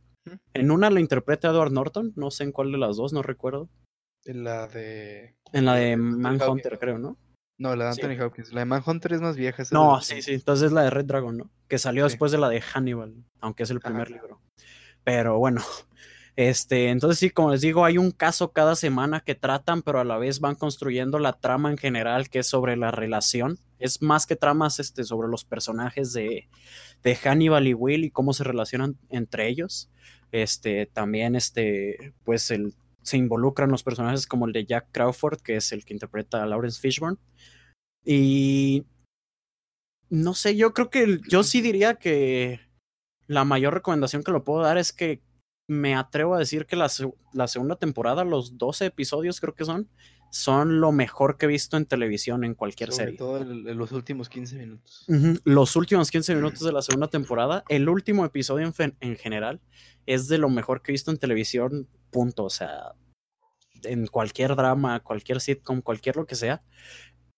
En 0.54 0.70
una 0.72 0.90
lo 0.90 1.00
interpreta 1.00 1.50
Edward 1.50 1.72
Norton, 1.72 2.14
no 2.16 2.30
sé 2.32 2.44
en 2.44 2.52
cuál 2.52 2.72
de 2.72 2.78
las 2.78 2.96
dos, 2.98 3.14
no 3.14 3.24
recuerdo. 3.24 3.68
En 4.26 4.44
La 4.44 4.68
de. 4.68 5.36
En 5.52 5.66
la 5.66 5.74
de 5.76 5.98
Manhunter, 5.98 6.78
creo, 6.80 6.98
¿no? 7.00 7.18
No, 7.60 7.76
la 7.76 7.88
de 7.88 7.94
Sí. 7.94 8.02
Anthony 8.02 8.24
Hopkins. 8.26 8.54
La 8.54 8.62
de 8.62 8.66
Manhunter 8.66 9.14
es 9.14 9.22
más 9.22 9.36
vieja. 9.36 9.64
No, 9.72 10.02
sí, 10.02 10.22
sí, 10.22 10.34
entonces 10.34 10.68
es 10.68 10.72
la 10.72 10.84
de 10.84 10.90
Red 10.92 11.06
Dragon, 11.06 11.36
¿no? 11.38 11.50
Que 11.68 11.78
salió 11.78 12.08
Sí. 12.08 12.14
después 12.14 12.32
de 12.32 12.38
la 12.38 12.50
de 12.50 12.62
Hannibal, 12.62 13.16
aunque 13.42 13.64
es 13.64 13.70
el 13.72 13.80
primer 13.80 14.04
Ajá. 14.08 14.12
libro. 14.16 14.42
Pero 15.04 15.38
bueno, 15.40 15.62
este, 16.36 16.90
entonces 16.90 17.20
sí, 17.20 17.30
como 17.30 17.52
les 17.52 17.62
digo, 17.62 17.86
hay 17.86 17.98
un 17.98 18.12
caso 18.12 18.52
cada 18.52 18.76
semana 18.76 19.20
que 19.22 19.36
tratan, 19.36 19.82
pero 19.82 20.00
a 20.00 20.04
la 20.04 20.18
vez 20.18 20.40
van 20.40 20.56
construyendo 20.56 21.20
la 21.20 21.34
trama 21.34 21.70
en 21.72 21.78
general, 21.78 22.30
que 22.30 22.40
es 22.40 22.48
sobre 22.48 22.76
la 22.78 22.92
relación. 22.92 23.58
Es 23.84 24.02
más 24.02 24.26
que 24.26 24.36
tramas 24.36 24.80
este, 24.80 25.04
sobre 25.04 25.28
los 25.28 25.44
personajes 25.44 26.14
de, 26.14 26.48
de 27.04 27.16
Hannibal 27.16 27.68
y 27.68 27.74
Will 27.74 28.06
y 28.06 28.12
cómo 28.12 28.34
se 28.34 28.44
relacionan 28.44 28.98
entre 29.10 29.48
ellos. 29.48 29.90
Este, 30.32 30.86
también, 30.86 31.36
este, 31.36 32.14
pues 32.24 32.52
se 33.04 33.18
involucran 33.18 33.70
los 33.70 33.84
personajes 33.84 34.26
como 34.26 34.48
el 34.48 34.54
de 34.54 34.66
Jack 34.66 34.88
Crawford, 34.92 35.42
que 35.42 35.58
es 35.58 35.72
el 35.72 35.86
que 35.86 35.94
interpreta 35.94 36.42
a 36.42 36.46
Lawrence 36.46 36.80
Fishburne. 36.80 37.18
Y 38.06 38.86
no 40.10 40.34
sé, 40.34 40.56
yo 40.56 40.74
creo 40.74 40.90
que 40.90 41.20
yo 41.28 41.44
sí 41.44 41.62
diría 41.62 41.96
que 41.96 42.60
la 43.28 43.46
mayor 43.46 43.74
recomendación 43.74 44.24
que 44.24 44.32
lo 44.32 44.44
puedo 44.44 44.62
dar 44.62 44.78
es 44.78 44.94
que 44.94 45.22
me 45.68 45.96
atrevo 45.96 46.36
a 46.36 46.40
decir 46.40 46.66
que 46.66 46.76
la, 46.76 46.90
la 47.34 47.48
segunda 47.48 47.76
temporada, 47.76 48.24
los 48.24 48.58
12 48.58 48.86
episodios 48.86 49.40
creo 49.40 49.56
que 49.56 49.66
son, 49.66 49.90
son 50.34 50.82
lo 50.82 50.92
mejor 50.92 51.38
que 51.38 51.46
he 51.46 51.48
visto 51.48 51.78
en 51.78 51.86
televisión 51.86 52.44
en 52.44 52.56
cualquier 52.56 52.92
Sobre 52.92 53.04
serie. 53.06 53.18
todo 53.20 53.38
el- 53.38 53.62
los 53.78 53.92
últimos 53.92 54.30
15 54.30 54.56
minutos. 54.58 55.06
Los 55.44 55.76
últimos 55.76 56.10
15 56.10 56.34
minutos 56.34 56.62
de 56.62 56.72
la 56.72 56.82
segunda 56.82 57.08
temporada, 57.08 57.64
el 57.70 57.88
último 57.88 58.26
episodio 58.26 58.66
en, 58.80 58.96
en 59.00 59.16
general, 59.16 59.62
es 60.08 60.28
de 60.28 60.40
lo 60.40 60.50
mejor 60.50 60.82
que 60.82 60.92
he 60.92 60.94
visto 60.94 61.12
en 61.12 61.18
televisión, 61.20 61.88
punto. 62.10 62.46
O 62.46 62.50
sea, 62.50 62.94
en 63.84 64.08
cualquier 64.08 64.56
drama, 64.56 65.02
cualquier 65.02 65.40
sitcom, 65.40 65.82
cualquier 65.82 66.16
lo 66.16 66.26
que 66.26 66.34
sea. 66.34 66.64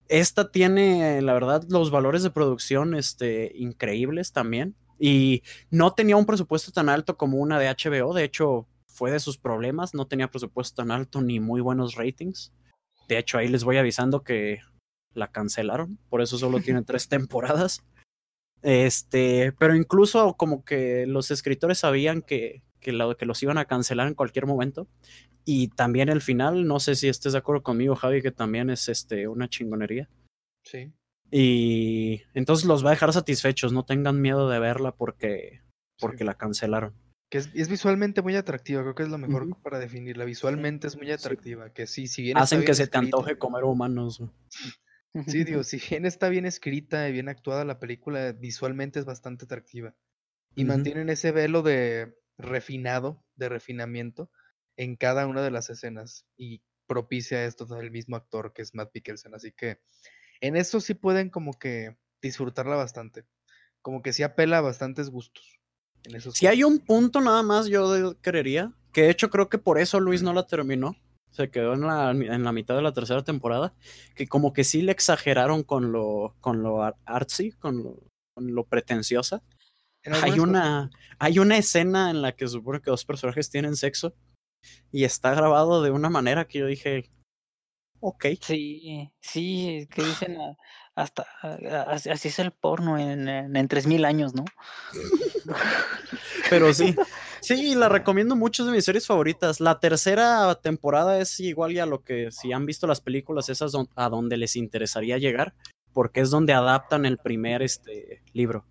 Esta 0.07 0.49
tiene, 0.49 1.21
la 1.21 1.33
verdad, 1.33 1.65
los 1.67 1.91
valores 1.91 2.23
de 2.23 2.29
producción 2.29 2.95
este, 2.95 3.51
increíbles 3.55 4.31
también. 4.31 4.73
Y 4.97 5.43
no 5.69 5.91
tenía 5.91 6.15
un 6.15 6.25
presupuesto 6.25 6.71
tan 6.71 6.87
alto 6.87 7.17
como 7.17 7.39
una 7.39 7.59
de 7.59 7.67
HBO. 7.67 8.13
De 8.13 8.23
hecho, 8.23 8.69
fue 8.87 9.11
de 9.11 9.19
sus 9.19 9.37
problemas. 9.37 9.93
No 9.93 10.07
tenía 10.07 10.31
presupuesto 10.31 10.81
tan 10.81 10.91
alto 10.91 11.21
ni 11.21 11.41
muy 11.41 11.59
buenos 11.59 11.95
ratings. 11.95 12.53
De 13.07 13.17
hecho, 13.17 13.37
ahí 13.37 13.47
les 13.47 13.63
voy 13.63 13.77
avisando 13.77 14.23
que 14.23 14.59
la 15.13 15.31
cancelaron. 15.31 15.97
Por 16.09 16.21
eso 16.21 16.37
solo 16.37 16.59
tiene 16.59 16.81
tres 16.85 17.07
temporadas. 17.07 17.83
Este, 18.61 19.51
pero 19.59 19.75
incluso 19.75 20.33
como 20.35 20.65
que 20.65 21.05
los 21.05 21.29
escritores 21.31 21.79
sabían 21.79 22.21
que, 22.21 22.63
que, 22.79 22.91
lo- 22.91 23.15
que 23.15 23.25
los 23.25 23.41
iban 23.43 23.57
a 23.57 23.65
cancelar 23.65 24.07
en 24.07 24.15
cualquier 24.15 24.45
momento. 24.47 24.87
Y 25.45 25.67
también 25.67 26.09
el 26.09 26.21
final, 26.21 26.65
no 26.65 26.79
sé 26.79 26.95
si 26.95 27.07
estés 27.07 27.33
de 27.33 27.39
acuerdo 27.39 27.61
conmigo, 27.61 27.95
Javi, 27.95 28.21
que 28.23 28.31
también 28.31 28.69
es 28.71 28.89
este, 28.89 29.27
una 29.27 29.47
chingonería. 29.47 30.09
Sí. 30.63 30.91
Y 31.29 32.23
entonces 32.33 32.65
los 32.65 32.83
va 32.83 32.89
a 32.89 32.93
dejar 32.93 33.13
satisfechos, 33.13 33.71
no 33.71 33.83
tengan 33.85 34.21
miedo 34.21 34.49
de 34.49 34.57
verla 34.59 34.91
porque, 34.95 35.61
porque 35.99 36.19
Sí. 36.19 36.23
la 36.23 36.33
cancelaron. 36.35 36.93
Que 37.35 37.39
es, 37.39 37.49
es 37.53 37.67
visualmente 37.67 38.21
muy 38.21 38.37
atractiva, 38.37 38.81
creo 38.81 38.95
que 38.95 39.03
es 39.03 39.09
lo 39.09 39.17
mejor 39.17 39.61
para 39.61 39.77
definirla. 39.77 40.23
Visualmente 40.23 40.87
es 40.87 40.95
muy 40.95 41.11
atractiva, 41.11 41.73
que 41.73 41.85
sí, 41.85 42.07
si 42.07 42.21
bien 42.21 42.37
Hacen 42.37 42.63
que 42.63 42.73
se 42.73 42.87
te 42.87 42.97
antoje 42.97 43.37
comer 43.37 43.65
humanos. 43.65 44.23
Sí, 45.27 45.43
digo, 45.43 45.63
si 45.65 45.77
bien 45.89 46.05
está 46.05 46.29
bien 46.29 46.45
escrita 46.45 47.09
y 47.09 47.11
bien 47.11 47.27
actuada 47.27 47.65
la 47.65 47.77
película, 47.77 48.31
visualmente 48.31 48.99
es 48.99 49.05
bastante 49.05 49.43
atractiva. 49.43 49.93
Y 50.55 50.63
mantienen 50.63 51.09
ese 51.09 51.33
velo 51.33 51.61
de 51.61 52.17
refinado, 52.37 53.21
de 53.35 53.49
refinamiento, 53.49 54.31
en 54.77 54.95
cada 54.95 55.27
una 55.27 55.41
de 55.41 55.51
las 55.51 55.69
escenas. 55.69 56.25
Y 56.37 56.63
propicia 56.87 57.43
esto 57.43 57.65
del 57.65 57.91
mismo 57.91 58.15
actor 58.15 58.53
que 58.53 58.61
es 58.61 58.73
Matt 58.73 58.91
Mikkelsen. 58.93 59.35
Así 59.35 59.51
que 59.51 59.81
en 60.39 60.55
eso 60.55 60.79
sí 60.79 60.93
pueden 60.93 61.29
como 61.29 61.51
que 61.59 61.97
disfrutarla 62.21 62.77
bastante. 62.77 63.25
Como 63.81 64.01
que 64.01 64.13
sí 64.13 64.23
apela 64.23 64.59
a 64.59 64.61
bastantes 64.61 65.09
gustos. 65.09 65.59
En 66.05 66.15
esos 66.15 66.35
Si 66.35 66.47
hay 66.47 66.63
un 66.63 66.79
punto 66.79 67.21
nada 67.21 67.43
más, 67.43 67.67
yo 67.67 68.15
creería, 68.21 68.71
que 68.91 69.03
de 69.03 69.09
hecho 69.09 69.29
creo 69.29 69.49
que 69.49 69.57
por 69.57 69.79
eso 69.79 69.99
Luis 69.99 70.21
no 70.23 70.33
la 70.33 70.45
terminó, 70.45 70.95
se 71.31 71.49
quedó 71.49 71.73
en 71.73 71.81
la, 71.81 72.11
en 72.11 72.43
la 72.43 72.51
mitad 72.51 72.75
de 72.75 72.81
la 72.81 72.93
tercera 72.93 73.23
temporada, 73.23 73.73
que 74.15 74.27
como 74.27 74.53
que 74.53 74.63
sí 74.63 74.81
le 74.81 74.91
exageraron 74.91 75.63
con 75.63 75.91
lo, 75.91 76.35
con 76.39 76.63
lo 76.63 76.83
ar- 76.83 76.95
artsy, 77.05 77.51
con 77.51 77.83
lo, 77.83 77.99
con 78.33 78.55
lo 78.55 78.63
pretenciosa. 78.63 79.43
en 80.03 80.13
Hay 80.13 80.39
una, 80.39 80.91
hay 81.19 81.39
una 81.39 81.57
escena 81.57 82.09
en 82.09 82.21
la 82.21 82.31
que 82.33 82.47
supone 82.47 82.81
que 82.81 82.91
dos 82.91 83.03
personajes 83.03 83.49
tienen 83.49 83.75
sexo 83.75 84.13
y 84.91 85.03
está 85.03 85.33
grabado 85.35 85.83
de 85.83 85.91
una 85.91 86.09
manera 86.09 86.45
que 86.45 86.59
yo 86.59 86.67
dije, 86.67 87.09
ok. 87.99 88.25
Sí, 88.41 89.11
sí, 89.19 89.87
que 89.91 90.03
dicen 90.03 90.37
hasta 90.95 91.25
así 91.89 92.29
es 92.29 92.39
el 92.39 92.51
porno 92.51 92.97
en, 92.97 93.27
en, 93.27 93.55
en 93.55 93.67
3000 93.67 94.05
años, 94.05 94.33
¿no? 94.33 94.45
Pero 96.49 96.73
sí, 96.73 96.95
sí, 97.41 97.75
la 97.75 97.89
recomiendo 97.89 98.35
mucho, 98.35 98.63
es 98.63 98.67
de 98.67 98.73
mis 98.75 98.85
series 98.85 99.07
favoritas. 99.07 99.59
La 99.59 99.79
tercera 99.79 100.55
temporada 100.61 101.19
es 101.19 101.39
igual 101.39 101.73
y 101.73 101.79
a 101.79 101.85
lo 101.85 102.03
que 102.03 102.31
si 102.31 102.53
han 102.53 102.65
visto 102.65 102.87
las 102.87 103.01
películas, 103.01 103.49
esas 103.49 103.71
don- 103.71 103.89
a 103.95 104.09
donde 104.09 104.37
les 104.37 104.55
interesaría 104.55 105.17
llegar, 105.17 105.53
porque 105.93 106.21
es 106.21 106.29
donde 106.29 106.53
adaptan 106.53 107.05
el 107.05 107.17
primer 107.17 107.61
este, 107.61 108.21
libro. 108.33 108.65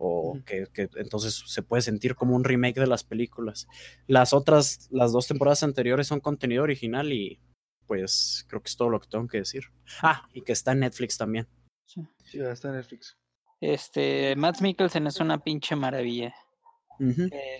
O 0.00 0.38
que 0.46 0.68
entonces 0.94 1.42
se 1.46 1.62
puede 1.62 1.82
sentir 1.82 2.14
como 2.14 2.36
un 2.36 2.44
remake 2.44 2.78
de 2.78 2.86
las 2.86 3.02
películas. 3.02 3.66
Las 4.06 4.32
otras, 4.32 4.86
las 4.92 5.10
dos 5.10 5.26
temporadas 5.26 5.64
anteriores 5.64 6.06
son 6.06 6.20
contenido 6.20 6.62
original 6.62 7.12
y 7.12 7.40
pues 7.88 8.44
creo 8.46 8.62
que 8.62 8.68
es 8.68 8.76
todo 8.76 8.90
lo 8.90 9.00
que 9.00 9.08
tengo 9.08 9.26
que 9.26 9.38
decir. 9.38 9.64
Ah, 10.02 10.28
y 10.32 10.42
que 10.42 10.52
está 10.52 10.72
en 10.72 10.80
Netflix 10.80 11.16
también. 11.18 11.48
Sí. 11.86 12.06
Está 12.34 12.68
en 12.68 12.74
Netflix. 12.74 13.18
Este, 13.60 14.36
Matt 14.36 14.60
Mikkelsen 14.60 15.06
es 15.06 15.18
una 15.18 15.38
pinche 15.38 15.74
maravilla. 15.74 16.32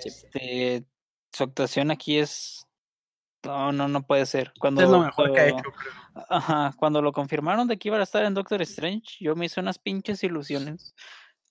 Este, 0.04 0.84
su 1.32 1.44
actuación 1.44 1.90
aquí 1.90 2.18
es. 2.18 2.64
No, 3.44 3.72
no, 3.72 3.88
no 3.88 4.06
puede 4.06 4.26
ser. 4.26 4.52
Cuando, 4.60 4.82
Es 4.82 4.90
lo 4.90 5.00
mejor 5.00 5.32
que 5.32 5.40
ha 5.40 5.48
hecho, 5.48 5.62
creo. 5.62 6.26
Ajá, 6.28 6.74
cuando 6.76 7.00
lo 7.00 7.12
confirmaron 7.12 7.66
de 7.66 7.78
que 7.78 7.88
iba 7.88 7.96
a 7.96 8.02
estar 8.02 8.24
en 8.24 8.34
Doctor 8.34 8.60
Strange, 8.62 9.16
yo 9.20 9.34
me 9.34 9.46
hice 9.46 9.60
unas 9.60 9.78
pinches 9.78 10.22
ilusiones. 10.22 10.94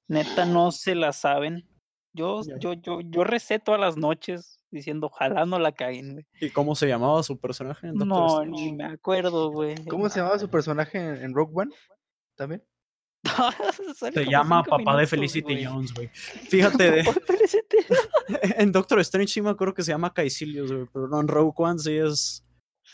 Neta, 0.07 0.45
no 0.45 0.71
se 0.71 0.95
la 0.95 1.13
saben. 1.13 1.67
Yo, 2.13 2.41
yo, 2.59 2.73
yo, 2.73 3.01
yo 3.01 3.23
recé 3.23 3.59
todas 3.59 3.79
las 3.79 3.97
noches 3.97 4.56
diciendo, 4.71 5.07
ojalá 5.07 5.45
no 5.45 5.59
la 5.59 5.71
caguen, 5.71 6.13
güey. 6.13 6.25
¿Y 6.41 6.49
cómo 6.49 6.75
se 6.75 6.87
llamaba 6.87 7.23
su 7.23 7.39
personaje 7.39 7.87
en 7.87 7.93
Doctor 7.95 8.07
No, 8.07 8.27
Strange? 8.27 8.51
ni 8.51 8.73
me 8.73 8.85
acuerdo, 8.85 9.49
güey. 9.51 9.75
¿Cómo 9.85 10.09
se 10.09 10.19
llamaba 10.19 10.39
su 10.39 10.49
personaje 10.49 10.97
en, 10.97 11.15
en 11.23 11.33
Rogue 11.33 11.51
One? 11.55 11.71
¿También? 12.35 12.63
Se 14.13 14.25
llama 14.25 14.63
Papá 14.69 14.95
de 14.97 15.07
Felicity. 15.07 15.65
Jones, 15.65 15.93
güey. 15.93 16.07
Fíjate, 16.09 16.91
de- 16.91 17.03
en 18.57 18.71
Doctor 18.71 18.99
Strange 19.01 19.33
sí 19.33 19.41
me 19.41 19.49
acuerdo 19.49 19.73
que 19.73 19.83
se 19.83 19.91
llama 19.91 20.13
Caecilius, 20.13 20.71
güey, 20.71 20.85
pero 20.93 21.07
no 21.07 21.19
en 21.19 21.27
Rogue 21.27 21.53
One 21.57 21.79
sí 21.79 21.97
es 21.97 22.45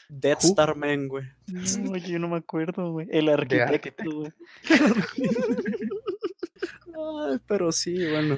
Death 0.09 0.43
Who? 0.43 0.49
Star 0.49 0.75
Man, 0.75 1.07
güey. 1.07 1.25
No, 1.47 1.97
yo 1.97 2.19
no 2.19 2.29
me 2.29 2.38
acuerdo, 2.38 2.91
güey. 2.93 3.07
El 3.12 3.29
arquitecto, 3.29 4.09
güey. 4.12 4.31
Ay, 6.95 7.39
pero 7.47 7.71
sí, 7.71 7.95
bueno. 8.09 8.38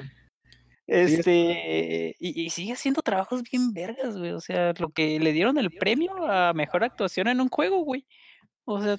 Este, 0.88 2.14
y, 2.20 2.44
y 2.44 2.50
sigue 2.50 2.72
haciendo 2.72 3.02
trabajos 3.02 3.42
bien 3.42 3.72
vergas, 3.72 4.16
güey. 4.16 4.30
O 4.32 4.40
sea, 4.40 4.72
lo 4.78 4.90
que 4.90 5.18
le 5.18 5.32
dieron 5.32 5.58
el 5.58 5.70
premio 5.72 6.14
a 6.30 6.52
mejor 6.52 6.84
actuación 6.84 7.26
en 7.28 7.40
un 7.40 7.48
juego, 7.48 7.84
güey. 7.84 8.06
O 8.64 8.80
sea, 8.82 8.96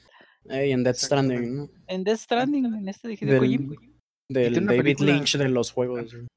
Ey, 0.49 0.71
en 0.71 0.83
Death 0.83 0.97
Stranding, 0.97 1.55
¿no? 1.57 1.69
en 1.87 2.03
Death 2.03 2.19
Stranding, 2.19 2.65
en 2.65 2.87
este 2.89 3.07
de 3.09 3.13
Hideo 3.15 3.31
Del, 3.31 3.39
Kojima. 3.39 3.75
del 4.29 4.53
David 4.65 4.77
película- 4.81 5.13
Lynch 5.13 5.37
de 5.37 5.49
los 5.49 5.71
juegos. 5.71 6.13
güey. 6.13 6.27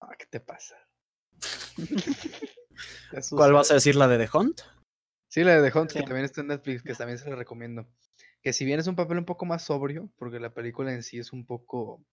Ah, 0.00 0.14
¿Qué 0.18 0.26
te 0.26 0.40
pasa? 0.40 0.76
¿Cuál 3.30 3.52
vas 3.52 3.70
a 3.70 3.74
decir? 3.74 3.96
¿La 3.96 4.08
de 4.08 4.18
The 4.24 4.36
Hunt? 4.36 4.60
Sí, 5.30 5.44
la 5.44 5.60
de 5.60 5.70
The 5.70 5.78
Hunt, 5.78 5.90
Sí. 5.90 5.98
que 5.98 6.04
también 6.04 6.24
está 6.24 6.40
en 6.40 6.48
Netflix, 6.48 6.82
que 6.82 6.94
también 6.94 7.18
se 7.18 7.28
la 7.28 7.36
recomiendo. 7.36 7.86
Que 8.42 8.52
si 8.52 8.64
bien 8.64 8.78
es 8.80 8.86
un 8.86 8.96
papel 8.96 9.18
un 9.18 9.24
poco 9.24 9.44
más 9.46 9.62
sobrio, 9.64 10.10
porque 10.16 10.38
la 10.40 10.52
película 10.54 10.92
en 10.92 11.02
sí 11.02 11.18
es 11.18 11.32
un 11.32 11.44
poco 11.44 12.04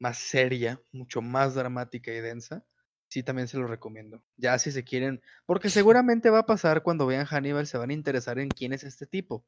más 0.00 0.18
seria, 0.18 0.82
mucho 0.90 1.22
más 1.22 1.54
dramática 1.54 2.10
y 2.12 2.20
densa, 2.20 2.64
sí 3.08 3.22
también 3.22 3.46
se 3.46 3.58
lo 3.58 3.66
recomiendo. 3.66 4.24
Ya 4.36 4.58
si 4.58 4.72
se 4.72 4.82
quieren, 4.82 5.22
porque 5.46 5.68
seguramente 5.86 6.30
va 6.30 6.40
a 6.40 6.46
pasar 6.46 6.82
cuando 6.82 7.06
vean 7.06 7.26
Hannibal, 7.26 7.66
se 7.66 7.78
van 7.78 7.90
a 7.90 7.94
interesar 7.94 8.38
en 8.40 8.48
quién 8.48 8.72
es 8.72 8.82
este 8.82 9.06
tipo, 9.06 9.44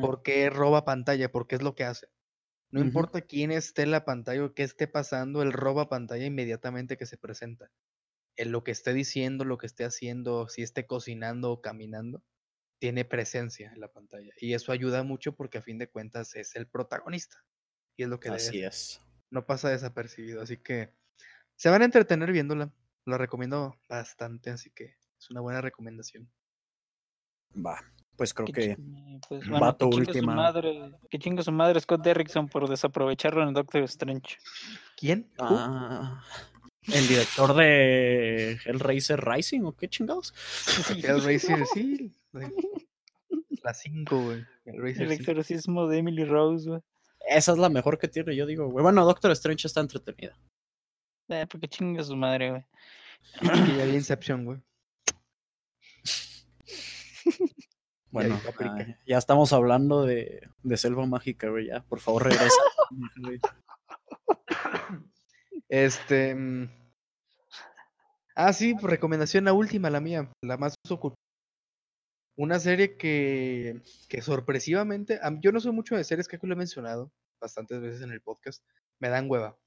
por 0.00 0.22
qué 0.22 0.50
roba 0.50 0.84
pantalla, 0.84 1.32
por 1.32 1.46
qué 1.46 1.56
es 1.56 1.62
lo 1.62 1.74
que 1.74 1.84
hace. 1.84 2.08
No 2.70 2.80
importa 2.80 3.22
quién 3.22 3.50
esté 3.50 3.82
en 3.82 3.90
la 3.90 4.04
pantalla 4.04 4.44
o 4.44 4.52
qué 4.52 4.62
esté 4.62 4.86
pasando, 4.86 5.40
él 5.40 5.52
roba 5.52 5.88
pantalla 5.88 6.26
inmediatamente 6.26 6.98
que 6.98 7.06
se 7.06 7.16
presenta. 7.16 7.70
En 8.36 8.52
lo 8.52 8.62
que 8.62 8.72
esté 8.72 8.92
diciendo, 8.92 9.44
lo 9.44 9.56
que 9.56 9.66
esté 9.66 9.84
haciendo, 9.84 10.48
si 10.48 10.62
esté 10.62 10.86
cocinando 10.86 11.50
o 11.50 11.62
caminando, 11.62 12.22
tiene 12.78 13.06
presencia 13.06 13.72
en 13.72 13.80
la 13.80 13.88
pantalla. 13.88 14.32
Y 14.38 14.52
eso 14.52 14.70
ayuda 14.70 15.02
mucho 15.02 15.34
porque 15.34 15.58
a 15.58 15.62
fin 15.62 15.78
de 15.78 15.88
cuentas 15.88 16.36
es 16.36 16.54
el 16.56 16.66
protagonista. 16.66 17.42
Y 17.96 18.02
es 18.02 18.08
lo 18.08 18.20
que 18.20 18.28
Así 18.28 18.62
es. 18.62 19.00
No 19.30 19.44
pasa 19.46 19.68
desapercibibido. 19.70 20.42
Así 20.42 20.56
que 20.58 20.92
se 21.56 21.68
van 21.70 21.82
a 21.82 21.84
entretener 21.86 22.32
viéndola. 22.32 22.72
La 23.04 23.16
recomiendo 23.18 23.74
bastante, 23.88 24.50
así 24.50 24.70
que 24.70 24.96
es 25.18 25.30
una 25.30 25.40
buena 25.40 25.60
recomendación. 25.62 26.30
Va, 27.56 27.80
pues 28.16 28.34
creo 28.34 28.46
Que 28.46 28.76
pues, 29.28 29.48
bueno, 29.48 29.60
vato 29.64 29.88
que 29.88 29.96
chingue 29.96 30.20
su 30.20 30.26
madre, 30.26 30.92
que 31.08 31.18
chingue 31.18 31.42
su 31.42 31.52
madre 31.52 31.80
Scott 31.80 32.02
Derrickson 32.04 32.48
por 32.48 32.68
desaprovecharlo 32.68 33.42
en 33.48 33.54
Doctor 33.54 33.82
Strange. 33.84 34.36
¿Quién? 34.96 35.30
Ah, 35.38 36.22
el 36.82 37.08
director 37.08 37.54
de 37.56 38.58
Hellraiser 38.66 39.20
Rising 39.24 39.62
o 39.62 39.72
qué 39.74 39.88
chingados. 39.88 40.34
Hellraiser, 41.02 41.64
sí. 41.72 42.12
la- 42.32 42.50
La 43.64 43.74
5, 43.74 44.22
güey. 44.22 44.44
El 44.66 44.94
5. 44.94 45.12
exorcismo 45.12 45.88
de 45.88 45.98
Emily 45.98 46.24
Rose, 46.24 46.68
güey. 46.68 46.80
Esa 47.28 47.52
es 47.52 47.58
la 47.58 47.68
mejor 47.68 47.98
que 47.98 48.08
tiene, 48.08 48.34
yo 48.34 48.46
digo, 48.46 48.68
güey. 48.68 48.82
Bueno, 48.82 49.04
Doctor 49.04 49.30
Strange 49.32 49.66
está 49.66 49.80
entretenida. 49.80 50.36
Eh, 51.28 51.46
porque 51.50 51.68
chingue 51.68 52.02
su 52.02 52.16
madre, 52.16 52.50
güey. 52.50 52.64
Que 53.40 53.76
ya 53.76 53.84
vi 53.84 53.94
Inception, 53.94 54.44
güey. 54.44 54.60
Bueno, 58.10 58.40
ah, 58.58 58.86
ya 59.06 59.18
estamos 59.18 59.52
hablando 59.52 60.06
de, 60.06 60.48
de 60.62 60.76
Selva 60.78 61.04
Mágica, 61.04 61.50
güey. 61.50 61.66
Ya, 61.66 61.82
por 61.82 62.00
favor, 62.00 62.24
regresa. 62.24 62.56
Este. 65.68 66.34
mm, 66.34 66.70
Ah, 68.40 68.52
sí, 68.52 68.72
pues, 68.74 68.84
recomendación 68.84 69.44
la 69.44 69.52
última, 69.52 69.90
la 69.90 70.00
mía, 70.00 70.30
la 70.42 70.56
más 70.56 70.74
oculta. 70.88 71.16
Una 72.38 72.60
serie 72.60 72.96
que, 72.96 73.82
que 74.08 74.22
sorpresivamente, 74.22 75.18
yo 75.40 75.50
no 75.50 75.58
soy 75.58 75.72
mucho 75.72 75.96
de 75.96 76.04
series, 76.04 76.28
creo 76.28 76.40
que 76.40 76.46
lo 76.46 76.54
he 76.54 76.56
mencionado 76.56 77.12
bastantes 77.40 77.80
veces 77.80 78.02
en 78.02 78.12
el 78.12 78.20
podcast, 78.20 78.64
me 79.00 79.08
dan 79.08 79.28
hueva. 79.28 79.58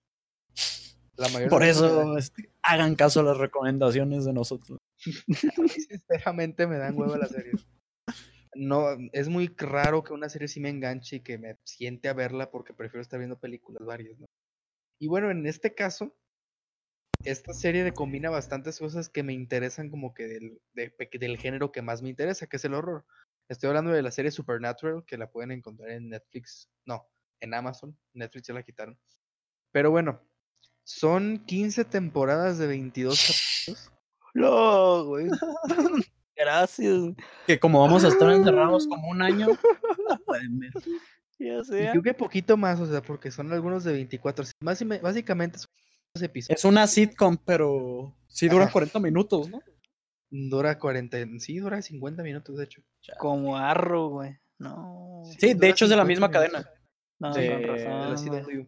La 1.18 1.28
Por 1.50 1.64
eso, 1.64 2.18
este, 2.18 2.50
hagan 2.64 2.96
caso 2.96 3.20
a 3.20 3.24
las 3.24 3.38
recomendaciones 3.38 4.24
de 4.24 4.32
nosotros. 4.34 4.80
dan- 5.06 5.52
a 5.58 5.62
mí 5.62 5.70
sinceramente 5.70 6.66
me 6.66 6.78
dan 6.78 6.98
hueva 6.98 7.18
las 7.18 7.32
series. 7.32 7.68
No, 8.56 8.86
es 9.12 9.28
muy 9.28 9.54
raro 9.58 10.04
que 10.04 10.14
una 10.14 10.30
serie 10.30 10.48
sí 10.48 10.62
me 10.62 10.70
enganche 10.70 11.18
y 11.18 11.20
que 11.22 11.38
me 11.38 11.58
siente 11.66 12.08
a 12.08 12.14
verla 12.14 12.52
porque 12.52 12.74
prefiero 12.74 13.02
estar 13.02 13.20
viendo 13.20 13.38
películas 13.40 13.86
varias, 13.86 14.18
¿no? 14.18 14.28
Y 15.00 15.08
bueno, 15.08 15.30
en 15.30 15.46
este 15.46 15.74
caso, 15.76 16.16
esta 17.24 17.54
serie 17.54 17.84
de 17.84 17.94
combina 17.94 18.30
bastantes 18.30 18.80
cosas 18.80 19.10
que 19.10 19.24
me 19.24 19.34
interesan 19.34 19.90
como 19.90 20.14
que 20.14 20.28
del, 20.28 20.62
de 20.74 20.94
del 21.20 21.38
género 21.38 21.72
que 21.72 21.82
más 21.82 22.02
me 22.02 22.10
interesa, 22.10 22.48
que 22.48 22.58
es 22.58 22.66
el 22.66 22.74
horror. 22.74 23.06
Estoy 23.50 23.68
hablando 23.70 23.92
de 23.92 24.02
la 24.02 24.12
serie 24.12 24.32
Supernatural, 24.32 25.04
que 25.06 25.18
la 25.18 25.30
pueden 25.30 25.52
encontrar 25.52 25.92
en 25.92 26.10
Netflix, 26.10 26.70
no, 26.86 27.08
en 27.40 27.54
Amazon, 27.54 27.98
Netflix 28.14 28.48
ya 28.48 28.54
la 28.54 28.64
quitaron. 28.64 28.98
Pero 29.72 29.92
bueno, 29.92 30.22
son 30.84 31.40
15 31.46 31.86
temporadas 31.86 32.58
de 32.58 32.68
22 32.68 33.20
capítulos. 33.68 33.92
No, 34.34 35.04
güey. 35.08 35.28
Gracias. 36.38 36.98
güey. 36.98 37.16
Que 37.46 37.60
como 37.60 37.82
vamos 37.82 38.06
a 38.06 38.08
estar 38.08 38.32
encerrados 38.32 38.88
como 38.90 39.10
un 39.10 39.22
año. 39.22 39.48
Ya 41.38 41.58
Y 41.58 41.66
sea. 41.66 41.92
creo 41.92 42.02
que 42.04 42.14
poquito 42.14 42.56
más, 42.56 42.80
o 42.80 42.86
sea, 42.86 43.02
porque 43.02 43.30
son 43.32 43.52
algunos 43.52 43.84
de 43.84 43.92
24. 43.94 44.46
Más 44.62 44.82
y 44.82 44.86
me- 44.86 45.00
básicamente 45.00 45.58
son 45.58 45.70
episodios. 46.22 46.60
Es 46.60 46.66
una 46.66 46.88
sitcom, 46.88 47.38
pero 47.38 48.14
sí 48.28 48.50
dura 48.50 48.66
Ajá. 48.66 48.74
40 48.74 49.00
minutos, 49.00 49.50
¿no? 49.50 49.62
Dura 50.30 50.78
40, 50.80 51.18
sí, 51.40 51.60
dura 51.60 51.82
50 51.82 52.24
minutos, 52.24 52.58
de 52.58 52.64
hecho. 52.66 52.82
Como 53.20 53.58
arro, 53.58 54.10
güey. 54.10 54.38
No. 54.60 55.24
Sí, 55.26 55.38
Sí, 55.40 55.54
de 55.54 55.70
hecho 55.70 55.86
es 55.86 55.92
de 55.92 55.96
la 55.98 56.06
50 56.06 56.08
misma 56.08 56.28
minutos. 56.28 56.64
cadena. 56.64 56.82
No, 57.20 57.34
de- 57.34 57.48
con 57.48 57.62
de 57.62 57.62
de 57.62 57.68
la 57.90 58.10
razón. 58.10 58.44
CW. 58.44 58.68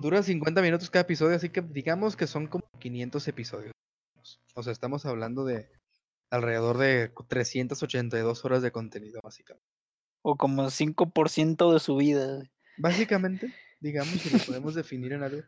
Dura 0.00 0.22
50 0.22 0.62
minutos 0.62 0.90
cada 0.90 1.02
episodio, 1.02 1.36
así 1.36 1.48
que 1.50 1.60
digamos 1.62 2.16
que 2.16 2.26
son 2.26 2.46
como 2.46 2.64
500 2.78 3.26
episodios. 3.28 3.72
O 4.54 4.62
sea, 4.62 4.72
estamos 4.72 5.04
hablando 5.06 5.44
de 5.44 5.68
alrededor 6.30 6.78
de 6.78 7.12
382 7.28 8.44
horas 8.44 8.62
de 8.62 8.72
contenido, 8.72 9.20
básicamente. 9.22 9.66
O 10.22 10.36
como 10.36 10.70
5% 10.70 11.72
de 11.72 11.80
su 11.80 11.96
vida. 11.96 12.36
güey. 12.36 12.50
Básicamente, 12.78 13.52
digamos, 13.80 14.14
si 14.14 14.30
lo 14.30 14.44
podemos 14.44 14.74
definir 14.74 15.12
en 15.12 15.22
algo. 15.22 15.42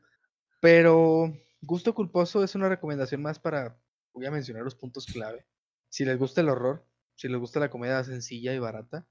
Pero 0.61 1.33
Gusto 1.61 1.95
Culposo 1.95 2.45
es 2.45 2.55
una 2.55 2.69
recomendación 2.69 3.23
más 3.23 3.39
para, 3.39 3.81
voy 4.13 4.27
a 4.27 4.31
mencionar 4.31 4.63
los 4.63 4.75
puntos 4.75 5.07
clave. 5.07 5.47
Si 5.89 6.05
les 6.05 6.19
gusta 6.19 6.41
el 6.41 6.49
horror, 6.49 6.87
si 7.15 7.29
les 7.29 7.39
gusta 7.39 7.61
la 7.61 7.71
comedia 7.71 8.03
sencilla 8.05 8.53
y 8.55 8.59
barata, 8.59 9.07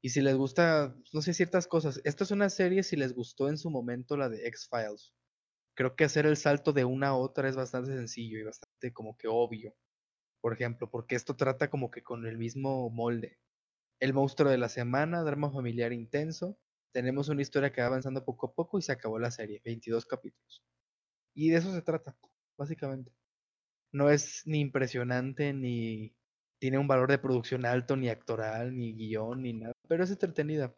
y 0.00 0.10
si 0.10 0.20
les 0.20 0.36
gusta, 0.36 0.94
no 1.12 1.22
sé, 1.22 1.32
ciertas 1.32 1.66
cosas. 1.66 2.00
Esta 2.04 2.24
es 2.24 2.30
una 2.30 2.50
serie, 2.50 2.82
si 2.82 2.94
les 2.96 3.14
gustó 3.14 3.48
en 3.48 3.56
su 3.56 3.70
momento 3.70 4.16
la 4.16 4.28
de 4.28 4.46
X-Files. 4.48 5.14
Creo 5.74 5.96
que 5.96 6.04
hacer 6.04 6.26
el 6.26 6.36
salto 6.36 6.72
de 6.72 6.84
una 6.84 7.08
a 7.08 7.16
otra 7.16 7.48
es 7.48 7.56
bastante 7.56 7.96
sencillo 7.96 8.38
y 8.38 8.42
bastante 8.42 8.92
como 8.92 9.16
que 9.16 9.28
obvio. 9.28 9.74
Por 10.40 10.52
ejemplo, 10.52 10.90
porque 10.90 11.14
esto 11.14 11.36
trata 11.36 11.70
como 11.70 11.90
que 11.90 12.02
con 12.02 12.26
el 12.26 12.36
mismo 12.36 12.90
molde. 12.90 13.38
El 13.98 14.12
monstruo 14.12 14.50
de 14.50 14.58
la 14.58 14.68
semana, 14.68 15.22
drama 15.22 15.50
familiar 15.50 15.92
intenso, 15.92 16.58
tenemos 16.94 17.28
una 17.28 17.42
historia 17.42 17.72
que 17.72 17.80
va 17.80 17.88
avanzando 17.88 18.24
poco 18.24 18.46
a 18.46 18.54
poco 18.54 18.78
y 18.78 18.82
se 18.82 18.92
acabó 18.92 19.18
la 19.18 19.32
serie, 19.32 19.60
22 19.64 20.06
capítulos. 20.06 20.62
Y 21.34 21.50
de 21.50 21.56
eso 21.56 21.74
se 21.74 21.82
trata, 21.82 22.16
básicamente. 22.56 23.12
No 23.92 24.10
es 24.10 24.42
ni 24.46 24.60
impresionante, 24.60 25.52
ni 25.52 26.14
tiene 26.60 26.78
un 26.78 26.86
valor 26.86 27.10
de 27.10 27.18
producción 27.18 27.66
alto, 27.66 27.96
ni 27.96 28.08
actoral, 28.08 28.76
ni 28.76 28.94
guion, 28.94 29.42
ni 29.42 29.54
nada, 29.54 29.72
pero 29.88 30.04
es 30.04 30.10
entretenida. 30.12 30.72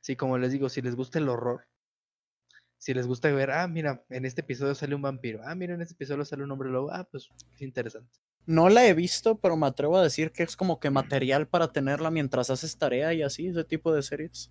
Sí, 0.00 0.16
como 0.16 0.38
les 0.38 0.52
digo, 0.52 0.70
si 0.70 0.80
les 0.80 0.96
gusta 0.96 1.18
el 1.18 1.28
horror, 1.28 1.66
si 2.78 2.94
les 2.94 3.06
gusta 3.06 3.30
ver, 3.30 3.50
ah, 3.50 3.68
mira, 3.68 4.02
en 4.08 4.24
este 4.24 4.40
episodio 4.40 4.74
sale 4.74 4.94
un 4.94 5.02
vampiro, 5.02 5.42
ah, 5.44 5.54
mira, 5.54 5.74
en 5.74 5.82
este 5.82 5.94
episodio 5.94 6.24
sale 6.24 6.44
un 6.44 6.50
hombre 6.50 6.70
lobo, 6.70 6.90
ah, 6.92 7.06
pues 7.10 7.28
es 7.54 7.60
interesante. 7.60 8.18
No 8.46 8.70
la 8.70 8.86
he 8.86 8.94
visto, 8.94 9.38
pero 9.38 9.58
me 9.58 9.66
atrevo 9.66 9.98
a 9.98 10.02
decir 10.02 10.32
que 10.32 10.44
es 10.44 10.56
como 10.56 10.80
que 10.80 10.88
material 10.88 11.46
para 11.46 11.72
tenerla 11.72 12.10
mientras 12.10 12.48
haces 12.48 12.78
tarea 12.78 13.12
y 13.12 13.22
así, 13.22 13.48
ese 13.48 13.64
tipo 13.64 13.92
de 13.92 14.02
series. 14.02 14.50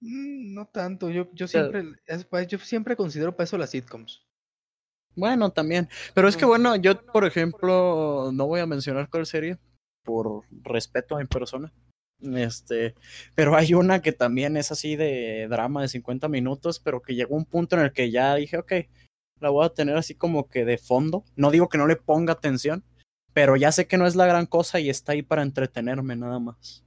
Mm, 0.00 0.54
no 0.54 0.66
tanto, 0.66 1.10
yo, 1.10 1.28
yo 1.32 1.46
siempre, 1.48 1.84
es 2.06 2.24
pa- 2.24 2.42
yo 2.42 2.58
siempre 2.58 2.96
considero 2.96 3.34
para 3.34 3.44
eso 3.44 3.58
las 3.58 3.70
sitcoms. 3.70 4.22
Bueno, 5.14 5.50
también. 5.50 5.88
Pero 6.14 6.28
es 6.28 6.36
que 6.36 6.44
bueno, 6.44 6.76
yo, 6.76 7.02
por 7.06 7.24
ejemplo, 7.24 8.30
no 8.32 8.46
voy 8.46 8.60
a 8.60 8.66
mencionar 8.66 9.08
cuál 9.08 9.24
serie 9.24 9.58
por 10.04 10.42
respeto 10.62 11.16
a 11.16 11.20
mi 11.20 11.24
persona. 11.26 11.72
Este, 12.20 12.94
pero 13.34 13.56
hay 13.56 13.74
una 13.74 14.00
que 14.02 14.12
también 14.12 14.56
es 14.56 14.70
así 14.72 14.96
de 14.96 15.48
drama 15.48 15.82
de 15.82 15.88
50 15.88 16.28
minutos, 16.28 16.80
pero 16.80 17.00
que 17.00 17.14
llegó 17.14 17.34
un 17.34 17.44
punto 17.46 17.76
en 17.76 17.82
el 17.82 17.92
que 17.92 18.10
ya 18.10 18.34
dije, 18.34 18.58
ok, 18.58 18.72
la 19.40 19.50
voy 19.50 19.64
a 19.66 19.70
tener 19.70 19.96
así 19.96 20.14
como 20.14 20.48
que 20.48 20.64
de 20.64 20.78
fondo. 20.78 21.24
No 21.34 21.50
digo 21.50 21.68
que 21.68 21.78
no 21.78 21.86
le 21.86 21.96
ponga 21.96 22.34
atención, 22.34 22.84
pero 23.32 23.56
ya 23.56 23.72
sé 23.72 23.86
que 23.86 23.96
no 23.98 24.06
es 24.06 24.16
la 24.16 24.26
gran 24.26 24.46
cosa 24.46 24.80
y 24.80 24.90
está 24.90 25.12
ahí 25.12 25.22
para 25.22 25.42
entretenerme 25.42 26.16
nada 26.16 26.38
más. 26.38 26.84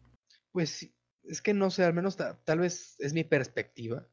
Pues 0.51 0.69
sí, 0.71 0.93
es 1.29 1.41
que 1.41 1.53
no 1.53 1.71
sé, 1.71 1.83
al 1.85 1.93
menos 1.93 2.17
ta- 2.17 2.43
tal 2.45 2.59
vez 2.59 2.95
es 2.99 3.13
mi 3.13 3.23
perspectiva. 3.23 4.09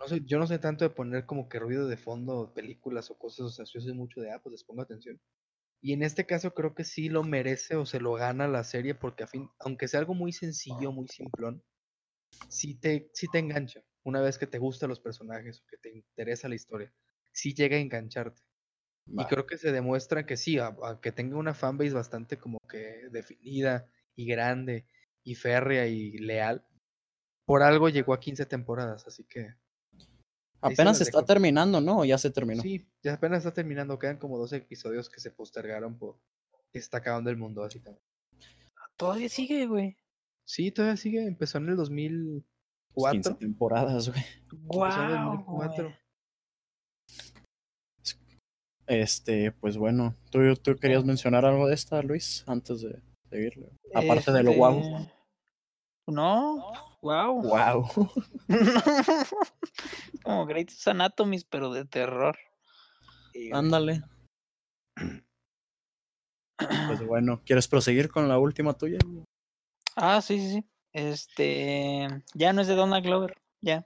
No 0.00 0.08
sé, 0.08 0.22
yo 0.26 0.38
no 0.38 0.46
sé 0.46 0.58
tanto 0.58 0.84
de 0.84 0.90
poner 0.90 1.26
como 1.26 1.48
que 1.48 1.58
ruido 1.58 1.88
de 1.88 1.96
fondo, 1.98 2.52
películas 2.54 3.10
o 3.10 3.18
cosas, 3.18 3.40
o 3.46 3.50
sea, 3.50 3.64
yo 3.66 3.80
soy 3.80 3.94
mucho 3.94 4.20
de, 4.20 4.32
ah, 4.32 4.40
pues 4.42 4.52
les 4.52 4.64
pongo 4.64 4.82
atención. 4.82 5.20
Y 5.82 5.92
en 5.94 6.02
este 6.02 6.26
caso 6.26 6.54
creo 6.54 6.74
que 6.74 6.84
sí 6.84 7.08
lo 7.10 7.24
merece 7.24 7.76
o 7.76 7.86
se 7.86 8.00
lo 8.00 8.14
gana 8.14 8.48
la 8.48 8.64
serie 8.64 8.94
porque 8.96 9.24
a 9.24 9.28
fin, 9.28 9.50
aunque 9.60 9.88
sea 9.88 10.00
algo 10.00 10.14
muy 10.14 10.32
sencillo, 10.32 10.92
muy 10.92 11.08
simplón, 11.08 11.64
sí 12.48 12.74
te, 12.78 13.10
sí 13.14 13.28
te 13.28 13.38
engancha. 13.38 13.82
Una 14.04 14.20
vez 14.20 14.38
que 14.38 14.46
te 14.46 14.58
gustan 14.58 14.88
los 14.90 15.00
personajes 15.00 15.60
o 15.60 15.66
que 15.66 15.76
te 15.78 15.90
interesa 15.90 16.48
la 16.48 16.54
historia, 16.54 16.92
sí 17.32 17.54
llega 17.54 17.76
a 17.76 17.80
engancharte. 17.80 18.42
Y 19.16 19.26
creo 19.26 19.46
que 19.46 19.58
se 19.58 19.72
demuestra 19.72 20.26
que 20.26 20.36
sí, 20.36 20.58
a- 20.58 20.76
aunque 20.82 21.12
tenga 21.12 21.36
una 21.38 21.54
fanbase 21.54 21.92
bastante 21.94 22.38
como 22.38 22.58
que 22.70 23.08
definida 23.10 23.90
y 24.14 24.26
grande 24.26 24.86
y 25.26 25.34
férrea 25.34 25.86
y 25.88 26.12
leal, 26.18 26.64
por 27.44 27.62
algo 27.62 27.88
llegó 27.88 28.14
a 28.14 28.20
15 28.20 28.46
temporadas, 28.46 29.06
así 29.06 29.24
que 29.24 29.54
Apenas 30.60 30.98
se 30.98 31.04
está 31.04 31.24
terminando, 31.24 31.80
¿no? 31.80 31.98
¿O 31.98 32.04
ya 32.04 32.16
se 32.16 32.30
terminó? 32.30 32.62
sí, 32.62 32.88
ya 33.02 33.14
apenas 33.14 33.38
está 33.38 33.52
terminando, 33.52 33.98
quedan 33.98 34.18
como 34.18 34.38
12 34.38 34.56
episodios 34.56 35.10
que 35.10 35.20
se 35.20 35.30
postergaron 35.30 35.98
por 35.98 36.18
que 36.72 36.78
se 36.80 36.84
está 36.84 36.98
acabando 36.98 37.28
el 37.30 37.36
mundo, 37.36 37.60
básicamente. 37.60 38.02
Todavía 38.96 39.28
sigue, 39.28 39.66
güey. 39.66 39.96
Sí, 40.44 40.70
todavía 40.70 40.96
sigue, 40.96 41.26
empezó 41.26 41.58
en 41.58 41.68
el 41.68 41.76
Pues 41.76 41.88
2004. 41.88 43.12
15 43.12 43.34
temporadas, 43.34 44.08
güey. 44.08 44.24
empezó 44.50 45.02
en 45.02 45.10
el 45.10 45.16
Guau, 45.16 45.36
2004. 45.36 45.84
güey. 45.84 45.96
Este, 48.86 49.52
pues 49.52 49.76
bueno, 49.76 50.14
¿tú, 50.30 50.38
tú 50.56 50.76
querías 50.76 51.04
mencionar 51.04 51.44
algo 51.44 51.66
de 51.66 51.74
esta, 51.74 52.00
Luis, 52.02 52.44
antes 52.46 52.80
de 52.82 53.02
seguirle? 53.28 53.70
Aparte 53.94 54.32
de 54.32 54.42
lo 54.44 54.52
guau. 54.52 54.80
No, 56.06 56.72
wow. 57.02 57.42
Wow. 57.42 57.90
Como 60.22 60.46
Grey's 60.46 60.86
Anatomy, 60.86 61.40
pero 61.50 61.72
de 61.72 61.84
terror. 61.84 62.38
Ándale. 63.52 64.02
Pues 66.86 67.04
bueno, 67.04 67.42
¿quieres 67.44 67.68
proseguir 67.68 68.08
con 68.08 68.28
la 68.28 68.38
última 68.38 68.72
tuya? 68.72 68.98
Ah, 69.96 70.20
sí, 70.22 70.38
sí, 70.38 70.50
sí. 70.54 70.64
Este, 70.92 72.08
ya 72.34 72.52
no 72.52 72.62
es 72.62 72.68
de 72.68 72.74
Donald 72.74 73.04
Glover, 73.04 73.36
ya. 73.60 73.84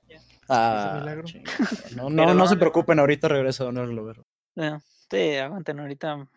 Ah, 0.48 0.98
milagro. 1.00 1.24
chingada. 1.24 1.56
no, 1.96 2.10
no, 2.10 2.34
no 2.34 2.46
se 2.46 2.56
preocupen, 2.56 2.98
ahorita 2.98 3.28
regresa 3.28 3.64
Donald 3.64 3.90
Glover. 3.90 4.22
Ya, 4.54 4.80
Sí, 5.10 5.36
aguanten 5.36 5.80
ahorita. 5.80 6.28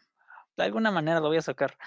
De 0.57 0.63
alguna 0.63 0.91
manera 0.91 1.19
lo 1.19 1.27
voy 1.29 1.37
a 1.37 1.41
sacar. 1.41 1.77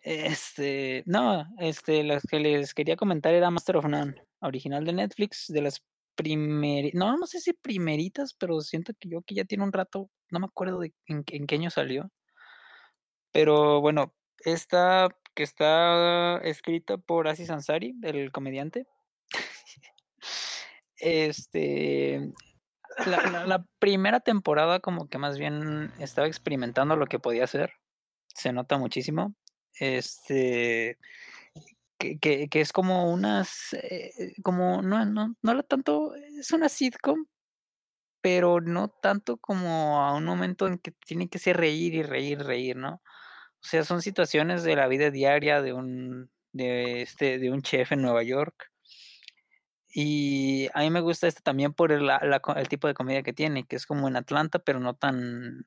Este, 0.00 1.02
no, 1.06 1.46
este, 1.58 2.02
las 2.04 2.22
que 2.24 2.38
les 2.40 2.74
quería 2.74 2.96
comentar 2.96 3.34
era 3.34 3.50
Master 3.50 3.76
of 3.78 3.86
None, 3.86 4.14
original 4.40 4.84
de 4.84 4.92
Netflix, 4.94 5.46
de 5.48 5.62
las 5.62 5.82
primeritas, 6.14 6.98
no, 6.98 7.16
no 7.16 7.26
sé 7.26 7.40
si 7.40 7.52
primeritas, 7.52 8.34
pero 8.34 8.60
siento 8.60 8.92
que 8.98 9.08
yo 9.08 9.22
que 9.22 9.34
ya 9.34 9.44
tiene 9.44 9.64
un 9.64 9.72
rato, 9.72 10.10
no 10.30 10.40
me 10.40 10.46
acuerdo 10.46 10.78
de 10.80 10.92
en, 11.06 11.24
qué- 11.24 11.36
en 11.36 11.46
qué 11.46 11.56
año 11.56 11.70
salió. 11.70 12.10
Pero 13.32 13.80
bueno, 13.80 14.14
esta 14.44 15.08
que 15.34 15.42
está 15.42 16.38
escrita 16.38 16.96
por 16.98 17.26
Aziz 17.28 17.50
Ansari, 17.50 17.94
el 18.02 18.30
comediante. 18.30 18.86
Este, 20.96 22.32
la, 23.06 23.30
la- 23.30 23.46
la 23.46 23.66
primera 23.78 24.20
temporada 24.20 24.80
como 24.80 25.08
que 25.08 25.18
más 25.18 25.38
bien 25.38 25.92
estaba 25.98 26.26
experimentando 26.28 26.96
lo 26.96 27.06
que 27.06 27.18
podía 27.18 27.44
hacer. 27.44 27.72
Se 28.34 28.52
nota 28.52 28.78
muchísimo. 28.78 29.34
Este, 29.78 30.98
que, 31.98 32.18
que, 32.18 32.48
que 32.48 32.60
es 32.60 32.72
como 32.72 33.12
unas, 33.12 33.72
eh, 33.74 34.34
como, 34.42 34.82
no, 34.82 35.04
no, 35.06 35.36
no 35.42 35.62
tanto, 35.64 36.14
es 36.14 36.50
una 36.52 36.68
sitcom, 36.68 37.26
pero 38.20 38.60
no 38.60 38.88
tanto 38.88 39.36
como 39.38 40.00
a 40.02 40.14
un 40.14 40.24
momento 40.24 40.66
en 40.66 40.78
que 40.78 40.92
tiene 40.92 41.28
que 41.28 41.38
ser 41.38 41.56
reír 41.58 41.94
y 41.94 42.02
reír, 42.02 42.40
reír, 42.40 42.76
¿no? 42.76 43.02
O 43.62 43.66
sea, 43.66 43.84
son 43.84 44.02
situaciones 44.02 44.62
de 44.64 44.76
la 44.76 44.88
vida 44.88 45.10
diaria 45.10 45.62
de 45.62 45.72
un, 45.74 46.30
de 46.52 47.02
este, 47.02 47.38
de 47.38 47.50
un 47.50 47.62
chef 47.62 47.92
en 47.92 48.02
Nueva 48.02 48.22
York. 48.22 48.70
Y 49.96 50.68
a 50.74 50.80
mí 50.80 50.90
me 50.90 51.00
gusta 51.00 51.28
este 51.28 51.40
también 51.42 51.72
por 51.72 51.92
el, 51.92 52.06
la- 52.06 52.18
el 52.56 52.68
tipo 52.68 52.88
de 52.88 52.94
comedia 52.94 53.22
que 53.22 53.32
tiene, 53.32 53.64
que 53.66 53.76
es 53.76 53.86
como 53.86 54.08
en 54.08 54.16
Atlanta, 54.16 54.58
pero 54.58 54.80
no 54.80 54.94
tan 54.94 55.66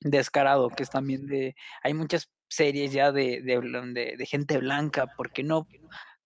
descarado, 0.00 0.74
que 0.74 0.82
es 0.84 0.90
también 0.90 1.26
de, 1.26 1.54
hay 1.82 1.94
muchas 1.94 2.30
series 2.48 2.92
ya 2.92 3.12
de, 3.12 3.42
de, 3.42 3.60
de- 3.94 4.16
gente 4.26 4.58
blanca, 4.58 5.06
¿por 5.08 5.32
qué 5.32 5.42
no, 5.44 5.68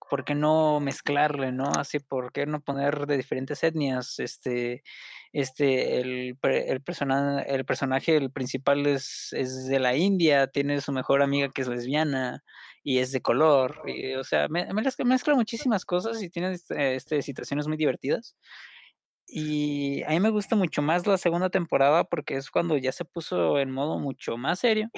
por 0.08 0.24
no 0.34 0.80
mezclarle, 0.80 1.50
no? 1.52 1.72
Así, 1.76 1.98
¿por 1.98 2.32
qué 2.32 2.46
no 2.46 2.60
poner 2.62 3.06
de 3.06 3.16
diferentes 3.16 3.62
etnias? 3.64 4.18
Este, 4.20 4.82
este, 5.32 6.00
el, 6.00 6.36
el, 6.42 6.82
persona, 6.82 7.42
el 7.42 7.64
personaje, 7.64 8.16
el 8.16 8.30
principal 8.30 8.86
es, 8.86 9.28
es 9.32 9.66
de 9.66 9.80
la 9.80 9.96
India, 9.96 10.46
tiene 10.48 10.80
su 10.80 10.92
mejor 10.92 11.22
amiga 11.22 11.48
que 11.50 11.62
es 11.62 11.68
lesbiana 11.68 12.44
y 12.82 12.98
es 12.98 13.12
de 13.12 13.22
color, 13.22 13.82
o 14.18 14.24
sea, 14.24 14.46
me, 14.48 14.66
me 14.66 14.82
mezcla, 14.82 15.04
mezcla 15.06 15.34
muchísimas 15.34 15.84
cosas 15.86 16.22
y 16.22 16.28
tiene 16.30 16.52
este, 16.52 16.94
este, 16.96 17.22
situaciones 17.22 17.66
muy 17.66 17.76
divertidas. 17.78 18.36
Y 19.26 20.02
a 20.04 20.10
mí 20.10 20.20
me 20.20 20.30
gusta 20.30 20.56
mucho 20.56 20.82
más 20.82 21.06
la 21.06 21.18
segunda 21.18 21.50
temporada 21.50 22.04
porque 22.04 22.36
es 22.36 22.50
cuando 22.50 22.76
ya 22.76 22.92
se 22.92 23.04
puso 23.04 23.58
en 23.58 23.70
modo 23.70 23.98
mucho 23.98 24.36
más 24.36 24.60
serio. 24.60 24.90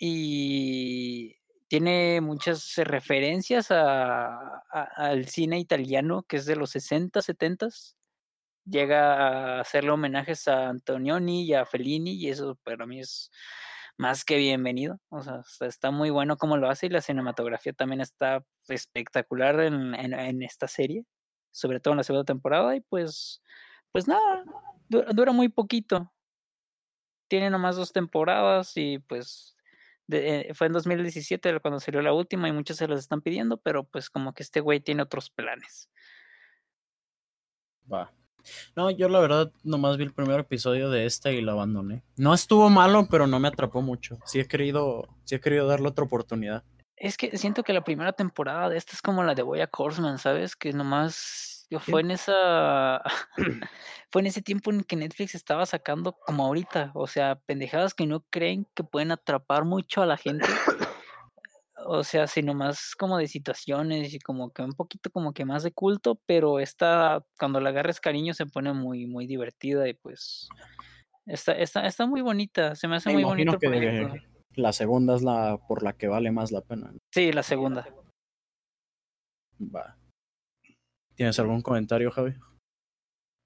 Y 0.00 1.36
tiene 1.68 2.20
muchas 2.20 2.76
referencias 2.76 3.70
al 3.70 5.26
cine 5.26 5.58
italiano 5.58 6.22
que 6.22 6.36
es 6.36 6.46
de 6.46 6.56
los 6.56 6.70
60, 6.70 7.20
70. 7.20 7.68
Llega 8.64 9.56
a 9.56 9.60
hacerle 9.60 9.90
homenajes 9.90 10.46
a 10.46 10.68
Antonioni 10.68 11.44
y 11.44 11.54
a 11.54 11.66
Fellini 11.66 12.12
y 12.12 12.28
eso 12.28 12.56
para 12.62 12.86
mí 12.86 13.00
es 13.00 13.30
más 13.96 14.24
que 14.24 14.36
bienvenido. 14.36 15.00
O 15.08 15.22
sea, 15.22 15.42
está, 15.66 15.90
muy 15.90 16.10
bueno 16.10 16.36
como 16.36 16.56
lo 16.56 16.70
hace 16.70 16.86
y 16.86 16.90
la 16.90 17.00
cinematografía 17.02 17.72
también 17.72 18.00
está 18.00 18.44
espectacular 18.68 19.58
en 19.60 20.42
esta 20.42 20.68
serie, 20.68 21.04
sobre 21.50 21.80
todo 21.80 21.92
en 21.92 21.98
la 21.98 22.04
segunda 22.04 22.24
temporada 22.24 22.76
y 22.76 22.80
pues, 22.80 23.42
pues 23.92 24.06
nada, 24.08 24.44
dura, 24.88 25.32
muy 25.32 25.48
poquito. 25.48 26.12
Tiene 27.28 27.50
nomás 27.50 27.76
dos 27.76 27.92
temporadas 27.92 28.72
y 28.76 28.98
pues 29.00 29.56
eh, 30.10 30.50
fue 30.54 30.68
en 30.68 30.72
2017 30.72 31.60
cuando 31.60 31.80
salió 31.80 32.00
la 32.00 32.12
última 32.12 32.48
y 32.48 32.52
muchos 32.52 32.78
se 32.78 32.88
las 32.88 33.00
están 33.00 33.20
pidiendo, 33.20 33.58
pero 33.58 33.84
pues 33.84 34.08
como 34.08 34.32
que 34.32 34.42
este 34.42 34.60
güey 34.60 34.80
tiene 34.80 35.02
otros 35.02 35.30
planes. 35.30 35.90
Va. 37.92 38.12
No, 38.76 38.90
yo 38.90 39.08
la 39.08 39.20
verdad 39.20 39.52
nomás 39.62 39.96
vi 39.96 40.04
el 40.04 40.14
primer 40.14 40.40
episodio 40.40 40.90
de 40.90 41.06
esta 41.06 41.30
y 41.32 41.40
lo 41.40 41.52
abandoné. 41.52 42.02
No 42.16 42.32
estuvo 42.32 42.70
malo, 42.70 43.08
pero 43.10 43.26
no 43.26 43.38
me 43.40 43.48
atrapó 43.48 43.82
mucho. 43.82 44.18
Sí 44.24 44.40
he 44.40 44.46
querido, 44.46 45.08
sí 45.24 45.34
he 45.34 45.40
querido 45.40 45.66
darle 45.66 45.88
otra 45.88 46.04
oportunidad. 46.04 46.64
Es 47.00 47.16
que 47.16 47.36
siento 47.38 47.62
que 47.62 47.72
la 47.72 47.84
primera 47.84 48.12
temporada 48.12 48.68
de 48.68 48.76
esta 48.76 48.92
es 48.92 49.02
como 49.02 49.22
la 49.22 49.34
de 49.34 49.42
Boya 49.42 49.70
Horseman, 49.72 50.18
¿sabes? 50.18 50.56
Que 50.56 50.72
nomás 50.72 51.66
yo 51.70 51.80
fue 51.80 52.00
en 52.00 52.10
esa 52.10 53.02
fue 54.10 54.22
en 54.22 54.26
ese 54.26 54.42
tiempo 54.42 54.70
en 54.72 54.82
que 54.82 54.96
Netflix 54.96 55.34
estaba 55.34 55.66
sacando 55.66 56.12
como 56.12 56.44
ahorita, 56.44 56.92
o 56.94 57.06
sea, 57.06 57.36
pendejadas 57.46 57.94
que 57.94 58.06
no 58.06 58.24
creen 58.30 58.66
que 58.74 58.84
pueden 58.84 59.12
atrapar 59.12 59.64
mucho 59.64 60.02
a 60.02 60.06
la 60.06 60.16
gente. 60.16 60.46
O 61.86 62.02
sea, 62.04 62.26
sino 62.26 62.54
más 62.54 62.94
como 62.96 63.16
de 63.16 63.28
situaciones 63.28 64.12
y 64.12 64.18
como 64.18 64.52
que 64.52 64.62
un 64.62 64.72
poquito 64.72 65.10
como 65.10 65.32
que 65.32 65.44
más 65.44 65.62
de 65.62 65.72
culto, 65.72 66.20
pero 66.26 66.58
esta, 66.58 67.24
cuando 67.38 67.60
le 67.60 67.68
agarres 67.68 68.00
cariño 68.00 68.34
se 68.34 68.46
pone 68.46 68.72
muy, 68.72 69.06
muy 69.06 69.26
divertida 69.26 69.88
y 69.88 69.94
pues 69.94 70.48
está, 71.24 71.52
está, 71.52 71.86
está 71.86 72.06
muy 72.06 72.20
bonita, 72.20 72.74
se 72.74 72.88
me 72.88 72.96
hace 72.96 73.10
Me 73.10 73.14
muy 73.14 73.24
bonito 73.24 73.58
que. 73.58 74.20
La 74.54 74.72
segunda 74.72 75.14
es 75.16 75.22
la 75.22 75.58
por 75.68 75.82
la 75.82 75.92
que 75.92 76.08
vale 76.08 76.30
más 76.30 76.50
la 76.52 76.60
pena. 76.62 76.92
Sí, 77.12 77.32
la 77.32 77.42
segunda. 77.42 77.86
Va. 79.60 79.96
¿Tienes 81.14 81.38
algún 81.38 81.62
comentario, 81.62 82.10
Javi? 82.10 82.34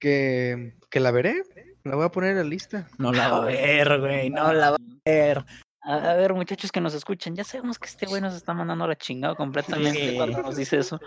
Que, 0.01 0.77
que 0.91 1.01
la 1.01 1.11
veré, 1.11 1.43
la 1.85 1.95
voy 1.97 2.05
a 2.05 2.11
poner 2.11 2.31
en 2.33 2.37
la 2.39 2.45
lista. 2.45 2.89
No 2.99 3.13
la 3.13 3.29
va 3.29 3.37
a 3.39 3.45
ver, 3.47 4.01
güey, 4.01 4.31
no 4.31 4.53
la 4.53 4.71
va 4.71 4.77
a 4.77 5.11
ver. 5.11 5.45
A, 5.85 6.15
ver, 6.15 6.33
muchachos 6.33 6.71
que 6.71 6.81
nos 6.81 6.95
escuchan, 6.95 7.35
ya 7.35 7.43
sabemos 7.43 7.77
que 7.79 7.89
este 7.89 8.07
güey 8.07 8.21
nos 8.23 8.35
está 8.35 8.55
mandando 8.55 8.87
la 8.87 8.95
chingada 8.97 9.35
completamente 9.35 10.11
Sí. 10.11 10.17
cuando 10.17 10.41
nos 10.43 10.57
dice 10.57 10.79
eso. 10.79 11.01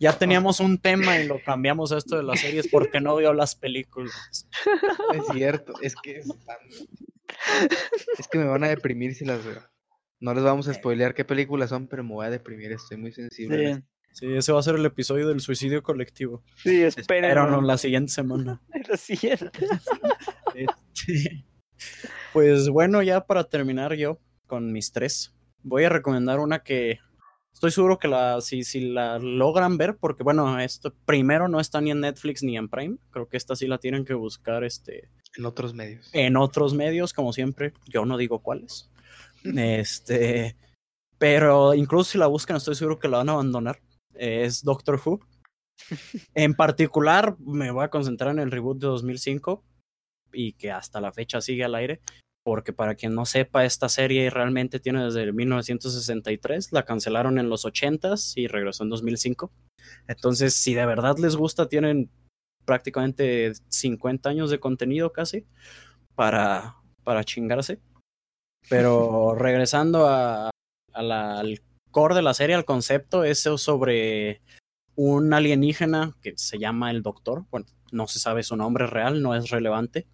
Ya 0.00 0.16
teníamos 0.16 0.60
un 0.60 0.78
tema 0.78 1.18
y 1.18 1.26
lo 1.26 1.42
cambiamos 1.42 1.92
a 1.92 1.98
esto 1.98 2.16
de 2.16 2.22
las 2.22 2.40
series 2.40 2.68
porque 2.68 3.00
no 3.02 3.16
vio 3.16 3.34
las 3.34 3.54
películas. 3.54 4.48
Es 5.14 5.26
cierto, 5.32 5.74
es 5.82 5.94
que 5.96 6.18
es, 6.20 6.28
tan- 6.46 6.56
es 8.18 8.28
que 8.28 8.38
me 8.38 8.44
van 8.44 8.64
a 8.64 8.68
deprimir 8.68 9.14
si 9.14 9.24
las 9.24 9.44
veo. 9.44 9.62
No 10.20 10.34
les 10.34 10.44
vamos 10.44 10.68
a 10.68 10.74
spoilear 10.74 11.14
qué 11.14 11.24
películas 11.24 11.70
son, 11.70 11.86
pero 11.86 12.02
me 12.04 12.14
voy 12.14 12.26
a 12.26 12.30
deprimir, 12.30 12.72
estoy 12.72 12.96
muy 12.96 13.12
sensible. 13.12 13.70
en 13.70 13.88
Sí, 14.14 14.32
ese 14.32 14.52
va 14.52 14.60
a 14.60 14.62
ser 14.62 14.76
el 14.76 14.86
episodio 14.86 15.26
del 15.26 15.40
suicidio 15.40 15.82
colectivo. 15.82 16.44
sí 16.56 16.82
Espéranos 16.82 16.98
espérenlo. 16.98 17.60
la 17.62 17.76
siguiente 17.76 18.12
semana. 18.12 18.62
Lo 18.88 18.96
siguiente. 18.96 19.50
Este, 20.54 21.44
Pues 22.32 22.68
bueno, 22.68 23.02
ya 23.02 23.26
para 23.26 23.42
terminar 23.42 23.94
yo 23.94 24.20
con 24.46 24.72
mis 24.72 24.92
tres, 24.92 25.34
voy 25.64 25.82
a 25.82 25.88
recomendar 25.88 26.38
una 26.38 26.60
que 26.62 27.00
estoy 27.52 27.72
seguro 27.72 27.98
que 27.98 28.06
la, 28.06 28.40
si, 28.40 28.62
si 28.62 28.92
la 28.92 29.18
logran 29.18 29.78
ver, 29.78 29.96
porque 29.96 30.22
bueno, 30.22 30.60
esto 30.60 30.94
primero 31.04 31.48
no 31.48 31.58
está 31.58 31.80
ni 31.80 31.90
en 31.90 32.00
Netflix 32.00 32.44
ni 32.44 32.56
en 32.56 32.68
Prime, 32.68 32.98
creo 33.10 33.28
que 33.28 33.36
esta 33.36 33.56
sí 33.56 33.66
la 33.66 33.78
tienen 33.78 34.04
que 34.04 34.14
buscar 34.14 34.62
este, 34.62 35.08
En 35.36 35.46
otros 35.46 35.74
medios. 35.74 36.10
en 36.12 36.36
otros 36.36 36.74
medios, 36.74 37.12
como 37.12 37.32
siempre, 37.32 37.72
yo 37.86 38.04
no 38.04 38.16
digo 38.16 38.40
cuáles. 38.40 38.90
Este, 39.44 40.56
pero 41.18 41.74
incluso 41.74 42.12
si 42.12 42.18
la 42.18 42.26
buscan, 42.26 42.56
estoy 42.56 42.74
seguro 42.74 42.98
que 42.98 43.08
la 43.08 43.18
van 43.18 43.28
a 43.28 43.32
abandonar. 43.32 43.80
Es 44.14 44.62
Doctor 44.62 45.00
Who. 45.04 45.20
En 46.34 46.54
particular, 46.54 47.36
me 47.38 47.70
voy 47.70 47.84
a 47.84 47.90
concentrar 47.90 48.30
en 48.30 48.38
el 48.38 48.50
reboot 48.50 48.78
de 48.78 48.86
2005 48.86 49.62
y 50.32 50.52
que 50.54 50.70
hasta 50.70 51.00
la 51.00 51.12
fecha 51.12 51.40
sigue 51.40 51.64
al 51.64 51.74
aire. 51.74 52.00
Porque 52.42 52.74
para 52.74 52.94
quien 52.94 53.14
no 53.14 53.24
sepa, 53.24 53.64
esta 53.64 53.88
serie 53.88 54.28
realmente 54.28 54.78
tiene 54.78 55.02
desde 55.02 55.32
1963, 55.32 56.72
la 56.72 56.84
cancelaron 56.84 57.38
en 57.38 57.48
los 57.48 57.64
80s 57.64 58.34
y 58.36 58.48
regresó 58.48 58.82
en 58.82 58.90
2005. 58.90 59.50
Entonces, 60.08 60.54
si 60.54 60.74
de 60.74 60.84
verdad 60.84 61.16
les 61.18 61.36
gusta, 61.36 61.68
tienen 61.68 62.10
prácticamente 62.64 63.52
50 63.68 64.28
años 64.30 64.50
de 64.50 64.60
contenido 64.60 65.12
casi 65.12 65.46
para, 66.14 66.76
para 67.02 67.24
chingarse. 67.24 67.80
Pero 68.68 69.34
regresando 69.38 70.06
a, 70.08 70.50
a 70.92 71.02
la- 71.02 71.38
al 71.40 71.60
core 71.90 72.14
de 72.14 72.22
la 72.22 72.34
serie, 72.34 72.56
al 72.56 72.64
concepto, 72.64 73.24
es 73.24 73.40
sobre 73.40 74.42
un 74.96 75.32
alienígena 75.32 76.14
que 76.22 76.34
se 76.36 76.58
llama 76.58 76.90
el 76.90 77.02
Doctor. 77.02 77.44
Bueno, 77.50 77.66
no 77.92 78.06
se 78.08 78.18
sabe 78.18 78.42
su 78.42 78.56
nombre 78.56 78.86
real, 78.86 79.22
no 79.22 79.34
es 79.34 79.50
relevante. 79.50 80.06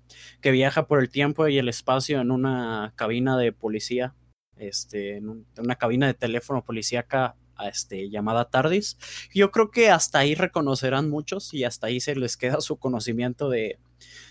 Que 0.42 0.50
viaja 0.50 0.86
por 0.86 1.00
el 1.00 1.08
tiempo 1.10 1.48
y 1.48 1.58
el 1.58 1.68
espacio 1.68 2.20
en 2.20 2.30
una 2.30 2.92
cabina 2.96 3.38
de 3.38 3.52
policía, 3.52 4.14
este, 4.56 5.16
en 5.16 5.28
un- 5.28 5.46
en 5.56 5.64
una 5.64 5.76
cabina 5.76 6.06
de 6.06 6.14
teléfono 6.14 6.62
policíaca 6.64 7.36
este, 7.68 8.10
llamada 8.10 8.48
TARDIS. 8.48 8.98
Yo 9.34 9.50
creo 9.50 9.70
que 9.70 9.90
hasta 9.90 10.20
ahí 10.20 10.34
reconocerán 10.34 11.10
muchos 11.10 11.52
y 11.54 11.64
hasta 11.64 11.88
ahí 11.88 12.00
se 12.00 12.16
les 12.16 12.36
queda 12.36 12.60
su 12.60 12.76
conocimiento 12.76 13.48
de, 13.48 13.78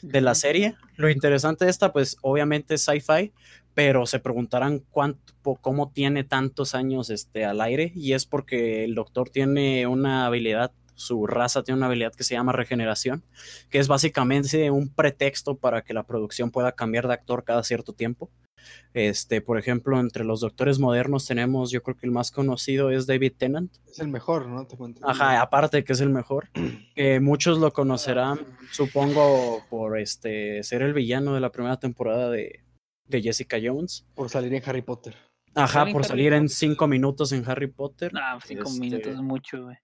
de 0.01 0.21
la 0.21 0.35
serie. 0.35 0.75
Lo 0.95 1.09
interesante 1.09 1.65
de 1.65 1.71
esta, 1.71 1.91
pues 1.91 2.17
obviamente 2.21 2.75
es 2.75 2.81
sci-fi, 2.83 3.33
pero 3.73 4.05
se 4.05 4.19
preguntarán 4.19 4.83
cuánto, 4.91 5.33
cómo 5.61 5.91
tiene 5.91 6.23
tantos 6.23 6.75
años 6.75 7.09
este, 7.09 7.45
al 7.45 7.61
aire 7.61 7.91
y 7.95 8.13
es 8.13 8.25
porque 8.25 8.83
el 8.83 8.95
doctor 8.95 9.29
tiene 9.29 9.87
una 9.87 10.25
habilidad, 10.25 10.71
su 10.99 11.25
raza 11.25 11.63
tiene 11.63 11.77
una 11.77 11.87
habilidad 11.87 12.13
que 12.13 12.23
se 12.23 12.35
llama 12.35 12.51
regeneración, 12.51 13.23
que 13.69 13.79
es 13.79 13.87
básicamente 13.87 14.69
un 14.69 14.93
pretexto 14.93 15.57
para 15.57 15.81
que 15.83 15.93
la 15.93 16.03
producción 16.05 16.51
pueda 16.51 16.73
cambiar 16.73 17.07
de 17.07 17.13
actor 17.13 17.43
cada 17.43 17.63
cierto 17.63 17.93
tiempo. 17.93 18.29
Este, 18.93 19.39
por 19.41 19.57
ejemplo, 19.57 19.99
entre 19.99 20.25
los 20.25 20.41
doctores 20.41 20.79
modernos 20.79 21.25
tenemos, 21.25 21.71
yo 21.71 21.81
creo 21.81 21.95
que 21.95 22.05
el 22.05 22.11
más 22.11 22.29
conocido 22.31 22.91
es 22.91 23.07
David 23.07 23.33
Tennant. 23.37 23.71
Es 23.89 23.99
el 23.99 24.09
mejor, 24.09 24.47
¿no? 24.47 24.67
Te 24.67 24.75
cuento. 24.75 24.99
Ajá, 25.07 25.39
aparte 25.41 25.83
que 25.83 25.93
es 25.93 26.01
el 26.01 26.09
mejor. 26.09 26.49
Que 26.95 27.21
muchos 27.21 27.59
lo 27.59 27.71
conocerán, 27.71 28.39
supongo, 28.71 29.63
por 29.69 29.97
este 29.97 30.61
ser 30.63 30.81
el 30.81 30.93
villano 30.93 31.33
de 31.33 31.39
la 31.39 31.49
primera 31.49 31.79
temporada 31.79 32.29
de, 32.29 32.65
de 33.07 33.21
Jessica 33.21 33.57
Jones. 33.63 34.05
Por 34.15 34.29
salir 34.29 34.53
en 34.53 34.61
Harry 34.65 34.81
Potter. 34.81 35.15
Ajá, 35.55 35.79
¿Sale 35.79 35.91
en 35.91 35.93
por 35.93 36.01
Harry 36.01 36.09
salir 36.09 36.33
en 36.33 36.43
Potter? 36.43 36.57
cinco 36.57 36.87
minutos 36.87 37.31
en 37.31 37.49
Harry 37.49 37.67
Potter. 37.67 38.11
No, 38.13 38.19
cinco 38.45 38.63
Este, 38.67 38.79
minutos 38.81 39.13
es 39.13 39.21
mucho, 39.21 39.63
güey. 39.63 39.77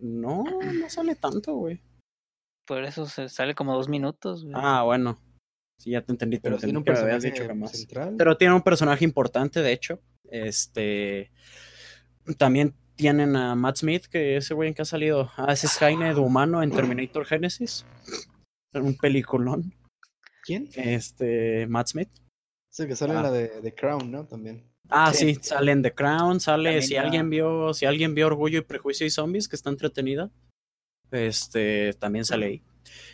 No, 0.00 0.44
no 0.44 0.90
sale 0.90 1.14
tanto, 1.14 1.54
güey. 1.54 1.80
Por 2.66 2.84
eso 2.84 3.06
se 3.06 3.28
sale 3.28 3.54
como 3.54 3.74
dos 3.74 3.88
minutos, 3.88 4.44
güey. 4.44 4.54
Ah, 4.56 4.82
bueno. 4.84 5.18
Sí, 5.78 5.90
ya 5.90 6.02
te 6.02 6.12
entendí, 6.12 6.36
te 6.36 6.42
Pero 6.42 6.56
entendí 6.56 6.66
tiene 6.72 6.78
un 6.78 6.84
que 6.84 6.92
me 6.92 6.98
habías 6.98 7.22
dicho 7.22 7.44
central. 7.68 8.14
Pero 8.18 8.36
tiene 8.36 8.54
un 8.54 8.62
personaje 8.62 9.04
importante, 9.04 9.62
de 9.62 9.72
hecho. 9.72 10.00
Este. 10.24 11.32
También 12.38 12.74
tienen 12.96 13.34
a 13.34 13.54
Matt 13.54 13.78
Smith, 13.78 14.04
que 14.06 14.36
ese 14.36 14.54
güey 14.54 14.68
en 14.68 14.74
que 14.74 14.82
ha 14.82 14.84
salido. 14.84 15.30
Ah, 15.36 15.52
ese 15.52 15.66
es 15.66 15.72
Skynet 15.72 16.16
humano 16.18 16.62
en 16.62 16.70
Terminator 16.70 17.24
Genesis. 17.24 17.84
Un 18.74 18.96
peliculón. 18.96 19.74
¿Quién? 20.44 20.68
Este. 20.74 21.66
Matt 21.66 21.88
Smith. 21.88 22.10
Es 22.70 22.80
el 22.80 22.86
que 22.88 22.94
sale 22.96 23.14
Ah. 23.14 23.16
en 23.16 23.22
la 23.24 23.30
de, 23.32 23.60
de 23.60 23.74
Crown, 23.74 24.10
¿no? 24.10 24.26
También. 24.26 24.69
Ah, 24.90 25.12
Sí. 25.14 25.34
sí, 25.34 25.40
sale 25.42 25.72
en 25.72 25.82
The 25.82 25.94
Crown, 25.94 26.40
sale. 26.40 26.64
También 26.70 26.82
Si 26.82 26.94
ya- 26.94 27.02
alguien 27.02 27.30
vio, 27.30 27.72
si 27.74 27.86
alguien 27.86 28.14
vio 28.14 28.26
Orgullo 28.26 28.58
y 28.58 28.62
Prejuicio 28.62 29.06
y 29.06 29.10
Zombies, 29.10 29.48
que 29.48 29.56
está 29.56 29.70
entretenida. 29.70 30.30
Este 31.10 31.92
también 31.94 32.24
sale 32.24 32.46
ahí. 32.46 32.62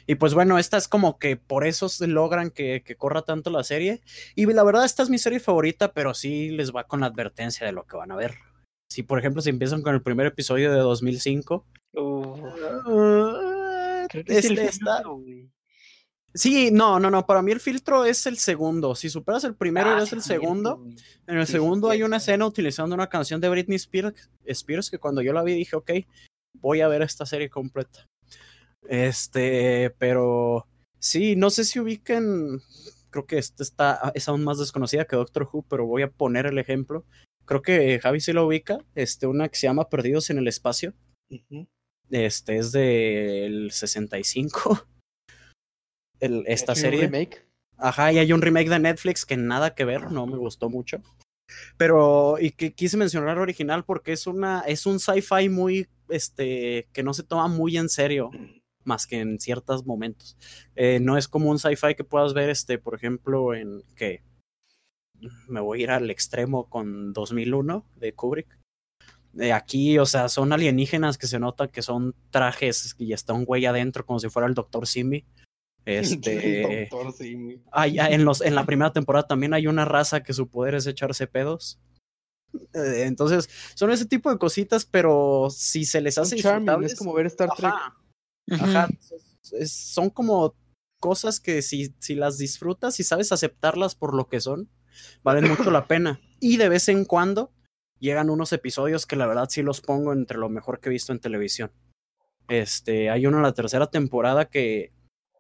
Y 0.07 0.14
pues 0.14 0.35
bueno, 0.35 0.59
esta 0.59 0.77
es 0.77 0.89
como 0.89 1.18
que 1.18 1.37
por 1.37 1.66
eso 1.66 1.89
se 1.89 2.07
logran 2.07 2.51
que, 2.51 2.83
que 2.85 2.97
corra 2.97 3.22
tanto 3.22 3.51
la 3.51 3.64
serie. 3.64 4.01
Y 4.35 4.47
la 4.47 4.62
verdad, 4.62 4.85
esta 4.85 5.03
es 5.03 5.11
mi 5.11 5.18
serie 5.18 5.41
favorita, 5.41 5.93
pero 5.93 6.14
sí 6.14 6.51
les 6.51 6.74
va 6.74 6.85
con 6.85 7.01
la 7.01 7.07
advertencia 7.07 7.66
de 7.66 7.72
lo 7.72 7.85
que 7.85 7.97
van 7.97 8.12
a 8.12 8.16
ver. 8.16 8.35
Si, 8.91 9.03
por 9.03 9.18
ejemplo, 9.18 9.43
si 9.43 9.51
empiezan 9.51 9.83
con 9.83 9.95
el 9.95 10.03
primer 10.03 10.27
episodio 10.27 10.70
de 10.72 10.79
2005. 10.79 11.66
Uf, 11.95 12.39
uh, 12.39 14.07
creo 14.09 14.24
que 14.24 14.39
es 14.39 14.45
el 14.45 14.59
está- 14.61 15.03
güey. 15.03 15.51
Sí, 16.35 16.70
no, 16.70 17.01
no, 17.01 17.11
no. 17.11 17.24
Para 17.27 17.41
mí 17.41 17.53
el 17.53 17.61
filtro 17.61 18.05
es 18.05 18.27
el 18.27 18.37
segundo. 18.37 18.95
Si 18.95 19.09
superas 19.09 19.45
el 19.45 19.55
primero, 19.55 19.91
Ah, 19.91 20.03
es 20.03 20.11
sí, 20.11 20.16
el 20.16 20.22
segundo. 20.22 20.85
En 21.27 21.39
el 21.39 21.47
segundo 21.47 21.89
hay 21.89 22.03
una 22.03 22.18
escena 22.18 22.47
utilizando 22.47 22.95
una 22.95 23.09
canción 23.09 23.41
de 23.41 23.49
Britney 23.49 23.77
Spears, 23.77 24.29
Spears 24.45 24.91
que 24.91 24.99
cuando 24.99 25.22
yo 25.22 25.33
la 25.33 25.43
vi 25.43 25.55
dije, 25.55 25.77
ok, 25.77 25.91
voy 26.61 26.83
a 26.83 26.89
ver 26.89 27.03
esta 27.03 27.24
serie 27.24 27.49
completa. 27.49 28.07
Este, 28.89 29.95
pero 29.99 30.66
sí, 30.99 31.37
no 31.37 31.51
sé 31.51 31.64
si 31.64 31.81
ubiquen, 31.81 32.61
creo 33.11 33.27
que 33.27 33.39
esta 33.39 33.62
está, 33.62 34.12
es 34.14 34.29
aún 34.29 34.45
más 34.45 34.59
desconocida 34.59 35.07
que 35.07 35.16
Doctor 35.16 35.49
Who, 35.51 35.62
pero 35.68 35.87
voy 35.87 36.03
a 36.03 36.11
poner 36.11 36.47
el 36.47 36.59
ejemplo. 36.59 37.05
Creo 37.47 37.62
que 37.62 37.99
Javi 38.01 38.20
sí 38.20 38.33
la 38.33 38.43
ubica, 38.43 38.79
este, 38.95 39.27
una 39.27 39.49
que 39.49 39.57
se 39.57 39.66
llama 39.68 39.89
Perdidos 39.89 40.31
en 40.31 40.39
el 40.39 40.49
Espacio. 40.49 40.93
Este 42.11 42.57
es 42.57 42.72
del 42.72 43.70
65. 43.70 44.87
El, 46.20 46.44
esta 46.46 46.72
¿Es 46.72 46.78
un 46.78 46.82
serie. 46.82 47.00
remake? 47.02 47.46
Ajá, 47.78 48.12
y 48.12 48.18
hay 48.18 48.32
un 48.32 48.42
remake 48.42 48.70
de 48.70 48.78
Netflix 48.78 49.26
que 49.26 49.36
nada 49.36 49.74
que 49.74 49.84
ver, 49.84 50.10
no 50.10 50.26
me 50.26 50.36
gustó 50.36 50.70
mucho. 50.70 51.02
Pero, 51.76 52.38
y 52.40 52.50
que 52.50 52.72
quise 52.72 52.96
mencionar 52.96 53.38
original 53.38 53.84
porque 53.84 54.12
es 54.12 54.26
una, 54.26 54.60
es 54.60 54.86
un 54.86 54.98
sci-fi 54.98 55.48
muy, 55.48 55.88
este, 56.08 56.88
que 56.92 57.02
no 57.02 57.14
se 57.14 57.22
toma 57.22 57.48
muy 57.48 57.76
en 57.76 57.88
serio, 57.88 58.30
más 58.84 59.06
que 59.06 59.20
en 59.20 59.38
ciertos 59.38 59.84
momentos. 59.86 60.36
Eh, 60.74 60.98
no 61.00 61.16
es 61.16 61.28
como 61.28 61.50
un 61.50 61.58
sci-fi 61.58 61.94
que 61.94 62.04
puedas 62.04 62.34
ver, 62.34 62.50
este, 62.50 62.78
por 62.78 62.94
ejemplo, 62.94 63.54
en 63.54 63.82
que 63.94 64.22
me 65.48 65.60
voy 65.60 65.80
a 65.80 65.82
ir 65.84 65.90
al 65.90 66.10
extremo 66.10 66.68
con 66.68 67.12
2001 67.12 67.84
de 67.96 68.12
Kubrick. 68.12 68.58
Eh, 69.38 69.52
aquí, 69.52 69.98
o 69.98 70.06
sea, 70.06 70.28
son 70.28 70.52
alienígenas 70.52 71.18
que 71.18 71.26
se 71.26 71.38
nota 71.38 71.68
que 71.68 71.82
son 71.82 72.14
trajes 72.30 72.94
y 72.98 73.12
está 73.12 73.34
un 73.34 73.44
güey 73.44 73.66
adentro 73.66 74.06
como 74.06 74.18
si 74.18 74.28
fuera 74.28 74.48
el 74.48 74.54
Doctor 74.54 74.86
Simi. 74.86 75.24
Este, 75.87 76.62
doctor, 76.91 77.12
sí, 77.12 77.61
hay- 77.70 77.99
en, 78.01 78.24
los, 78.24 78.41
en 78.41 78.55
la 78.57 78.66
primera 78.66 78.93
temporada 78.93 79.26
también 79.28 79.55
hay 79.55 79.68
una 79.68 79.84
raza 79.84 80.22
que 80.22 80.32
su 80.32 80.49
poder 80.49 80.74
es 80.74 80.87
echarse 80.89 81.26
pedos. 81.28 81.78
Eh, 82.74 83.05
entonces, 83.07 83.49
son 83.74 83.91
ese 83.93 84.05
tipo 84.07 84.30
de 84.30 84.39
cositas, 84.39 84.84
pero 84.84 85.49
si 85.51 85.84
se 85.84 86.01
les 86.01 86.18
hace 86.18 86.37
charming, 86.37 86.61
disfrutables, 86.66 86.93
es 86.93 86.99
como 86.99 87.12
ver 87.14 87.26
Star 87.26 87.51
Trek. 87.57 87.72
ajá, 87.72 87.97
Ujú. 88.51 88.64
ajá, 88.64 88.89
es- 89.53 89.72
son 89.72 90.11
como 90.11 90.55
cosas 91.01 91.39
que 91.39 91.62
si, 91.62 91.95
si 92.01 92.14
las 92.16 92.37
disfrutas 92.39 92.99
y 92.99 93.05
sabes 93.05 93.30
aceptarlas 93.30 93.95
por 93.95 94.12
lo 94.14 94.28
que 94.28 94.41
son, 94.41 94.68
valen 95.22 95.49
mucho 95.49 95.70
la 95.70 95.87
pena. 95.87 96.20
Y 96.41 96.57
de 96.57 96.68
vez 96.68 96.89
en 96.89 97.05
cuando 97.05 97.53
llegan 98.01 98.28
unos 98.30 98.53
episodios 98.53 99.07
que 99.07 99.14
la 99.16 99.26
verdad 99.26 99.49
sí 99.51 99.62
los 99.62 99.80
pongo 99.82 100.12
entre 100.12 100.39
lo 100.39 100.49
mejor 100.49 100.80
que 100.80 100.89
he 100.89 100.93
visto 100.93 101.12
en 101.12 101.20
televisión. 101.20 101.70
Este, 102.49 103.11
hay 103.11 103.26
uno 103.26 103.37
en 103.39 103.43
la 103.45 103.53
tercera 103.55 103.89
temporada 103.91 104.47
que 104.47 104.93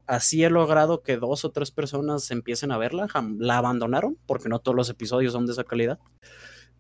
así 0.06 0.44
he 0.44 0.50
logrado 0.50 1.02
que 1.02 1.16
dos 1.16 1.44
o 1.44 1.50
tres 1.50 1.70
personas 1.70 2.30
empiecen 2.30 2.72
a 2.72 2.78
verla. 2.78 3.08
La 3.38 3.58
abandonaron 3.58 4.18
porque 4.26 4.48
no 4.48 4.60
todos 4.60 4.76
los 4.76 4.90
episodios 4.90 5.32
son 5.32 5.46
de 5.46 5.52
esa 5.52 5.64
calidad. 5.64 5.98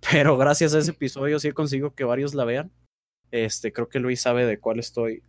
Pero 0.10 0.36
gracias 0.36 0.74
a 0.74 0.78
ese 0.78 0.90
episodio 0.90 1.38
sí 1.38 1.52
consigo 1.52 1.94
que 1.94 2.04
varios 2.04 2.34
la 2.34 2.44
vean. 2.44 2.70
Este, 3.30 3.72
creo 3.72 3.88
que 3.88 3.98
Luis 3.98 4.20
sabe 4.20 4.46
de 4.46 4.58
cuál 4.58 4.78
estoy 4.78 5.22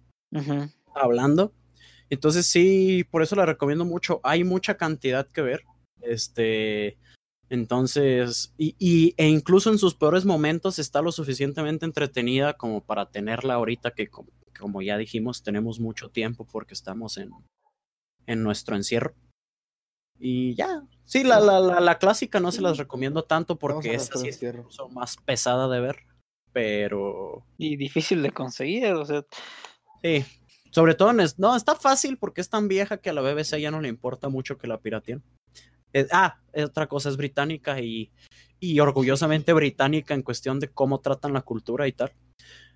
hablando. 0.93 1.53
Entonces 2.09 2.45
sí, 2.45 3.05
por 3.09 3.21
eso 3.21 3.35
la 3.35 3.45
recomiendo 3.45 3.85
mucho. 3.85 4.19
Hay 4.23 4.43
mucha 4.43 4.77
cantidad 4.77 5.27
que 5.27 5.41
ver. 5.41 5.63
Este, 6.01 6.97
Entonces, 7.49 8.53
y, 8.57 8.75
y, 8.77 9.13
e 9.17 9.27
incluso 9.27 9.71
en 9.71 9.77
sus 9.77 9.95
peores 9.95 10.25
momentos 10.25 10.79
está 10.79 11.01
lo 11.01 11.11
suficientemente 11.11 11.85
entretenida 11.85 12.53
como 12.53 12.81
para 12.81 13.09
tenerla 13.09 13.55
ahorita 13.55 13.91
que, 13.91 14.09
como, 14.09 14.29
como 14.59 14.81
ya 14.81 14.97
dijimos, 14.97 15.43
tenemos 15.43 15.79
mucho 15.79 16.09
tiempo 16.09 16.45
porque 16.45 16.73
estamos 16.73 17.17
en, 17.17 17.31
en 18.27 18.43
nuestro 18.43 18.75
encierro. 18.75 19.15
Y 20.19 20.55
ya, 20.55 20.83
sí, 21.05 21.23
la, 21.23 21.39
la, 21.39 21.59
la, 21.59 21.79
la 21.79 21.97
clásica 21.97 22.39
no 22.39 22.51
se 22.51 22.61
las 22.61 22.77
recomiendo 22.77 23.23
tanto 23.23 23.57
porque 23.57 23.95
esa 23.95 24.17
sí 24.17 24.29
es 24.29 24.41
más 24.91 25.17
pesada 25.17 25.67
de 25.67 25.79
ver, 25.79 25.97
pero... 26.51 27.45
Y 27.57 27.75
difícil 27.77 28.21
de 28.21 28.31
conseguir, 28.31 28.93
o 28.93 29.05
sea... 29.05 29.25
Sí, 30.03 30.25
sobre 30.71 30.95
todo 30.95 31.11
en... 31.11 31.19
No, 31.37 31.55
está 31.55 31.75
fácil 31.75 32.17
porque 32.17 32.41
es 32.41 32.49
tan 32.49 32.67
vieja 32.67 32.97
que 32.97 33.09
a 33.09 33.13
la 33.13 33.21
BBC 33.21 33.59
ya 33.59 33.71
no 33.71 33.81
le 33.81 33.89
importa 33.89 34.29
mucho 34.29 34.57
que 34.57 34.67
la 34.67 34.79
pirateen. 34.79 35.23
Eh, 35.93 36.07
ah, 36.11 36.39
otra 36.53 36.87
cosa, 36.87 37.09
es 37.09 37.17
británica 37.17 37.79
y, 37.79 38.11
y 38.59 38.79
orgullosamente 38.79 39.53
británica 39.53 40.13
en 40.13 40.23
cuestión 40.23 40.59
de 40.59 40.69
cómo 40.69 40.99
tratan 40.99 41.33
la 41.33 41.41
cultura 41.41 41.87
y 41.87 41.93
tal. 41.93 42.13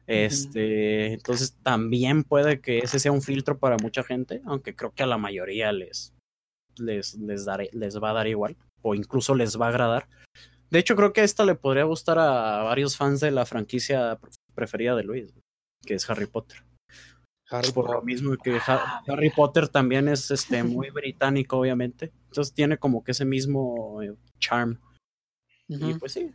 Este, 0.08 1.14
entonces 1.14 1.56
también 1.64 2.24
puede 2.24 2.60
que 2.60 2.80
ese 2.80 3.00
sea 3.00 3.12
un 3.12 3.22
filtro 3.22 3.58
para 3.58 3.78
mucha 3.78 4.04
gente, 4.04 4.42
aunque 4.46 4.76
creo 4.76 4.94
que 4.94 5.04
a 5.04 5.08
la 5.08 5.18
mayoría 5.18 5.72
les, 5.72 6.14
les, 6.78 7.16
les, 7.16 7.46
daré, 7.46 7.70
les 7.72 7.98
va 8.02 8.12
a 8.12 8.14
dar 8.14 8.28
igual, 8.28 8.58
o 8.82 8.96
incluso 8.96 9.36
les 9.36 9.60
va 9.60 9.68
a 9.68 9.70
agradar. 9.70 10.08
De 10.70 10.80
hecho, 10.80 10.96
creo 10.96 11.14
que 11.14 11.24
esta 11.24 11.46
le 11.46 11.56
podría 11.56 11.84
gustar 11.84 12.18
a 12.18 12.64
varios 12.64 12.98
fans 12.98 13.20
de 13.20 13.32
la 13.32 13.46
franquicia 13.46 14.20
preferida 14.56 14.96
de 14.96 15.04
Luis, 15.04 15.34
que 15.86 15.96
es 15.96 16.10
Harry 16.10 16.28
Potter. 16.28 16.64
Harry 17.50 17.72
Por 17.72 17.92
lo 17.92 18.02
mismo 18.02 18.36
que 18.38 18.58
Harry 19.08 19.30
Potter 19.30 19.68
también 19.68 20.08
es 20.08 20.32
este, 20.32 20.64
muy 20.64 20.90
británico, 20.90 21.58
obviamente. 21.58 22.14
Entonces 22.28 22.54
tiene 22.54 22.78
como 22.78 23.04
que 23.04 23.12
ese 23.12 23.26
mismo 23.26 24.02
eh, 24.02 24.16
charm. 24.40 24.80
Y 25.68 25.94
pues 25.96 26.14
sí. 26.14 26.32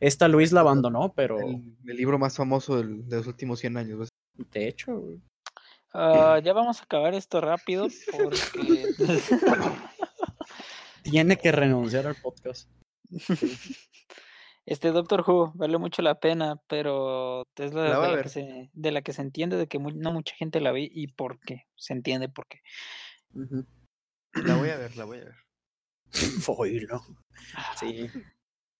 Esta 0.00 0.28
Luis 0.28 0.52
la 0.52 0.60
abandonó, 0.60 1.12
pero. 1.14 1.40
El, 1.40 1.76
el 1.86 1.96
libro 1.96 2.18
más 2.18 2.36
famoso 2.36 2.76
del, 2.76 3.08
de 3.08 3.16
los 3.16 3.26
últimos 3.26 3.58
100 3.60 3.76
años. 3.76 4.08
De 4.52 4.68
hecho, 4.68 4.92
uh, 4.92 6.38
ya 6.42 6.52
vamos 6.52 6.80
a 6.80 6.84
acabar 6.84 7.14
esto 7.14 7.40
rápido 7.40 7.88
porque. 8.12 8.86
Tiene 11.02 11.36
que 11.38 11.52
renunciar 11.52 12.06
al 12.06 12.16
podcast. 12.16 12.70
Este 14.66 14.90
Doctor 14.90 15.24
Who 15.26 15.52
vale 15.54 15.78
mucho 15.78 16.02
la 16.02 16.20
pena, 16.20 16.60
pero 16.68 17.46
es 17.56 17.72
la, 17.72 17.88
la 17.88 18.00
de, 18.00 18.16
la 18.16 18.22
que 18.22 18.28
se, 18.28 18.70
de, 18.74 18.92
la 18.92 19.00
que 19.00 19.12
se, 19.14 19.22
entiende 19.22 19.56
de 19.56 19.66
que 19.66 19.78
muy, 19.78 19.94
no 19.94 20.12
mucha 20.12 20.34
gente 20.34 20.60
la 20.60 20.72
ve 20.72 20.86
y 20.92 21.06
por 21.06 21.40
qué. 21.40 21.64
Se 21.76 21.94
entiende 21.94 22.28
por 22.28 22.46
qué. 22.46 22.60
Uh 23.32 23.40
-huh. 23.40 23.66
La 24.44 24.56
voy 24.56 24.68
a 24.68 24.76
ver, 24.76 24.94
la 24.96 25.04
voy 25.06 25.18
a 25.18 25.24
ver. 25.24 25.34
Oílo. 26.58 27.00
Sí. 27.80 28.10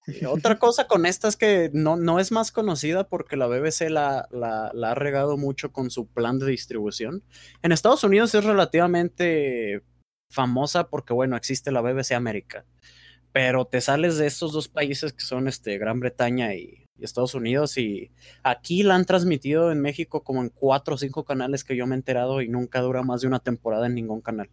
Y 0.08 0.24
otra 0.24 0.58
cosa 0.58 0.86
con 0.86 1.04
esta 1.06 1.28
es 1.28 1.36
que 1.36 1.70
no, 1.72 1.96
no 1.96 2.18
es 2.18 2.32
más 2.32 2.50
conocida 2.50 3.08
porque 3.08 3.36
la 3.36 3.46
BBC 3.46 3.90
la, 3.90 4.26
la, 4.30 4.70
la, 4.72 4.92
ha 4.92 4.94
regado 4.94 5.36
mucho 5.36 5.70
con 5.70 5.90
su 5.90 6.06
plan 6.06 6.38
de 6.38 6.46
distribución. 6.46 7.22
En 7.62 7.72
Estados 7.72 8.04
Unidos 8.04 8.34
es 8.34 8.44
relativamente 8.44 9.82
famosa 10.30 10.88
porque, 10.88 11.12
bueno, 11.12 11.36
existe 11.36 11.70
la 11.70 11.82
BBC 11.82 12.12
América 12.12 12.64
pero 13.32 13.66
te 13.66 13.80
sales 13.80 14.18
de 14.18 14.26
estos 14.26 14.52
dos 14.52 14.68
países 14.68 15.12
que 15.12 15.24
son 15.24 15.48
este, 15.48 15.78
Gran 15.78 16.00
Bretaña 16.00 16.54
y, 16.54 16.86
y, 16.96 17.04
Estados 17.04 17.34
Unidos 17.34 17.78
y 17.78 18.10
aquí 18.42 18.82
la 18.82 18.94
han 18.94 19.04
transmitido 19.04 19.70
en 19.70 19.80
México 19.80 20.24
como 20.24 20.42
en 20.42 20.48
cuatro 20.48 20.94
o 20.94 20.98
cinco 20.98 21.24
canales 21.24 21.62
que 21.62 21.76
yo 21.76 21.86
me 21.86 21.94
he 21.94 21.98
enterado 21.98 22.42
y 22.42 22.48
nunca 22.48 22.80
dura 22.80 23.02
más 23.02 23.20
de 23.20 23.28
una 23.28 23.38
temporada 23.38 23.86
en 23.86 23.94
ningún 23.94 24.20
canal. 24.20 24.50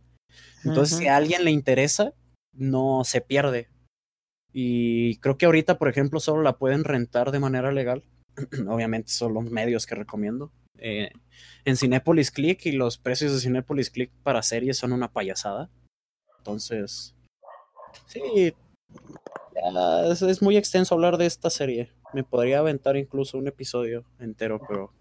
Entonces, 0.64 0.94
uh 0.94 0.98
-huh. 0.98 1.02
si 1.02 1.08
a 1.08 1.16
alguien 1.16 1.44
le 1.46 1.52
interesa, 1.52 2.14
no 2.54 3.04
se 3.06 3.22
pierde. 3.22 3.70
Y 4.58 5.18
creo 5.18 5.38
que 5.38 5.48
ahorita, 5.48 5.78
por 5.78 5.90
ejemplo, 5.90 6.22
solo 6.22 6.42
la 6.42 6.58
pueden 6.58 6.86
rentar 6.86 7.32
de 7.32 7.40
manera 7.40 7.74
legal. 7.74 8.06
Obviamente 8.70 9.12
son 9.12 9.34
los 9.34 9.44
medios 9.52 9.86
que 9.86 9.96
recomiendo. 9.96 10.50
Eh, 10.78 11.12
en 11.66 11.76
Cinepolis 11.76 12.32
Click 12.32 12.66
y 12.66 12.72
los 12.72 12.98
precios 12.98 13.34
de 13.34 13.42
Cinepolis 13.42 13.90
Click 13.90 14.12
para 14.24 14.42
series 14.42 14.78
son 14.78 14.94
una 14.94 15.12
payasada. 15.12 15.70
Entonces, 16.38 17.14
sí, 18.08 18.54
es, 20.22 20.42
muy 20.42 20.56
extenso 20.56 20.96
hablar 20.96 21.18
de 21.18 21.26
esta 21.26 21.50
serie. 21.50 21.92
Me 22.14 22.24
podría 22.24 22.60
aventar 22.60 22.96
incluso 22.96 23.38
un 23.38 23.50
episodio 23.50 24.06
entero, 24.20 24.62
pero. 24.66 24.94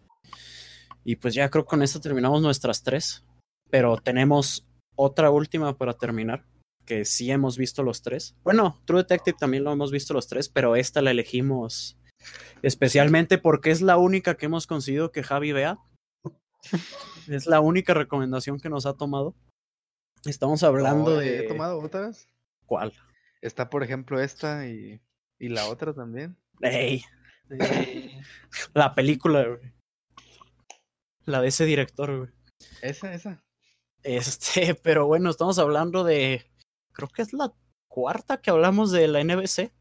Y 1.05 1.15
pues 1.15 1.33
ya 1.33 1.49
creo 1.49 1.63
que 1.63 1.71
con 1.71 1.83
esto 1.85 2.01
terminamos 2.01 2.43
nuestras 2.43 2.83
tres. 2.83 3.25
Pero 3.71 3.99
tenemos 3.99 4.67
otra 4.97 5.31
última 5.31 5.79
para 5.79 5.95
terminar. 5.95 6.45
Que 6.85 7.05
sí 7.05 7.31
hemos 7.31 7.57
visto 7.57 7.83
los 7.83 8.03
tres. 8.03 8.37
Bueno, 8.43 8.81
True 8.85 9.03
Detective 9.03 9.37
también 9.39 9.65
lo 9.65 9.73
hemos 9.73 9.91
visto 9.91 10.15
los 10.15 10.27
tres, 10.27 10.49
pero 10.49 10.77
esta 10.77 11.03
la 11.03 11.11
elegimos 11.11 11.99
especialmente 12.63 13.37
porque 13.39 13.71
es 13.71 13.83
la 13.83 13.97
única 13.99 14.37
que 14.37 14.47
hemos 14.47 14.67
conseguido 14.67 15.13
que 15.13 15.23
Javi 15.23 15.53
vea. 15.53 15.79
Es 17.29 17.47
la 17.47 17.61
única 17.61 17.95
recomendación 17.95 18.61
que 18.61 18.69
nos 18.69 18.85
ha 18.85 18.99
tomado. 18.99 19.35
Estamos 20.27 20.63
hablando 20.63 21.13
no, 21.13 21.17
de. 21.17 21.39
¿He 21.39 21.49
tomado 21.49 21.79
otras? 21.79 22.29
¿Cuál? 22.67 22.93
Está, 23.41 23.71
por 23.71 23.83
ejemplo, 23.83 24.21
esta 24.21 24.67
y, 24.69 25.01
y 25.39 25.49
la 25.49 25.67
otra 25.69 25.95
también. 25.95 26.37
Hey. 26.61 27.03
La 28.75 28.95
película, 28.95 29.45
güey. 29.47 29.73
La 31.25 31.41
de 31.41 31.49
ese 31.49 31.65
director, 31.65 32.17
güey. 32.17 32.31
Esa, 32.83 33.15
esa. 33.15 33.43
Este, 34.03 34.75
pero 34.83 35.07
bueno, 35.07 35.31
estamos 35.31 35.59
hablando 35.59 36.05
de. 36.05 36.45
Creo 36.95 37.09
que 37.09 37.23
es 37.23 37.33
la 37.33 37.53
cuarta 37.89 38.41
que 38.41 38.51
hablamos 38.51 38.91
de 38.91 39.07
la 39.09 39.23
NBC. 39.23 39.73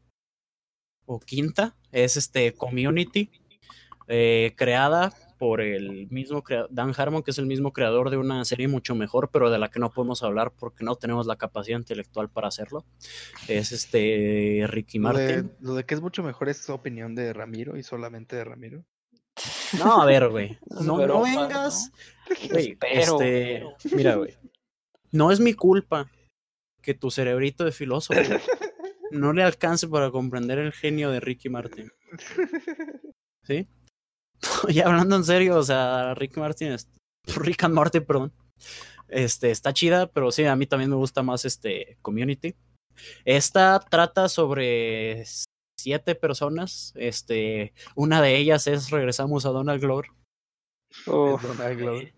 O 1.06 1.20
quinta. 1.20 1.76
Es 1.92 2.16
este 2.16 2.52
Community. 2.52 3.30
Eh, 4.06 4.52
creada 4.56 5.14
por 5.38 5.60
el 5.60 6.08
mismo 6.10 6.42
Dan 6.70 6.92
Harmon, 6.96 7.22
que 7.22 7.30
es 7.30 7.38
el 7.38 7.46
mismo 7.46 7.72
creador 7.72 8.10
de 8.10 8.16
una 8.16 8.44
serie 8.44 8.68
mucho 8.68 8.94
mejor, 8.94 9.30
pero 9.30 9.50
de 9.50 9.58
la 9.58 9.70
que 9.70 9.80
no 9.80 9.90
podemos 9.90 10.22
hablar 10.22 10.52
porque 10.52 10.84
no 10.84 10.96
tenemos 10.96 11.26
la 11.26 11.36
capacidad 11.36 11.78
intelectual 11.78 12.28
para 12.28 12.48
hacerlo. 12.48 12.84
Es 13.48 13.72
este 13.72 14.64
Ricky 14.66 14.98
Martin. 14.98 15.26
Lo 15.26 15.42
de, 15.42 15.50
lo 15.60 15.74
de 15.74 15.84
que 15.84 15.94
es 15.94 16.00
mucho 16.00 16.22
mejor 16.22 16.48
es 16.48 16.68
opinión 16.70 17.14
de 17.14 17.32
Ramiro 17.32 17.76
y 17.76 17.82
solamente 17.82 18.36
de 18.36 18.44
Ramiro. 18.44 18.84
No, 19.78 20.00
a 20.00 20.06
ver, 20.06 20.28
güey. 20.28 20.58
No, 20.82 20.96
pero, 20.96 21.14
no 21.14 21.22
vengas. 21.22 21.90
Wey, 22.52 22.76
pero, 22.76 23.20
este, 23.20 23.64
mira, 23.94 24.16
güey. 24.16 24.36
No 25.12 25.30
es 25.30 25.40
mi 25.40 25.54
culpa 25.54 26.10
que 26.84 26.94
tu 26.94 27.10
cerebrito 27.10 27.64
de 27.64 27.72
filósofo 27.72 28.20
no 29.10 29.32
le 29.32 29.42
alcance 29.42 29.88
para 29.88 30.10
comprender 30.10 30.58
el 30.58 30.72
genio 30.72 31.10
de 31.10 31.20
Ricky 31.20 31.48
Martin. 31.48 31.90
¿Sí? 33.44 33.68
y 34.68 34.80
hablando 34.80 35.16
en 35.16 35.24
serio, 35.24 35.56
o 35.56 35.62
sea, 35.62 36.14
Rick 36.14 36.36
Martin, 36.36 36.76
Rick 37.36 37.64
and 37.64 37.74
Martin, 37.74 38.04
perdón, 38.04 38.32
este, 39.08 39.50
está 39.50 39.72
chida, 39.72 40.06
pero 40.06 40.30
sí, 40.30 40.44
a 40.44 40.56
mí 40.56 40.66
también 40.66 40.90
me 40.90 40.96
gusta 40.96 41.22
más 41.22 41.44
este 41.44 41.98
Community. 42.02 42.54
Esta 43.24 43.80
trata 43.80 44.28
sobre 44.28 45.24
siete 45.78 46.14
personas, 46.14 46.92
este, 46.96 47.74
una 47.96 48.20
de 48.20 48.36
ellas 48.36 48.66
es, 48.66 48.90
regresamos 48.90 49.46
a 49.46 49.50
Donald 49.50 49.80
Glover. 49.80 50.06
Oh, 51.06 51.38
Donald 51.42 51.78
Glover. 51.78 52.14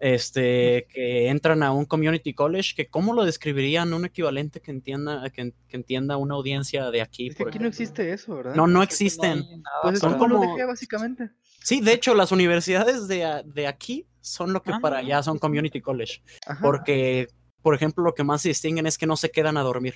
Este, 0.00 0.86
que 0.92 1.28
entran 1.28 1.64
a 1.64 1.72
un 1.72 1.84
community 1.84 2.32
college, 2.32 2.74
que 2.76 2.86
cómo 2.86 3.14
lo 3.14 3.24
describirían 3.24 3.92
un 3.92 4.04
equivalente 4.04 4.60
que 4.60 4.70
entienda, 4.70 5.28
que, 5.30 5.52
que 5.66 5.76
entienda 5.76 6.16
una 6.16 6.36
audiencia 6.36 6.90
de 6.92 7.02
aquí. 7.02 7.28
Es 7.28 7.34
que 7.34 7.42
aquí 7.42 7.58
no 7.58 7.66
existe 7.66 8.12
eso, 8.12 8.36
¿verdad? 8.36 8.54
No, 8.54 8.68
no 8.68 8.82
existen. 8.82 9.44
Pues 9.82 9.98
son 9.98 10.16
como 10.16 10.34
lo 10.34 10.40
dejé, 10.40 10.64
básicamente. 10.64 11.30
Sí, 11.64 11.80
de 11.80 11.92
hecho, 11.92 12.14
las 12.14 12.30
universidades 12.30 13.08
de, 13.08 13.42
de 13.44 13.66
aquí 13.66 14.06
son 14.20 14.52
lo 14.52 14.62
que 14.62 14.72
ah, 14.72 14.78
para 14.80 14.98
allá 14.98 15.22
son 15.22 15.38
community 15.38 15.80
college. 15.80 16.22
Ajá. 16.46 16.60
Porque, 16.62 17.28
por 17.60 17.74
ejemplo, 17.74 18.04
lo 18.04 18.14
que 18.14 18.24
más 18.24 18.42
se 18.42 18.50
distinguen 18.50 18.86
es 18.86 18.98
que 18.98 19.06
no 19.06 19.16
se 19.16 19.30
quedan 19.30 19.56
a 19.56 19.62
dormir. 19.62 19.94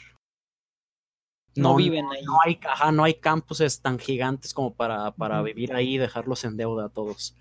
No, 1.54 1.70
no 1.70 1.76
viven 1.76 2.06
ahí. 2.06 2.24
No 2.24 2.38
hay, 2.44 2.58
ajá, 2.68 2.92
no 2.92 3.04
hay 3.04 3.14
campuses 3.14 3.80
tan 3.80 3.98
gigantes 3.98 4.54
como 4.54 4.74
para, 4.74 5.12
para 5.12 5.40
uh 5.40 5.42
-huh. 5.42 5.46
vivir 5.46 5.74
ahí 5.74 5.94
y 5.94 5.98
dejarlos 5.98 6.44
en 6.44 6.56
deuda 6.56 6.86
a 6.86 6.88
todos. 6.88 7.36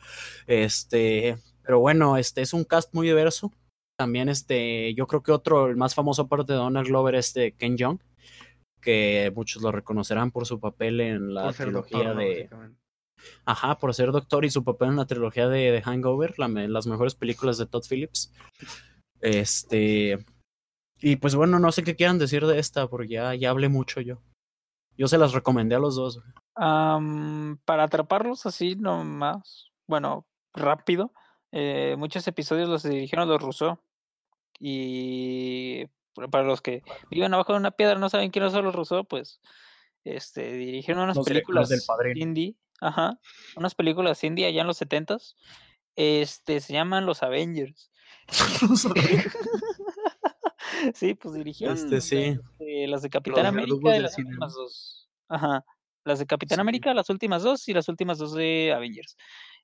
Este, 0.48 1.38
pero 1.64 1.80
bueno, 1.80 2.18
este 2.18 2.42
es 2.42 2.54
un 2.54 2.64
cast 2.64 2.94
muy 2.94 3.08
diverso. 3.08 3.52
También 3.98 4.30
este, 4.30 4.94
yo 4.96 5.08
creo 5.08 5.22
que 5.22 5.32
otro, 5.32 5.68
el 5.68 5.76
más 5.76 5.94
famoso 5.94 6.24
aparte 6.24 6.54
de 6.54 6.60
Donald 6.60 6.88
Glover, 6.88 7.16
es 7.16 7.34
de 7.34 7.52
Ken 7.54 7.78
Jeong, 7.78 8.00
que 8.82 9.32
muchos 9.36 9.62
lo 9.62 9.72
reconocerán 9.72 10.32
por 10.32 10.46
su 10.46 10.60
papel 10.60 11.02
en 11.02 11.34
la 11.34 11.54
trilogía 11.54 12.14
doctor, 12.14 12.18
de... 12.18 12.50
Ajá, 13.46 13.78
por 13.78 13.94
ser 13.94 14.12
doctor 14.12 14.46
y 14.46 14.50
su 14.50 14.64
papel 14.64 14.90
en 14.90 14.96
la 14.96 15.06
trilogía 15.06 15.48
de, 15.48 15.72
de 15.72 15.82
Hangover, 15.84 16.40
la, 16.40 16.48
las 16.48 16.88
mejores 16.88 17.14
películas 17.14 17.58
de 17.60 17.68
Todd 17.68 17.84
Phillips. 17.88 18.34
Este. 19.20 20.26
Y 21.00 21.18
pues 21.18 21.36
bueno, 21.36 21.60
no 21.60 21.72
sé 21.72 21.84
qué 21.84 21.96
quieran 21.96 22.18
decir 22.18 22.46
de 22.46 22.58
esta, 22.58 22.88
porque 22.88 23.14
ya, 23.14 23.36
ya 23.36 23.52
hablé 23.52 23.70
mucho 23.70 24.02
yo. 24.02 24.22
Yo 24.98 25.08
se 25.08 25.18
las 25.18 25.34
recomendé 25.34 25.76
a 25.76 25.80
los 25.80 25.96
dos. 25.96 26.22
Um, 26.56 27.58
para 27.66 27.84
atraparlos 27.84 28.46
así 28.46 28.76
nomás, 28.76 29.72
bueno, 29.88 30.26
rápido, 30.54 31.14
eh, 31.52 31.96
muchos 31.98 32.28
episodios 32.28 32.70
los 32.70 32.84
dirigieron 32.84 33.28
los 33.30 33.42
Rousseau. 33.42 33.80
Y 34.60 35.86
Para- 36.30 36.44
los 36.44 36.62
que 36.62 36.84
viven 37.10 37.34
abajo 37.34 37.54
de 37.54 37.60
una 37.60 37.72
piedra 37.72 37.98
no 37.98 38.10
saben 38.10 38.32
quiénes 38.32 38.52
son 38.52 38.66
los 38.66 38.76
Rousseau, 38.76 39.06
pues 39.06 39.40
este, 40.04 40.54
dirigieron 40.54 41.04
unas 41.04 41.16
Los 41.18 41.26
películas 41.26 41.70
del 41.70 41.80
Padrino. 41.88 42.20
indie, 42.20 42.56
ajá, 42.80 43.20
unas 43.56 43.76
películas 43.76 44.24
indie 44.24 44.46
allá 44.46 44.62
en 44.62 44.68
los 44.68 44.78
setentas, 44.78 45.36
este, 45.96 46.60
se 46.60 46.74
llaman 46.74 47.06
Los 47.06 47.24
Avengers. 47.24 47.92
sí, 50.94 51.14
pues 51.16 51.34
dirigieron 51.34 51.76
Este, 51.78 52.02
sí. 52.02 52.38
este, 52.60 52.88
las 52.88 53.02
de 53.02 53.10
Capitán 53.10 53.46
América 53.46 53.90
y 53.90 53.94
del 53.94 54.04
las 54.04 54.16
cine. 54.16 54.30
últimas 54.30 54.54
dos. 54.54 55.10
Ajá. 55.30 55.66
Las 56.04 56.20
de 56.20 56.26
Capitán 56.26 56.58
Sí. 56.58 56.62
América, 56.62 56.94
las 56.94 57.10
últimas 57.10 57.44
dos, 57.44 57.68
y 57.68 57.74
las 57.74 57.88
últimas 57.88 58.18
dos 58.18 58.34
de 58.34 58.74
Avengers. 58.76 59.16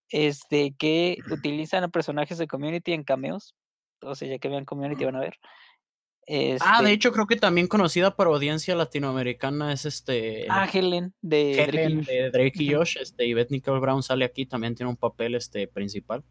Este, 0.09 0.73
que 0.77 1.17
utilizan 1.31 1.83
a 1.83 1.89
personajes 1.89 2.37
de 2.37 2.47
Community 2.47 2.93
en 2.93 3.03
cameos. 3.03 3.55
O 4.01 4.15
sea, 4.15 4.27
ya 4.27 4.39
que 4.39 4.49
vean 4.49 4.65
Community 4.65 5.05
van 5.05 5.15
a 5.15 5.21
ver. 5.21 5.37
Ah, 6.29 6.33
de 6.33 6.55
Este, 6.55 6.91
hecho, 6.91 7.11
creo 7.13 7.25
que 7.25 7.37
también 7.37 7.67
conocida 7.67 8.15
por 8.15 8.27
audiencia 8.27 8.75
latinoamericana 8.75 9.71
es 9.71 9.85
este. 9.85 10.45
Ah, 10.49 10.67
Helen, 10.71 11.13
de 11.21 11.55
Drake 11.55 11.89
y 11.89 12.05
de 12.05 12.31
Drake 12.31 12.63
y. 12.63 12.73
Josh, 12.73 12.97
este, 12.99 13.25
y 13.25 13.33
Beth 13.33 13.49
Nicole 13.49 13.79
Brown 13.79 14.03
sale 14.03 14.25
aquí, 14.25 14.45
también 14.45 14.75
tiene 14.75 14.89
un 14.89 14.97
papel 14.97 15.35
este, 15.35 15.67
principal. 15.67 16.23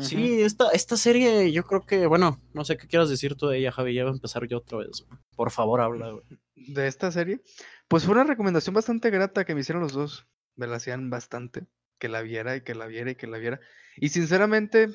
Sí, 0.00 0.40
esta, 0.40 0.70
esta 0.70 0.96
serie, 0.96 1.52
yo 1.52 1.64
creo 1.64 1.84
que, 1.84 2.06
bueno, 2.06 2.40
no 2.54 2.64
sé 2.64 2.78
qué 2.78 2.88
quieras 2.88 3.10
decir 3.10 3.34
tú 3.36 3.48
de 3.48 3.58
ella, 3.58 3.70
Javi, 3.70 3.92
ya 3.92 4.04
voy 4.04 4.12
a 4.12 4.14
empezar 4.14 4.46
yo 4.48 4.58
otra 4.58 4.78
vez. 4.78 5.04
güey. 5.06 5.20
Por 5.36 5.50
favor, 5.50 5.82
habla, 5.82 6.10
güey. 6.10 6.24
de 6.54 6.86
esta 6.86 7.12
serie, 7.12 7.40
pues 7.86 8.04
fue 8.04 8.14
una 8.14 8.24
recomendación 8.24 8.74
bastante 8.74 9.10
grata 9.10 9.44
que 9.44 9.54
me 9.54 9.60
hicieron 9.60 9.82
los 9.82 9.92
dos. 9.92 10.26
Me 10.56 10.66
la 10.66 10.76
hacían 10.76 11.10
bastante. 11.10 11.66
Que 11.98 12.08
la 12.08 12.22
viera 12.22 12.56
y 12.56 12.60
que 12.62 12.74
la 12.74 12.86
viera 12.86 13.10
y 13.10 13.14
que 13.14 13.26
la 13.26 13.38
viera. 13.38 13.60
Y 13.96 14.08
sinceramente, 14.08 14.88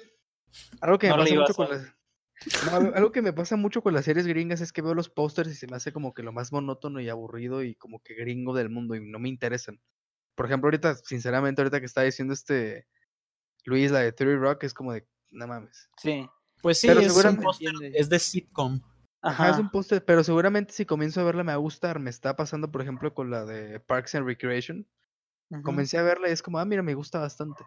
algo 0.81 0.99
que 0.99 1.07
me 1.07 1.13
No 1.15 1.19
pasa 1.19 1.35
mucho 1.35 1.53
con 1.53 1.65
a 1.67 1.69
las. 1.69 1.95
No, 2.65 2.95
algo- 2.95 3.11
que 3.11 3.21
me 3.21 3.33
pasa 3.33 3.55
mucho 3.57 3.81
con 3.81 3.93
las 3.93 4.05
series 4.05 4.25
gringas 4.27 4.61
es 4.61 4.71
que 4.71 4.81
veo 4.81 4.93
los 4.93 5.09
pósters 5.09 5.49
y 5.51 5.55
se 5.55 5.67
me 5.67 5.75
hace 5.75 5.91
como 5.91 6.13
que 6.13 6.23
lo 6.23 6.31
más 6.31 6.51
monótono 6.51 6.99
y 7.01 7.09
aburrido 7.09 7.63
y 7.63 7.75
como 7.75 8.01
que 8.01 8.13
gringo 8.15 8.53
del 8.55 8.69
mundo 8.69 8.95
y 8.95 9.01
no 9.09 9.19
me 9.19 9.29
interesan. 9.29 9.79
Por 10.35 10.45
ejemplo, 10.45 10.67
ahorita, 10.67 10.95
sinceramente, 10.95 11.61
ahorita 11.61 11.79
que 11.81 11.85
está 11.85 12.01
diciendo 12.03 12.33
este 12.33 12.87
Luis, 13.65 13.91
la 13.91 13.99
de 13.99 14.13
Theory 14.13 14.37
Rock, 14.37 14.63
es 14.63 14.73
como 14.73 14.93
de, 14.93 15.05
no 15.31 15.47
mames. 15.47 15.89
Sí. 15.97 16.27
Pues 16.61 16.79
sí, 16.79 16.87
Pero 16.87 17.01
es, 17.01 17.13
un 17.25 17.37
póster- 17.37 17.91
es 17.93 18.09
de 18.09 18.19
sitcom. 18.19 18.81
Ajá, 19.21 19.49
es 19.49 19.57
un 19.57 19.69
póster, 19.69 20.03
pero 20.05 20.23
seguramente 20.23 20.73
si 20.73 20.85
comienzo 20.85 21.19
a 21.19 21.25
verla 21.25 21.43
me 21.43 21.51
va 21.51 21.55
a 21.55 21.57
gustar. 21.57 21.99
Me 21.99 22.09
está 22.09 22.35
pasando, 22.37 22.71
por 22.71 22.81
ejemplo, 22.81 23.13
con 23.13 23.29
la 23.29 23.43
de 23.45 23.79
Parks 23.81 24.15
and 24.15 24.25
Recreation. 24.25 24.87
Comencé 25.63 25.97
a 25.97 26.03
verla 26.03 26.29
y 26.29 26.31
es 26.31 26.43
como, 26.43 26.59
ah, 26.59 26.65
mira, 26.65 26.83
me 26.83 26.93
gusta 26.93 27.19
bastante. 27.19 27.63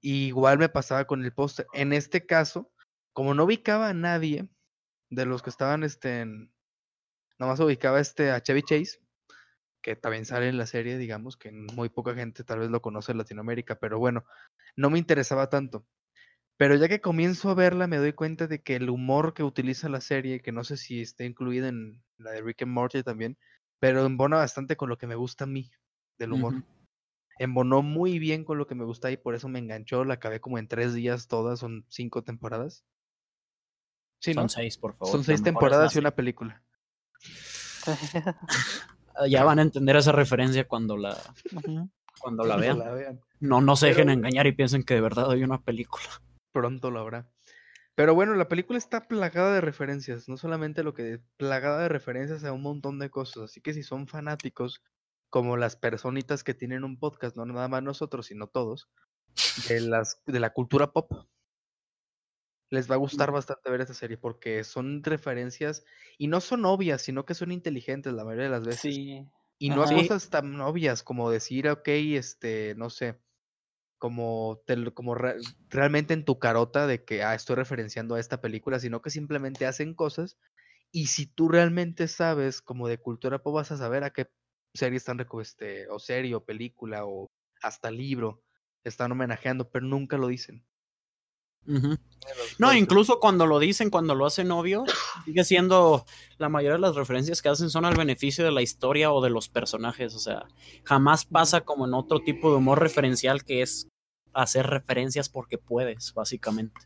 Y 0.00 0.26
igual 0.26 0.58
me 0.58 0.68
pasaba 0.68 1.04
con 1.04 1.24
el 1.24 1.32
póster. 1.32 1.66
En 1.72 1.92
este 1.92 2.26
caso, 2.26 2.72
como 3.12 3.34
no 3.34 3.44
ubicaba 3.44 3.88
a 3.88 3.94
nadie 3.94 4.48
de 5.10 5.26
los 5.26 5.42
que 5.42 5.50
estaban, 5.50 5.84
este, 5.84 6.20
en... 6.20 6.52
Nomás 7.38 7.60
ubicaba 7.60 8.00
este 8.00 8.30
a 8.30 8.40
Chevy 8.42 8.62
Chase, 8.62 9.00
que 9.82 9.96
también 9.96 10.24
sale 10.24 10.48
en 10.48 10.58
la 10.58 10.66
serie, 10.66 10.98
digamos, 10.98 11.36
que 11.36 11.52
muy 11.52 11.88
poca 11.88 12.14
gente 12.14 12.42
tal 12.42 12.60
vez 12.60 12.70
lo 12.70 12.80
conoce 12.80 13.12
en 13.12 13.18
Latinoamérica, 13.18 13.78
pero 13.78 13.98
bueno, 13.98 14.24
no 14.76 14.90
me 14.90 14.98
interesaba 14.98 15.48
tanto. 15.48 15.86
Pero 16.56 16.76
ya 16.76 16.88
que 16.88 17.00
comienzo 17.00 17.50
a 17.50 17.54
verla, 17.54 17.86
me 17.86 17.96
doy 17.96 18.12
cuenta 18.12 18.46
de 18.46 18.62
que 18.62 18.76
el 18.76 18.88
humor 18.88 19.34
que 19.34 19.42
utiliza 19.42 19.88
la 19.88 20.00
serie, 20.00 20.40
que 20.40 20.52
no 20.52 20.62
sé 20.62 20.76
si 20.76 21.00
está 21.00 21.24
incluida 21.24 21.68
en 21.68 22.02
la 22.18 22.30
de 22.30 22.42
Rick 22.42 22.62
and 22.62 22.72
Morty 22.72 23.02
también, 23.02 23.36
pero 23.80 24.06
embona 24.06 24.36
bastante 24.36 24.76
con 24.76 24.88
lo 24.88 24.96
que 24.96 25.08
me 25.08 25.16
gusta 25.16 25.44
a 25.44 25.48
mí 25.48 25.70
del 26.18 26.32
humor. 26.32 26.54
Embonó 27.38 27.82
muy 27.82 28.18
bien 28.18 28.44
con 28.44 28.58
lo 28.58 28.66
que 28.66 28.74
me 28.74 28.84
gusta 28.84 29.10
y 29.10 29.16
por 29.16 29.34
eso 29.34 29.48
me 29.48 29.58
enganchó. 29.58 30.04
La 30.04 30.14
acabé 30.14 30.40
como 30.40 30.58
en 30.58 30.68
tres 30.68 30.94
días 30.94 31.26
todas, 31.28 31.58
son 31.58 31.84
cinco 31.88 32.22
temporadas. 32.22 32.84
Sí, 34.20 34.32
¿no? 34.34 34.42
Son 34.42 34.48
seis, 34.50 34.78
por 34.78 34.96
favor. 34.96 35.12
Son 35.12 35.24
seis 35.24 35.42
temporadas 35.42 35.94
y 35.96 35.98
una 35.98 36.12
película. 36.12 36.62
serie. 37.20 38.34
Ya 39.28 39.44
van 39.44 39.58
a 39.58 39.62
entender 39.62 39.96
esa 39.96 40.12
referencia 40.12 40.66
cuando 40.66 40.96
la, 40.96 41.16
cuando 42.20 42.44
la 42.44 42.56
vean. 42.56 42.78
la 42.78 42.90
vean. 42.92 43.20
No, 43.40 43.60
no 43.60 43.76
se 43.76 43.86
Pero- 43.86 43.96
dejen 43.98 44.10
engañar 44.10 44.46
y 44.46 44.52
piensen 44.52 44.82
que 44.82 44.94
de 44.94 45.00
verdad 45.00 45.30
hay 45.30 45.44
una 45.44 45.60
película. 45.60 46.04
Pronto 46.52 46.90
lo 46.90 47.00
habrá. 47.00 47.28
Pero 47.94 48.14
bueno, 48.14 48.34
la 48.34 48.48
película 48.48 48.76
está 48.76 49.06
plagada 49.06 49.54
de 49.54 49.60
referencias, 49.60 50.28
no 50.28 50.36
solamente 50.36 50.82
lo 50.82 50.94
que 50.94 51.20
plagada 51.36 51.82
de 51.82 51.88
referencias 51.88 52.42
a 52.42 52.52
un 52.52 52.62
montón 52.62 52.98
de 52.98 53.08
cosas, 53.08 53.44
así 53.44 53.60
que 53.60 53.72
si 53.72 53.84
son 53.84 54.08
fanáticos, 54.08 54.82
como 55.34 55.56
las 55.56 55.74
personitas 55.74 56.44
que 56.44 56.54
tienen 56.54 56.84
un 56.84 56.96
podcast, 56.96 57.34
no 57.34 57.44
nada 57.44 57.66
más 57.66 57.82
nosotros, 57.82 58.26
sino 58.26 58.46
todos, 58.46 58.88
de 59.66 59.80
las 59.80 60.22
de 60.26 60.38
la 60.38 60.50
cultura 60.50 60.92
pop, 60.92 61.10
les 62.70 62.88
va 62.88 62.94
a 62.94 62.98
gustar 62.98 63.32
bastante 63.32 63.68
ver 63.68 63.80
esta 63.80 63.94
serie 63.94 64.16
porque 64.16 64.62
son 64.62 65.02
referencias 65.02 65.84
y 66.18 66.28
no 66.28 66.40
son 66.40 66.64
obvias, 66.64 67.02
sino 67.02 67.24
que 67.24 67.34
son 67.34 67.50
inteligentes 67.50 68.12
la 68.12 68.24
mayoría 68.24 68.44
de 68.44 68.50
las 68.50 68.64
veces. 68.64 68.94
Sí. 68.94 69.26
Y 69.58 69.70
no 69.70 69.82
a 69.82 69.86
Ajá. 69.86 69.96
cosas 69.96 70.30
tan 70.30 70.60
obvias 70.60 71.02
como 71.02 71.28
decir, 71.32 71.68
ok, 71.68 71.88
este, 71.88 72.76
no 72.76 72.88
sé, 72.88 73.18
como, 73.98 74.62
te 74.68 74.94
como 74.94 75.16
re- 75.16 75.38
realmente 75.68 76.14
en 76.14 76.24
tu 76.24 76.38
carota 76.38 76.86
de 76.86 77.04
que, 77.04 77.24
ah, 77.24 77.34
estoy 77.34 77.56
referenciando 77.56 78.14
a 78.14 78.20
esta 78.20 78.40
película, 78.40 78.78
sino 78.78 79.02
que 79.02 79.10
simplemente 79.10 79.66
hacen 79.66 79.94
cosas 79.94 80.38
y 80.92 81.08
si 81.08 81.26
tú 81.26 81.48
realmente 81.48 82.06
sabes 82.06 82.62
como 82.62 82.86
de 82.86 82.98
cultura 82.98 83.42
pop 83.42 83.56
vas 83.56 83.72
a 83.72 83.76
saber 83.76 84.04
a 84.04 84.10
qué 84.10 84.28
serie 84.74 84.96
están, 84.96 85.18
reco- 85.18 85.40
este, 85.40 85.88
o 85.88 85.98
serie, 85.98 86.34
o 86.34 86.44
película, 86.44 87.06
o 87.06 87.28
hasta 87.62 87.90
libro 87.90 88.42
están 88.84 89.12
homenajeando, 89.12 89.70
pero 89.70 89.86
nunca 89.86 90.18
lo 90.18 90.28
dicen. 90.28 90.64
No, 92.58 92.74
incluso 92.74 93.20
cuando 93.20 93.46
lo 93.46 93.58
dicen, 93.58 93.88
cuando 93.88 94.14
lo 94.14 94.26
hacen 94.26 94.50
obvio, 94.50 94.84
sigue 95.24 95.44
siendo 95.44 96.04
la 96.36 96.50
mayoría 96.50 96.74
de 96.74 96.80
las 96.80 96.94
referencias 96.94 97.40
que 97.40 97.48
hacen 97.48 97.70
son 97.70 97.86
al 97.86 97.96
beneficio 97.96 98.44
de 98.44 98.52
la 98.52 98.60
historia 98.60 99.10
o 99.12 99.22
de 99.22 99.30
los 99.30 99.48
personajes. 99.48 100.14
O 100.14 100.18
sea, 100.18 100.46
jamás 100.84 101.24
pasa 101.24 101.62
como 101.62 101.86
en 101.86 101.94
otro 101.94 102.20
tipo 102.20 102.50
de 102.50 102.56
humor 102.56 102.80
referencial 102.80 103.44
que 103.44 103.62
es 103.62 103.88
hacer 104.34 104.66
referencias 104.66 105.30
porque 105.30 105.56
puedes, 105.56 106.12
básicamente. 106.12 106.78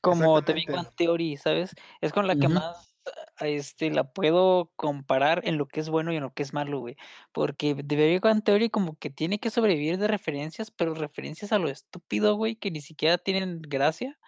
Como 0.00 0.42
The 0.42 0.52
Big. 0.52 0.72
Bang 0.72 0.88
Theory, 0.96 1.36
¿sabes? 1.36 1.70
Es 2.00 2.12
con 2.12 2.26
la 2.26 2.34
que 2.34 2.48
más 2.48 2.93
este, 3.40 3.90
la 3.90 4.04
puedo 4.12 4.72
comparar 4.76 5.42
en 5.44 5.58
lo 5.58 5.66
que 5.66 5.80
es 5.80 5.88
bueno 5.88 6.12
y 6.12 6.16
en 6.16 6.22
lo 6.22 6.32
que 6.32 6.42
es 6.42 6.52
malo, 6.52 6.80
güey. 6.80 6.96
Porque 7.32 7.74
The 7.74 7.96
Big 7.96 8.44
Theory 8.44 8.70
como 8.70 8.96
que 8.98 9.10
tiene 9.10 9.38
que 9.38 9.50
sobrevivir 9.50 9.98
de 9.98 10.08
referencias, 10.08 10.70
pero 10.70 10.94
referencias 10.94 11.52
a 11.52 11.58
lo 11.58 11.68
estúpido, 11.68 12.36
güey, 12.36 12.56
que 12.56 12.70
ni 12.70 12.80
siquiera 12.80 13.18
tienen 13.18 13.60
gracia, 13.62 14.18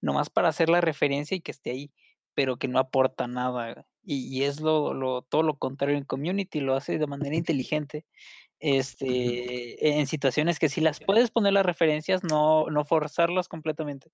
nomás 0.00 0.30
para 0.30 0.48
hacer 0.48 0.68
la 0.68 0.80
referencia 0.80 1.36
y 1.36 1.40
que 1.40 1.52
esté 1.52 1.70
ahí, 1.70 1.92
pero 2.34 2.58
que 2.58 2.68
no 2.68 2.78
aporta 2.78 3.26
nada. 3.26 3.72
güey. 3.74 3.84
Y, 4.04 4.38
y 4.38 4.44
es 4.44 4.60
lo, 4.60 4.94
lo, 4.94 5.22
todo 5.22 5.42
lo 5.42 5.58
contrario 5.58 5.96
en 5.96 6.04
Community, 6.04 6.60
lo 6.60 6.74
hace 6.76 6.98
de 6.98 7.06
manera 7.06 7.36
inteligente. 7.36 8.04
Este, 8.58 9.98
en 9.98 10.06
situaciones 10.06 10.58
que 10.58 10.70
si 10.70 10.80
las 10.80 11.00
puedes 11.00 11.30
poner 11.30 11.52
las 11.52 11.66
referencias, 11.66 12.24
no, 12.24 12.66
no 12.70 12.84
forzarlas 12.84 13.48
completamente. 13.48 14.10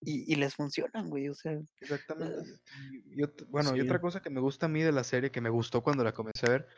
Y, 0.00 0.32
y 0.32 0.36
les 0.36 0.54
funcionan, 0.54 1.10
güey. 1.10 1.28
O 1.28 1.34
sea, 1.34 1.58
Exactamente. 1.80 2.48
Y, 2.92 3.20
y 3.20 3.24
ot- 3.24 3.46
bueno, 3.48 3.76
y 3.76 3.80
otra 3.80 4.00
cosa 4.00 4.22
que 4.22 4.30
me 4.30 4.40
gusta 4.40 4.66
a 4.66 4.68
mí 4.68 4.82
de 4.82 4.92
la 4.92 5.04
serie, 5.04 5.30
que 5.30 5.40
me 5.40 5.50
gustó 5.50 5.82
cuando 5.82 6.04
la 6.04 6.12
comencé 6.12 6.46
a 6.46 6.50
ver, 6.50 6.68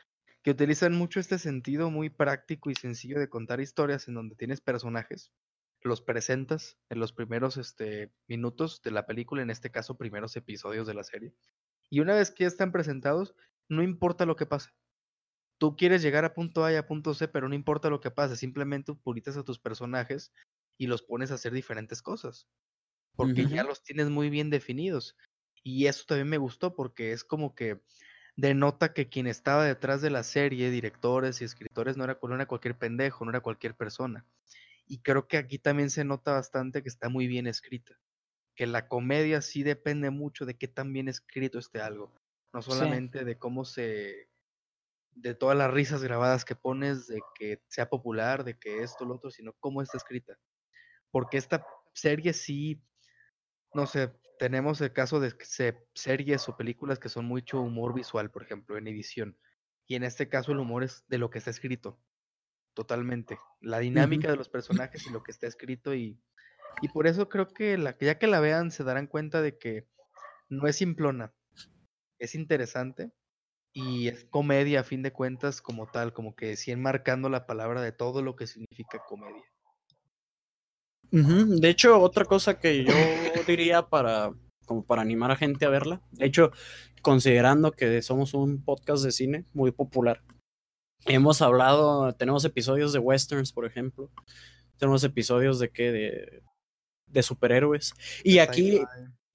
que 0.43 0.53
utilizan 0.53 0.95
mucho 0.95 1.21
este 1.21 1.39
sentido 1.39 1.91
muy 1.91 2.09
práctico 2.09 2.71
y 2.71 2.75
sencillo 2.75 3.19
de 3.19 3.29
contar 3.29 3.61
historias 3.61 4.09
en 4.09 4.15
donde 4.15 4.37
tienes 4.37 4.63
personajes, 4.63 5.33
los 5.83 6.01
presentas 6.01 6.79
en 6.89 6.99
los 6.99 7.13
primeros 7.13 7.59
este, 7.59 8.11
minutos 8.27 8.81
de 8.83 8.91
la 8.91 9.07
película, 9.07 9.43
en 9.43 9.51
este 9.51 9.71
caso 9.71 9.99
primeros 9.99 10.35
episodios 10.37 10.87
de 10.87 10.95
la 10.95 11.05
serie. 11.05 11.35
Y 11.91 12.01
una 12.01 12.15
vez 12.15 12.31
que 12.31 12.45
ya 12.45 12.49
están 12.49 12.73
presentados, 12.73 13.35
no 13.69 13.83
importa 13.83 14.25
lo 14.25 14.37
que 14.37 14.47
pase. 14.47 14.71
Tú 15.59 15.77
quieres 15.77 16.01
llegar 16.01 16.25
a 16.25 16.33
punto 16.33 16.65
A 16.65 16.73
y 16.73 16.77
a 16.77 16.87
punto 16.87 17.13
C, 17.13 17.29
pero 17.29 17.47
no 17.47 17.55
importa 17.55 17.91
lo 17.91 18.01
que 18.01 18.11
pase, 18.11 18.35
simplemente 18.37 18.95
publicitas 18.95 19.37
a 19.37 19.45
tus 19.45 19.59
personajes 19.59 20.33
y 20.79 20.87
los 20.87 21.03
pones 21.03 21.31
a 21.31 21.35
hacer 21.35 21.53
diferentes 21.53 22.01
cosas 22.01 22.49
porque 23.27 23.47
ya 23.47 23.65
los 23.65 23.83
tienes 23.83 24.09
muy 24.11 24.31
bien 24.31 24.51
definidos. 24.51 25.17
Y 25.63 25.87
eso 25.87 26.05
también 26.07 26.29
me 26.29 26.39
gustó 26.39 26.75
porque 26.75 27.13
es 27.13 27.25
como 27.25 27.55
que 27.55 27.81
denota 28.37 28.95
que 28.95 29.09
quien 29.09 29.27
estaba 29.27 29.65
detrás 29.65 30.01
de 30.03 30.11
la 30.11 30.23
serie, 30.23 30.71
directores 30.71 31.41
y 31.41 31.45
escritores, 31.45 31.97
no 31.97 32.05
era, 32.05 32.19
no 32.23 32.35
era 32.35 32.47
cualquier 32.47 32.79
pendejo, 32.79 33.25
no 33.25 33.31
era 33.31 33.41
cualquier 33.41 33.77
persona. 33.77 34.27
Y 34.87 35.01
creo 35.03 35.29
que 35.29 35.37
aquí 35.37 35.59
también 35.59 35.91
se 35.91 36.05
nota 36.05 36.33
bastante 36.33 36.83
que 36.83 36.89
está 36.89 37.09
muy 37.09 37.27
bien 37.27 37.47
escrita. 37.47 38.01
Que 38.57 38.67
la 38.67 38.89
comedia 38.89 39.43
sí 39.43 39.63
depende 39.63 40.11
mucho 40.11 40.47
de 40.47 40.57
qué 40.57 40.69
tan 40.69 40.93
bien 40.93 41.09
escrito 41.09 41.59
esté 41.59 41.81
algo. 41.81 42.15
No 42.53 42.63
Sí. 42.63 42.71
solamente 42.71 43.25
de 43.25 43.39
cómo 43.39 43.65
se. 43.65 44.29
de 45.13 45.35
todas 45.35 45.57
las 45.59 45.73
risas 45.73 46.03
grabadas 46.03 46.45
que 46.45 46.57
pones, 46.57 47.07
de 47.09 47.21
que 47.39 47.63
sea 47.69 47.91
popular, 47.91 48.45
de 48.45 48.59
que 48.59 48.83
esto, 48.83 49.05
lo 49.05 49.17
otro, 49.17 49.31
sino 49.31 49.53
cómo 49.61 49.83
está 49.83 49.99
escrita. 49.99 50.39
Porque 51.11 51.39
esta 51.39 51.67
serie 51.95 52.33
sí 52.33 52.83
no 53.75 53.87
sé, 53.87 54.13
tenemos 54.39 54.81
el 54.81 54.93
caso 54.93 55.21
de 55.21 55.35
series 55.95 56.49
o 56.49 56.57
películas 56.57 56.99
que 56.99 57.09
son 57.09 57.27
mucho 57.27 57.61
humor 57.61 57.95
visual, 57.95 58.31
por 58.31 58.43
ejemplo, 58.43 58.77
en 58.77 58.89
edición. 58.89 59.37
Y 59.87 59.97
en 59.97 60.05
este 60.05 60.29
caso 60.29 60.53
el 60.53 60.59
humor 60.59 60.85
es 60.85 61.05
de 61.09 61.19
lo 61.19 61.31
que 61.31 61.39
está 61.39 61.51
escrito. 61.51 62.01
Totalmente. 62.75 63.39
La 63.61 63.81
dinámica 63.81 64.31
de 64.31 64.37
los 64.37 64.49
personajes 64.49 65.07
y 65.07 65.11
lo 65.11 65.23
que 65.23 65.33
está 65.33 65.47
escrito. 65.47 65.95
Y, 65.95 66.19
y 66.81 66.89
por 66.89 67.07
eso 67.07 67.29
creo 67.29 67.49
que 67.49 67.77
la, 67.77 67.99
ya 67.99 68.19
que 68.19 68.27
la 68.27 68.41
vean 68.41 68.71
se 68.71 68.85
darán 68.85 69.07
cuenta 69.07 69.43
de 69.43 69.59
que 69.59 69.89
no 70.49 70.67
es 70.67 70.77
simplona. 70.77 71.35
es 72.19 72.35
interesante 72.35 73.13
y 73.73 74.09
es 74.09 74.25
comedia 74.25 74.81
a 74.81 74.85
fin 74.85 75.03
de 75.03 75.13
cuentas 75.13 75.63
como 75.63 75.87
tal, 75.87 76.13
como 76.13 76.35
que 76.35 76.57
sí 76.57 76.73
enmarcando 76.73 77.29
la 77.29 77.47
palabra 77.47 77.83
de 77.83 77.93
todo 77.93 78.23
lo 78.23 78.37
que 78.37 78.47
significa 78.47 79.03
comedia. 79.07 79.45
De 81.11 81.69
hecho, 81.69 82.01
otra 82.01 82.25
cosa 82.25 82.59
que 82.59 82.85
yo 82.85 82.95
diría 83.47 83.83
para 83.83 84.33
como 84.65 84.85
para 84.85 85.03
animar 85.03 85.33
a 85.33 85.37
gente 85.37 85.65
a 85.65 85.69
verla, 85.69 86.01
de 86.13 86.27
hecho, 86.27 86.53
considerando 87.03 87.73
que 87.73 88.03
somos 88.03 88.35
un 88.35 88.63
podcast 88.63 89.03
de 89.03 89.11
cine 89.11 89.45
muy 89.53 89.73
popular, 89.73 90.23
hemos 91.07 91.43
hablado, 91.43 92.13
tenemos 92.15 92.45
episodios 92.45 92.93
de 92.93 93.01
westerns, 93.01 93.53
por 93.53 93.67
ejemplo, 93.67 94.11
tenemos 94.77 95.03
episodios 95.03 95.59
de 95.59 95.71
qué, 95.71 95.91
de, 95.91 96.43
de 97.07 97.23
superhéroes, 97.23 97.95
y 98.23 98.35
de 98.35 98.41
aquí 98.43 98.81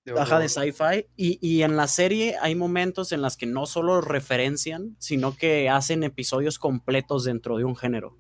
sci-fi, 0.06 0.40
de 0.40 0.50
sci-fi. 0.50 1.08
Y, 1.16 1.40
y 1.42 1.64
en 1.64 1.76
la 1.76 1.88
serie 1.88 2.36
hay 2.42 2.56
momentos 2.56 3.12
en 3.12 3.22
las 3.22 3.38
que 3.38 3.46
no 3.46 3.66
solo 3.66 4.02
referencian, 4.02 4.96
sino 5.00 5.36
que 5.36 5.70
hacen 5.70 6.04
episodios 6.04 6.60
completos 6.60 7.24
dentro 7.26 7.58
de 7.58 7.66
un 7.66 7.76
género. 7.76 8.18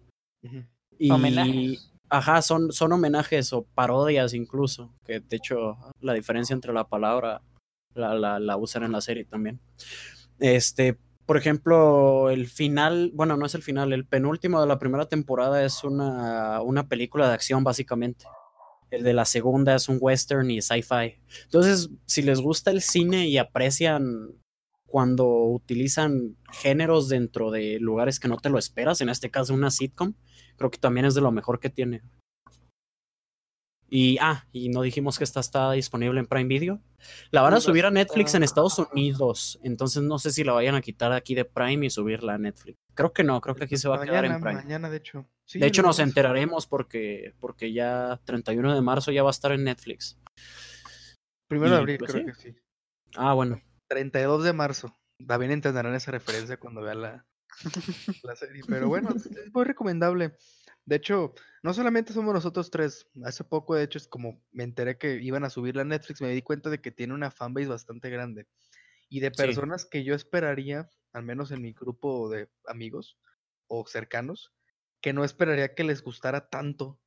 Y, 0.97 1.11
Homenajes. 1.11 1.94
Ajá, 2.15 2.41
son, 2.41 2.71
son 2.71 2.93
homenajes 2.93 3.51
o 3.51 3.63
parodias 3.75 4.33
incluso, 4.33 4.93
que 5.05 5.19
de 5.19 5.35
hecho 5.35 5.75
la 5.99 6.13
diferencia 6.13 6.53
entre 6.53 6.71
la 6.71 6.87
palabra 6.87 7.41
la, 7.93 8.13
la, 8.13 8.39
la 8.39 8.55
usan 8.55 8.83
en 8.83 8.93
la 8.93 9.01
serie 9.01 9.25
también. 9.25 9.59
Este, 10.39 10.97
por 11.25 11.35
ejemplo, 11.35 12.29
el 12.29 12.47
final, 12.47 13.11
bueno, 13.13 13.35
no 13.35 13.45
es 13.45 13.53
el 13.53 13.63
final, 13.63 13.91
el 13.91 14.05
penúltimo 14.05 14.61
de 14.61 14.67
la 14.67 14.79
primera 14.79 15.09
temporada 15.09 15.65
es 15.65 15.83
una, 15.83 16.61
una 16.61 16.87
película 16.87 17.27
de 17.27 17.33
acción 17.33 17.65
básicamente. 17.65 18.25
El 18.91 19.03
de 19.03 19.13
la 19.13 19.25
segunda 19.25 19.75
es 19.75 19.89
un 19.89 19.97
western 19.99 20.49
y 20.49 20.61
sci-fi. 20.61 21.19
Entonces, 21.43 21.89
si 22.05 22.21
les 22.21 22.39
gusta 22.39 22.71
el 22.71 22.81
cine 22.81 23.27
y 23.27 23.37
aprecian 23.37 24.37
cuando 24.85 25.27
utilizan 25.27 26.37
géneros 26.49 27.09
dentro 27.09 27.51
de 27.51 27.77
lugares 27.81 28.21
que 28.21 28.29
no 28.29 28.37
te 28.37 28.49
lo 28.49 28.57
esperas, 28.57 29.01
en 29.01 29.09
este 29.09 29.29
caso 29.29 29.53
una 29.53 29.69
sitcom, 29.69 30.13
creo 30.57 30.71
que 30.71 30.77
también 30.77 31.05
es 31.05 31.15
de 31.15 31.21
lo 31.21 31.31
mejor 31.31 31.59
que 31.59 31.69
tiene. 31.69 32.01
Y, 33.87 34.17
ah, 34.19 34.47
y 34.51 34.69
no 34.69 34.81
dijimos 34.81 35.17
que 35.17 35.23
esta 35.23 35.39
está 35.39 35.71
disponible 35.71 36.19
en 36.19 36.25
Prime 36.25 36.47
Video. 36.47 36.81
La 37.29 37.41
van 37.41 37.53
a 37.53 37.61
subir 37.61 37.85
a 37.85 37.91
Netflix 37.91 38.33
en 38.33 38.43
Estados 38.43 38.79
Unidos, 38.79 39.59
entonces 39.63 40.01
no 40.01 40.17
sé 40.17 40.31
si 40.31 40.43
la 40.43 40.53
vayan 40.53 40.75
a 40.75 40.81
quitar 40.81 41.11
aquí 41.11 41.35
de 41.35 41.45
Prime 41.45 41.85
y 41.85 41.89
subirla 41.89 42.33
a 42.33 42.37
Netflix. 42.37 42.77
Creo 42.95 43.13
que 43.13 43.23
no, 43.23 43.39
creo 43.41 43.55
que 43.55 43.65
aquí 43.65 43.77
se 43.77 43.87
va 43.87 43.97
a 43.97 44.01
quedar 44.01 44.25
en 44.25 44.31
mañana, 44.31 44.43
Prime. 44.43 44.61
mañana, 44.63 44.89
de 44.89 44.97
hecho. 44.97 45.29
Sí, 45.45 45.59
De 45.59 45.67
hecho, 45.67 45.83
nos 45.83 45.99
enteraremos 45.99 46.65
porque, 46.65 47.35
porque 47.39 47.71
ya 47.73 48.19
31 48.25 48.73
de 48.73 48.81
marzo 48.81 49.11
ya 49.11 49.21
va 49.21 49.29
a 49.29 49.31
estar 49.31 49.51
en 49.51 49.63
Netflix. 49.63 50.17
Primero 51.47 51.75
de 51.75 51.77
abril, 51.77 51.97
pues, 51.99 52.11
creo 52.11 52.25
sí. 52.25 52.31
que 52.31 52.49
sí. 52.51 52.57
Ah, 53.15 53.33
bueno. 53.33 53.61
32 53.87 54.43
de 54.43 54.53
marzo. 54.53 54.97
También 55.25 55.51
entenderán 55.51 55.93
esa 55.93 56.11
referencia 56.11 56.57
cuando 56.57 56.81
vean 56.81 57.01
la, 57.01 57.25
la 58.23 58.35
serie. 58.35 58.63
Pero 58.67 58.87
bueno, 58.87 59.09
es 59.15 59.53
muy 59.53 59.63
recomendable. 59.65 60.35
De 60.85 60.97
hecho, 60.97 61.33
no 61.63 61.73
solamente 61.73 62.13
somos 62.13 62.33
nosotros 62.33 62.69
tres. 62.69 63.07
Hace 63.23 63.43
poco, 63.43 63.75
de 63.75 63.83
hecho, 63.83 63.97
es 63.97 64.07
como 64.07 64.43
me 64.51 64.63
enteré 64.63 64.97
que 64.97 65.15
iban 65.21 65.43
a 65.43 65.49
subirla 65.49 65.81
a 65.81 65.85
Netflix, 65.85 66.21
me 66.21 66.29
di 66.29 66.41
cuenta 66.41 66.69
de 66.69 66.79
que 66.79 66.91
tiene 66.91 67.13
una 67.13 67.31
fanbase 67.31 67.67
bastante 67.67 68.09
grande. 68.09 68.47
Y 69.09 69.19
de 69.19 69.29
Sí. 69.29 69.35
personas 69.37 69.85
que 69.85 70.03
yo 70.03 70.13
esperaría, 70.15 70.89
al 71.13 71.23
menos 71.23 71.51
en 71.51 71.61
mi 71.61 71.73
grupo 71.73 72.29
de 72.29 72.49
amigos 72.67 73.17
o 73.67 73.85
cercanos, 73.87 74.53
que 75.01 75.13
no 75.13 75.23
esperaría 75.23 75.73
que 75.75 75.83
les 75.83 76.03
gustara 76.03 76.49
tanto 76.49 76.99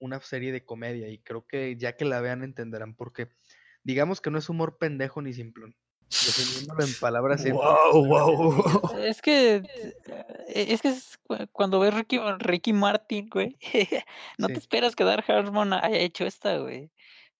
una 0.00 0.20
serie 0.20 0.50
de 0.52 0.64
comedia. 0.64 1.08
Y 1.08 1.18
creo 1.18 1.46
que 1.46 1.76
ya 1.76 1.96
que 1.96 2.04
la 2.04 2.20
vean 2.20 2.42
entenderán 2.42 2.94
por 2.94 3.12
qué. 3.12 3.28
Digamos 3.84 4.20
que 4.20 4.30
no 4.30 4.38
es 4.38 4.48
humor 4.48 4.78
pendejo 4.78 5.22
ni 5.22 5.32
simplón. 5.32 5.76
Definiéndolo 6.10 6.82
en 6.84 6.94
palabras. 7.00 7.44
Wow, 7.50 8.04
wow. 8.06 8.98
Es 8.98 9.22
que 9.22 9.56
eh, 9.56 10.66
es 10.68 10.82
que 10.82 10.88
es 10.88 11.18
cu- 11.22 11.46
cuando 11.52 11.78
ves 11.78 11.94
Ricky, 11.94 12.18
Ricky 12.38 12.72
Martin, 12.72 13.28
güey, 13.30 13.56
no 14.38 14.48
te 14.48 14.54
esperas 14.54 14.96
que 14.96 15.04
Dark 15.04 15.24
Harmon 15.30 15.72
haya 15.72 15.98
hecho 15.98 16.26
esta, 16.26 16.58
güey. 16.58 16.90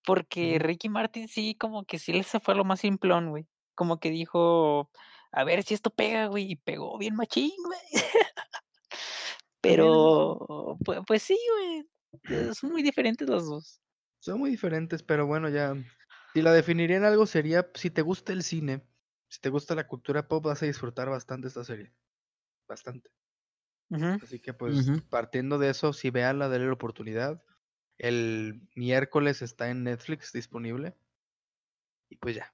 Porque. 0.05 0.57
Ricky 0.57 0.87
Martin 0.89 1.27
sí, 1.27 1.53
como 1.55 1.83
que 1.85 1.99
sí 1.99 2.13
le 2.13 2.23
se 2.23 2.39
fue 2.39 2.53
a 2.53 2.57
lo 2.57 2.63
más 2.63 2.79
simplón, 2.79 3.29
güey. 3.29 3.45
Como 3.75 3.99
que 3.99 4.09
dijo, 4.09 4.89
a 5.31 5.43
ver 5.43 5.63
si 5.63 5.73
esto 5.73 5.89
pega, 5.89 6.27
güey, 6.27 6.51
y 6.51 6.55
pegó 6.55 6.97
bien 6.97 7.15
machín, 7.15 7.51
güey. 7.65 7.79
Pero, 9.61 10.77
pues, 10.83 10.99
pues 11.05 11.21
sí, 11.23 11.37
güey. 12.23 12.53
Son 12.53 12.71
muy 12.71 12.81
diferentes 12.83 13.27
los 13.29 13.45
dos. 13.47 13.79
Son 14.19 14.39
muy 14.39 14.49
diferentes, 14.51 15.03
pero 15.03 15.25
bueno, 15.27 15.49
ya. 15.49 15.73
Si 16.33 16.41
la 16.41 16.53
definiría 16.53 16.97
en 16.97 17.03
algo 17.03 17.25
sería, 17.25 17.69
si 17.73 17.89
te 17.89 18.01
gusta 18.01 18.31
el 18.31 18.43
cine, 18.43 18.83
si 19.27 19.39
te 19.39 19.49
gusta 19.49 19.75
la 19.75 19.87
cultura 19.87 20.27
pop, 20.27 20.45
vas 20.45 20.63
a 20.63 20.65
disfrutar 20.65 21.09
bastante 21.09 21.47
esta 21.47 21.63
serie. 21.63 21.93
Bastante. 22.67 23.09
Así 24.23 24.39
que 24.39 24.53
pues 24.53 24.89
partiendo 25.09 25.57
de 25.57 25.69
eso, 25.69 25.91
si 25.91 26.09
veanla, 26.09 26.47
denle 26.47 26.67
la 26.67 26.73
oportunidad. 26.73 27.43
El 27.97 28.61
miércoles 28.75 29.41
está 29.41 29.69
en 29.69 29.83
Netflix 29.83 30.31
disponible. 30.31 30.95
Y 32.09 32.15
pues 32.15 32.35
ya. 32.35 32.51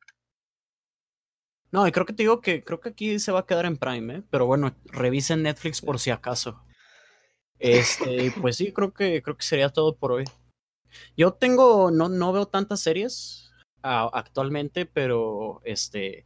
No, 1.71 1.88
y 1.88 1.91
creo 1.91 2.05
que 2.05 2.13
te 2.13 2.23
digo 2.23 2.41
que 2.41 2.63
creo 2.63 2.80
que 2.80 2.89
aquí 2.89 3.19
se 3.19 3.32
va 3.32 3.41
a 3.41 3.45
quedar 3.45 3.65
en 3.65 3.78
Prime, 3.78 4.15
¿eh? 4.15 4.23
Pero 4.32 4.47
bueno, 4.47 4.75
revisen 4.86 5.43
Netflix 5.43 5.82
por 5.82 5.99
si 5.99 6.09
acaso. 6.09 6.63
Este, 7.59 8.32
pues 8.41 8.55
sí, 8.55 8.71
creo 8.71 8.93
que 8.93 9.21
creo 9.21 9.38
que 9.38 9.43
sería 9.43 9.69
todo 9.69 9.97
por 9.97 10.11
hoy. 10.13 10.25
Yo 11.15 11.34
tengo, 11.34 11.91
no, 11.91 12.09
no 12.09 12.34
veo 12.34 12.47
tantas 12.47 12.80
series 12.80 13.47
actualmente, 13.88 14.85
pero 14.85 15.61
este 15.63 16.25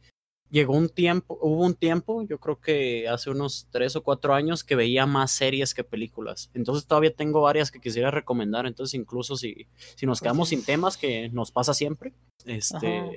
llegó 0.52 0.74
un 0.74 0.90
tiempo, 0.90 1.38
hubo 1.40 1.64
un 1.64 1.74
tiempo, 1.74 2.22
yo 2.22 2.38
creo 2.38 2.60
que 2.60 3.08
hace 3.08 3.30
unos 3.30 3.66
tres 3.70 3.96
o 3.96 4.02
cuatro 4.02 4.34
años 4.34 4.62
que 4.62 4.76
veía 4.76 5.06
más 5.06 5.30
series 5.30 5.72
que 5.72 5.82
películas. 5.82 6.50
Entonces 6.52 6.86
todavía 6.86 7.14
tengo 7.14 7.40
varias 7.40 7.70
que 7.70 7.80
quisiera 7.80 8.10
recomendar. 8.10 8.66
Entonces, 8.66 8.92
incluso 8.92 9.36
si, 9.36 9.66
si 9.96 10.04
nos 10.04 10.20
Pues 10.20 10.28
quedamos 10.28 10.50
sí. 10.50 10.56
sin 10.56 10.64
temas, 10.64 10.98
que 10.98 11.30
nos 11.30 11.50
pasa 11.50 11.72
siempre, 11.72 12.12
este, 12.44 12.98
Ajá. 12.98 13.10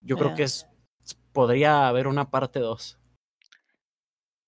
yo 0.00 0.16
creo 0.16 0.34
que 0.36 0.44
es 0.44 0.68
podría 1.32 1.88
haber 1.88 2.06
una 2.06 2.30
parte 2.30 2.60
2. 2.60 2.98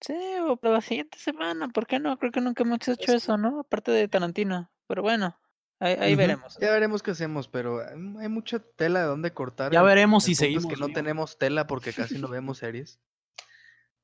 Sí, 0.01 0.15
o 0.49 0.57
para 0.57 0.75
la 0.75 0.81
siguiente 0.81 1.19
semana, 1.19 1.69
¿por 1.69 1.87
qué 1.87 1.99
no? 2.01 2.17
Creo 2.19 2.33
que 2.33 2.41
nunca 2.41 2.65
hemos 2.65 2.87
hecho 2.89 3.13
eso, 3.13 3.37
¿no? 3.37 3.61
Aparte 3.61 3.93
de 3.93 4.09
Tarantino. 4.09 4.71
Pero 4.89 5.03
bueno, 5.03 5.39
ahí, 5.83 6.15
veremos. 6.15 6.59
Ya 6.61 6.71
veremos 6.71 7.03
qué 7.03 7.11
hacemos, 7.13 7.49
pero 7.49 7.81
hay 8.19 8.29
mucha 8.29 8.59
tela 8.59 9.01
de 9.01 9.07
dónde 9.07 9.33
cortar. 9.33 9.73
Ya 9.73 9.83
veremos 9.83 10.25
si 10.25 10.35
seguimos. 10.35 10.67
que 10.67 10.77
no 10.77 10.89
tenemos 10.89 11.39
tela 11.39 11.67
porque 11.67 11.93
casi 11.93 12.19
no 12.19 12.29
vemos 12.31 12.59
series. 12.59 13.01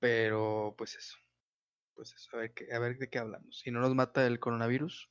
Pero 0.00 0.74
pues 0.78 0.94
eso. 0.96 1.16
Pues 1.94 2.14
eso, 2.14 2.36
a 2.36 2.40
ver, 2.40 2.54
qué- 2.54 2.72
a 2.72 2.78
ver 2.78 2.98
de 2.98 3.08
qué 3.08 3.18
hablamos. 3.18 3.58
Si 3.58 3.70
no 3.70 3.80
nos 3.80 3.94
mata 3.94 4.24
el 4.26 4.38
coronavirus 4.38 5.10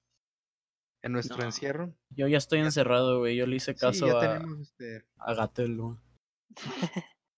en 1.04 1.12
nuestro 1.12 1.38
No. 1.38 1.44
encierro. 1.46 1.94
Yo 2.10 2.28
ya 2.28 2.38
estoy 2.38 2.60
encerrado, 2.60 3.20
güey. 3.20 3.36
Yo 3.36 3.46
le 3.46 3.58
hice 3.58 3.74
Sí, 3.74 3.80
caso 3.80 4.08
ya 4.08 4.18
a, 4.18 4.22
tenemos 4.40 4.60
este, 4.62 5.06
a 5.18 5.34
Gatel, 5.34 5.78
güey. 5.78 5.98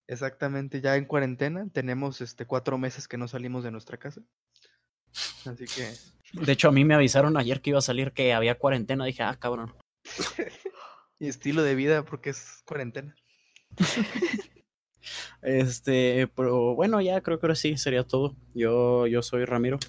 exactamente 0.08 0.82
ya 0.82 0.96
en 0.96 1.06
cuarentena. 1.06 1.68
Tenemos 1.74 2.22
este 2.22 2.46
cuatro 2.46 2.78
meses 2.78 3.08
que 3.08 3.18
no 3.18 3.28
salimos 3.28 3.64
de 3.64 3.72
nuestra 3.72 3.98
casa. 3.98 4.22
Así 5.46 5.66
que 5.66 5.92
De 6.34 6.52
hecho, 6.52 6.70
a 6.70 6.72
mí 6.72 6.86
me 6.86 6.96
avisaron 6.96 7.38
ayer 7.38 7.62
que 7.62 7.72
iba 7.72 7.80
a 7.80 7.84
salir 7.84 8.12
que 8.12 8.34
había 8.34 8.58
cuarentena. 8.58 9.06
Dije, 9.06 9.24
ah, 9.24 9.38
cabrón. 9.40 9.74
y 11.20 11.28
estilo 11.28 11.64
de 11.64 11.76
vida 11.76 12.04
porque 12.04 12.32
es 12.32 12.62
cuarentena. 12.66 13.16
Este, 15.42 16.28
pero 16.36 16.76
bueno, 16.76 17.00
ya 17.02 17.22
creo 17.22 17.40
que 17.40 17.46
ahora 17.46 17.56
sí 17.56 17.78
sería 17.78 18.04
todo. 18.04 18.36
Yo, 18.54 19.08
yo 19.08 19.22
soy 19.22 19.46
Ramiro 19.46 19.80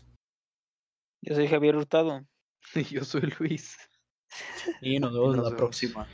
Yo 1.20 1.34
soy 1.34 1.49
Javier 1.49 1.76
Hurtado. 1.76 2.24
Y 2.74 2.84
yo 2.84 3.05
soy 3.05 3.22
Luis. 3.38 3.76
y 4.80 5.01
nos 5.01 5.12
vemos 5.12 5.36
nos 5.36 5.45
la 5.45 5.51
vemos. 5.51 5.59
próxima. 5.59 6.07